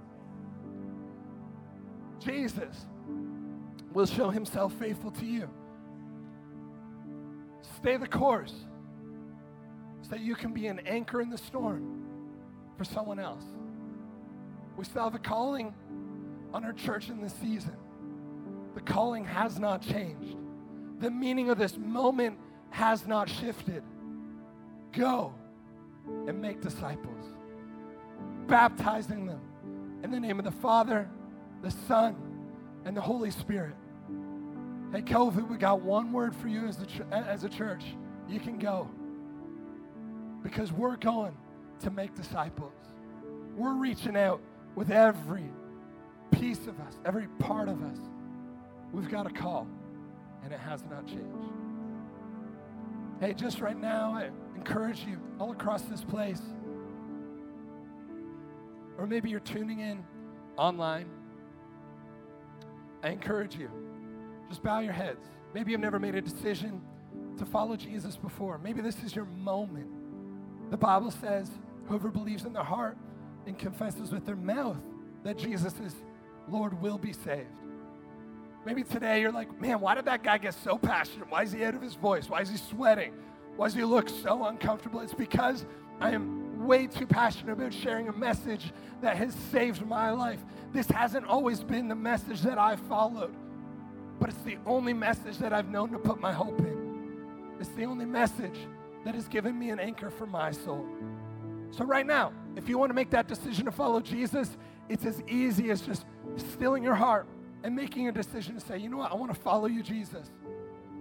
Jesus 2.24 2.86
will 3.93 4.05
show 4.05 4.30
himself 4.30 4.74
faithful 4.74 5.11
to 5.11 5.26
you. 5.26 5.49
Stay 7.78 7.97
the 7.97 8.07
course 8.07 8.53
so 10.01 10.09
that 10.11 10.22
you 10.22 10.36
can 10.36 10.53
be 10.53 10.67
an 10.67 10.80
anchor 10.86 11.22
in 11.22 11.30
the 11.30 11.38
storm 11.38 12.03
for 12.78 12.84
someone 12.84 13.19
else. 13.19 13.43
We 14.78 14.86
still 14.86 15.03
have 15.03 15.15
a 15.15 15.19
calling 15.19 15.74
on 16.53 16.63
our 16.63 16.74
church 16.74 17.09
in 17.09 17.22
this 17.22 17.34
season. 17.34 17.76
The 18.76 18.82
calling 18.82 19.26
has 19.26 19.59
not 19.59 19.82
changed. 19.82 20.38
The 20.99 21.11
meaning 21.11 21.49
of 21.49 21.57
this 21.57 21.78
moment 21.78 22.38
has 22.69 23.07
not 23.07 23.30
shifted. 23.30 23.84
Go 24.93 25.34
and 26.28 26.41
make 26.41 26.61
disciples, 26.61 27.26
baptizing 28.47 29.26
them 29.26 29.41
in 30.03 30.11
the 30.11 30.19
name 30.19 30.39
of 30.39 30.45
the 30.45 30.51
Father 30.51 31.09
the 31.62 31.72
Son, 31.88 32.16
and 32.86 32.95
the 32.95 33.01
Holy 33.01 33.32
Spirit. 33.32 33.76
Hey, 34.91 35.01
COVID, 35.01 35.47
we 35.47 35.57
got 35.57 35.82
one 35.82 36.12
word 36.12 36.36
for 36.36 36.47
you 36.47 36.68
as 36.68 36.80
a, 36.82 37.16
as 37.16 37.43
a 37.43 37.49
church. 37.49 37.84
You 38.28 38.39
can 38.39 38.57
go. 38.57 38.89
Because 40.43 40.72
we're 40.72 40.97
going 40.97 41.34
to 41.82 41.91
make 41.91 42.16
disciples. 42.16 42.74
We're 43.55 43.76
reaching 43.76 44.18
out 44.18 44.41
with 44.76 44.89
every 44.91 45.51
piece 46.32 46.66
of 46.68 46.80
us, 46.80 46.97
every 47.05 47.28
part 47.39 47.70
of 47.70 47.84
us. 47.84 47.97
We've 48.91 49.09
got 49.09 49.28
a 49.28 49.30
call, 49.30 49.68
and 50.43 50.51
it 50.51 50.59
has 50.59 50.84
not 50.89 51.05
changed. 51.05 51.53
Hey, 53.20 53.34
just 53.34 53.62
right 53.62 53.80
now, 53.80 54.14
I 54.14 54.30
encourage 54.55 55.05
you 55.05 55.20
all 55.39 55.51
across 55.51 55.84
this 55.84 56.03
place, 56.03 56.41
or 58.97 59.05
maybe 59.05 59.30
you're 59.30 59.39
tuning 59.39 59.80
in 59.80 60.03
online 60.57 61.07
I 63.04 63.10
encourage 63.10 63.56
you, 63.56 63.70
just 64.49 64.64
bow 64.64 64.80
your 64.80 64.93
heads. 64.93 65.26
Maybe 65.54 65.72
you've 65.72 65.82
never 65.82 65.99
made 65.99 66.16
a 66.16 66.22
decision 66.22 66.82
to 67.38 67.45
follow 67.45 67.76
Jesus 67.76 68.18
before. 68.18 68.58
Maybe 68.58 68.82
this 68.82 69.04
is 69.04 69.16
your 69.16 69.26
moment. 69.26 69.89
The 70.70 70.78
Bible 70.78 71.12
says, 71.12 71.49
whoever 71.88 72.10
believes 72.10 72.45
in 72.45 72.54
their 72.54 72.64
heart 72.64 72.97
and 73.45 73.58
confesses 73.58 74.12
with 74.12 74.26
their 74.26 74.36
mouth 74.36 74.78
that 75.24 75.38
Jesus 75.38 75.74
is 75.80 75.95
Lord 76.47 76.82
will 76.82 76.97
be 76.97 77.14
saved. 77.14 77.47
Maybe 78.66 78.84
today 78.84 79.22
you're 79.22 79.32
like, 79.32 79.60
man, 79.60 79.80
why 79.80 79.95
did 79.95 80.06
that 80.06 80.24
guy 80.24 80.38
get 80.38 80.54
so 80.54 80.78
passionate? 80.78 81.30
Why 81.30 81.43
is 81.43 81.52
he 81.52 81.64
out 81.64 81.74
of 81.74 81.82
his 81.82 81.95
voice? 81.95 82.30
Why 82.30 82.41
is 82.41 82.49
he 82.49 82.58
sweating? 82.58 83.14
Why 83.56 83.68
does 83.68 83.76
he 83.76 83.84
look 83.84 84.08
so 84.08 84.45
uncomfortable? 84.45 84.99
It's 85.02 85.14
because 85.14 85.66
I 85.99 86.12
am 86.12 86.41
way 86.66 86.88
too 86.88 87.07
passionate 87.07 87.51
about 87.51 87.74
sharing 87.74 88.07
a 88.07 88.14
message 88.14 88.72
that 89.01 89.18
has 89.18 89.34
saved 89.51 89.86
my 89.86 90.12
life. 90.12 90.39
This 90.74 90.88
hasn't 90.88 91.26
always 91.26 91.64
been 91.64 91.88
the 91.88 91.95
message 91.95 92.41
that 92.41 92.57
I've 92.57 92.80
followed, 92.82 93.34
but 94.20 94.30
it's 94.30 94.41
the 94.43 94.57
only 94.66 94.93
message 94.93 95.38
that 95.39 95.53
I've 95.53 95.70
known 95.70 95.91
to 95.91 95.99
put 95.99 96.20
my 96.20 96.32
hope 96.32 96.59
in. 96.59 96.82
It's 97.59 97.70
the 97.70 97.86
only 97.86 98.05
message 98.05 98.57
that 99.05 99.16
has 99.16 99.28
given 99.28 99.57
me 99.57 99.70
an 99.70 99.80
anchor 99.80 100.09
for 100.09 100.26
my 100.26 100.51
soul. 100.51 100.86
So, 101.72 101.86
right 101.86 102.05
now, 102.05 102.34
if 102.55 102.68
you 102.68 102.78
want 102.78 102.89
to 102.89 102.93
make 102.93 103.09
that 103.12 103.28
decision 103.28 103.66
to 103.66 103.72
follow 103.72 103.99
Jesus, 104.01 104.57
it's 104.89 105.05
as 105.05 105.22
easy 105.28 105.72
as 105.72 105.82
just 105.82 106.05
stilling 106.36 106.84
your 106.84 106.95
heart 106.95 107.28
and 107.64 107.76
making 107.76 108.07
a 108.07 108.12
decision 108.12 108.55
to 108.55 108.59
say, 108.59 108.78
you 108.78 108.89
know 108.89 108.97
what, 108.97 109.12
I 109.12 109.16
want 109.16 109.34
to 109.34 109.39
follow 109.39 109.68
you, 109.68 109.84
Jesus. 109.84 110.30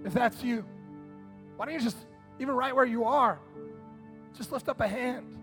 If 0.04 0.14
that's 0.14 0.42
you, 0.42 0.64
why 1.56 1.66
don't 1.66 1.74
you 1.74 1.80
just, 1.80 1.96
even 2.38 2.54
right 2.54 2.74
where 2.74 2.84
you 2.84 3.04
are, 3.04 3.38
just 4.36 4.52
lift 4.52 4.68
up 4.68 4.80
a 4.80 4.88
hand, 4.88 5.39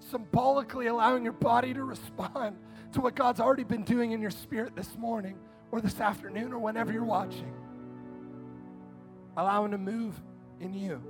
symbolically 0.00 0.86
allowing 0.86 1.24
your 1.24 1.32
body 1.32 1.74
to 1.74 1.84
respond 1.84 2.56
to 2.92 3.00
what 3.00 3.14
God's 3.14 3.40
already 3.40 3.64
been 3.64 3.84
doing 3.84 4.12
in 4.12 4.20
your 4.20 4.30
spirit 4.30 4.76
this 4.76 4.96
morning 4.96 5.38
or 5.70 5.80
this 5.80 6.00
afternoon 6.00 6.52
or 6.52 6.58
whenever 6.58 6.92
you're 6.92 7.04
watching. 7.04 7.52
Allow 9.36 9.64
Him 9.64 9.72
to 9.72 9.78
move 9.78 10.20
in 10.60 10.72
you. 10.72 11.02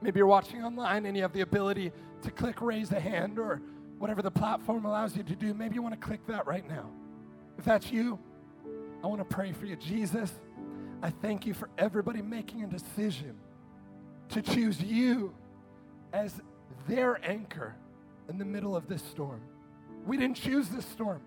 Maybe 0.00 0.18
you're 0.18 0.26
watching 0.26 0.62
online 0.62 1.06
and 1.06 1.16
you 1.16 1.22
have 1.22 1.32
the 1.32 1.40
ability 1.40 1.92
to 2.22 2.30
click 2.30 2.60
raise 2.60 2.90
a 2.92 3.00
hand 3.00 3.38
or 3.38 3.62
whatever 3.98 4.20
the 4.20 4.30
platform 4.30 4.84
allows 4.84 5.16
you 5.16 5.22
to 5.22 5.36
do. 5.36 5.54
Maybe 5.54 5.76
you 5.76 5.82
want 5.82 5.94
to 5.94 6.06
click 6.06 6.26
that 6.26 6.46
right 6.46 6.68
now. 6.68 6.90
If 7.58 7.64
that's 7.64 7.90
you, 7.90 8.18
I 9.02 9.06
want 9.06 9.20
to 9.20 9.24
pray 9.24 9.52
for 9.52 9.66
you. 9.66 9.76
Jesus, 9.76 10.32
I 11.02 11.10
thank 11.10 11.46
you 11.46 11.54
for 11.54 11.68
everybody 11.78 12.22
making 12.22 12.64
a 12.64 12.66
decision 12.66 13.36
to 14.30 14.42
choose 14.42 14.80
you 14.82 15.34
as 16.12 16.40
their 16.86 17.20
anchor 17.24 17.74
in 18.28 18.38
the 18.38 18.44
middle 18.44 18.76
of 18.76 18.88
this 18.88 19.02
storm. 19.02 19.40
We 20.06 20.16
didn't 20.16 20.36
choose 20.36 20.68
this 20.68 20.86
storm, 20.86 21.20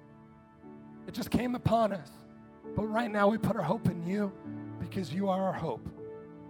it 1.08 1.14
just 1.14 1.32
came 1.32 1.56
upon 1.56 1.94
us. 1.94 2.10
But 2.76 2.88
right 2.88 3.12
now, 3.12 3.28
we 3.28 3.38
put 3.38 3.56
our 3.56 3.62
hope 3.62 3.88
in 3.88 4.06
you 4.06 4.32
because 4.80 5.14
you 5.14 5.30
are 5.30 5.42
our 5.42 5.54
hope 5.54 5.88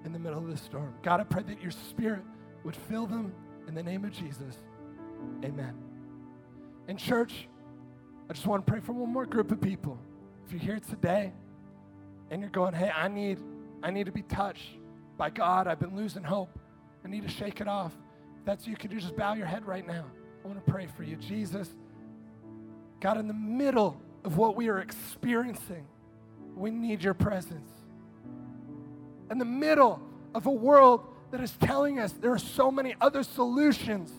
in 0.05 0.13
the 0.13 0.19
middle 0.19 0.39
of 0.39 0.47
this 0.47 0.61
storm. 0.61 0.93
God, 1.03 1.19
I 1.19 1.23
pray 1.23 1.43
that 1.43 1.61
your 1.61 1.71
spirit 1.71 2.21
would 2.63 2.75
fill 2.75 3.05
them 3.05 3.33
in 3.67 3.75
the 3.75 3.83
name 3.83 4.05
of 4.05 4.11
Jesus. 4.11 4.55
Amen. 5.43 5.73
In 6.87 6.97
church, 6.97 7.47
I 8.29 8.33
just 8.33 8.47
want 8.47 8.65
to 8.65 8.71
pray 8.71 8.79
for 8.79 8.93
one 8.93 9.11
more 9.11 9.25
group 9.25 9.51
of 9.51 9.59
people. 9.59 9.99
If 10.45 10.53
you're 10.53 10.61
here 10.61 10.79
today 10.79 11.33
and 12.31 12.41
you're 12.41 12.49
going, 12.49 12.73
hey, 12.73 12.91
I 12.95 13.07
need, 13.07 13.39
I 13.83 13.91
need 13.91 14.05
to 14.05 14.11
be 14.11 14.23
touched 14.23 14.77
by 15.17 15.29
God. 15.29 15.67
I've 15.67 15.79
been 15.79 15.95
losing 15.95 16.23
hope. 16.23 16.57
I 17.03 17.07
need 17.07 17.23
to 17.23 17.29
shake 17.29 17.61
it 17.61 17.67
off. 17.67 17.93
That's 18.45 18.67
you, 18.67 18.75
could 18.75 18.93
you 18.93 18.99
just 18.99 19.15
bow 19.15 19.33
your 19.33 19.47
head 19.47 19.65
right 19.65 19.85
now? 19.85 20.05
I 20.43 20.47
want 20.47 20.63
to 20.63 20.71
pray 20.71 20.87
for 20.95 21.03
you. 21.03 21.15
Jesus. 21.15 21.69
God, 22.99 23.17
in 23.17 23.27
the 23.27 23.33
middle 23.33 23.99
of 24.23 24.37
what 24.37 24.55
we 24.55 24.69
are 24.69 24.79
experiencing, 24.79 25.85
we 26.55 26.71
need 26.71 27.03
your 27.03 27.13
presence. 27.13 27.69
In 29.29 29.39
the 29.39 29.45
middle 29.45 29.99
of 30.33 30.45
a 30.45 30.51
world 30.51 31.07
that 31.31 31.41
is 31.41 31.51
telling 31.59 31.99
us 31.99 32.11
there 32.13 32.31
are 32.31 32.37
so 32.37 32.71
many 32.71 32.95
other 33.01 33.23
solutions 33.23 34.11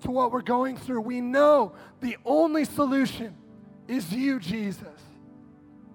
to 0.00 0.10
what 0.10 0.32
we're 0.32 0.42
going 0.42 0.76
through, 0.76 1.00
we 1.00 1.20
know 1.20 1.72
the 2.00 2.16
only 2.24 2.64
solution 2.64 3.34
is 3.88 4.12
you, 4.12 4.38
Jesus. 4.38 4.86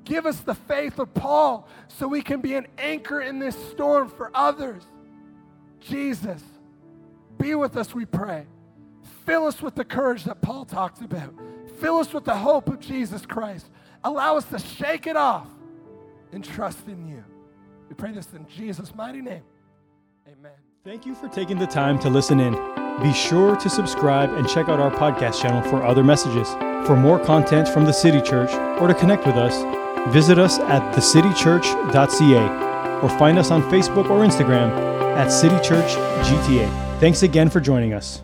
Give 0.03 0.25
us 0.25 0.39
the 0.39 0.55
faith 0.55 0.97
of 0.99 1.13
Paul 1.13 1.67
so 1.87 2.07
we 2.07 2.21
can 2.21 2.41
be 2.41 2.55
an 2.55 2.67
anchor 2.77 3.21
in 3.21 3.39
this 3.39 3.55
storm 3.69 4.09
for 4.09 4.31
others. 4.33 4.83
Jesus, 5.79 6.41
be 7.39 7.55
with 7.55 7.77
us, 7.77 7.95
we 7.95 8.05
pray. 8.05 8.45
Fill 9.25 9.47
us 9.47 9.61
with 9.61 9.75
the 9.75 9.85
courage 9.85 10.25
that 10.25 10.41
Paul 10.41 10.65
talks 10.65 11.01
about. 11.01 11.33
Fill 11.79 11.97
us 11.97 12.13
with 12.13 12.25
the 12.25 12.35
hope 12.35 12.67
of 12.67 12.79
Jesus 12.79 13.25
Christ. 13.25 13.69
Allow 14.03 14.37
us 14.37 14.45
to 14.45 14.59
shake 14.59 15.07
it 15.07 15.15
off 15.15 15.47
and 16.31 16.43
trust 16.43 16.87
in 16.87 17.07
you. 17.07 17.23
We 17.87 17.95
pray 17.95 18.11
this 18.11 18.27
in 18.33 18.45
Jesus' 18.47 18.93
mighty 18.93 19.21
name. 19.21 19.43
Amen. 20.27 20.51
Thank 20.83 21.05
you 21.05 21.15
for 21.15 21.27
taking 21.27 21.57
the 21.57 21.67
time 21.67 21.97
to 21.99 22.09
listen 22.09 22.39
in. 22.39 22.53
Be 23.01 23.13
sure 23.13 23.55
to 23.55 23.69
subscribe 23.69 24.33
and 24.33 24.47
check 24.47 24.67
out 24.67 24.79
our 24.79 24.91
podcast 24.91 25.41
channel 25.41 25.61
for 25.69 25.83
other 25.83 26.03
messages. 26.03 26.49
For 26.85 26.95
more 26.95 27.19
content 27.19 27.67
from 27.67 27.85
the 27.85 27.93
City 27.93 28.21
Church 28.21 28.51
or 28.81 28.87
to 28.87 28.93
connect 28.93 29.25
with 29.25 29.35
us, 29.35 30.13
visit 30.13 30.37
us 30.37 30.59
at 30.59 30.95
thecitychurch.ca 30.95 33.01
or 33.01 33.09
find 33.17 33.39
us 33.39 33.51
on 33.51 33.61
Facebook 33.63 34.09
or 34.09 34.25
Instagram 34.25 34.71
at 35.15 35.29
City 35.29 35.57
Church 35.61 35.91
GTA. 36.25 36.88
Thanks 36.99 37.23
again 37.23 37.49
for 37.49 37.61
joining 37.61 37.93
us. 37.93 38.21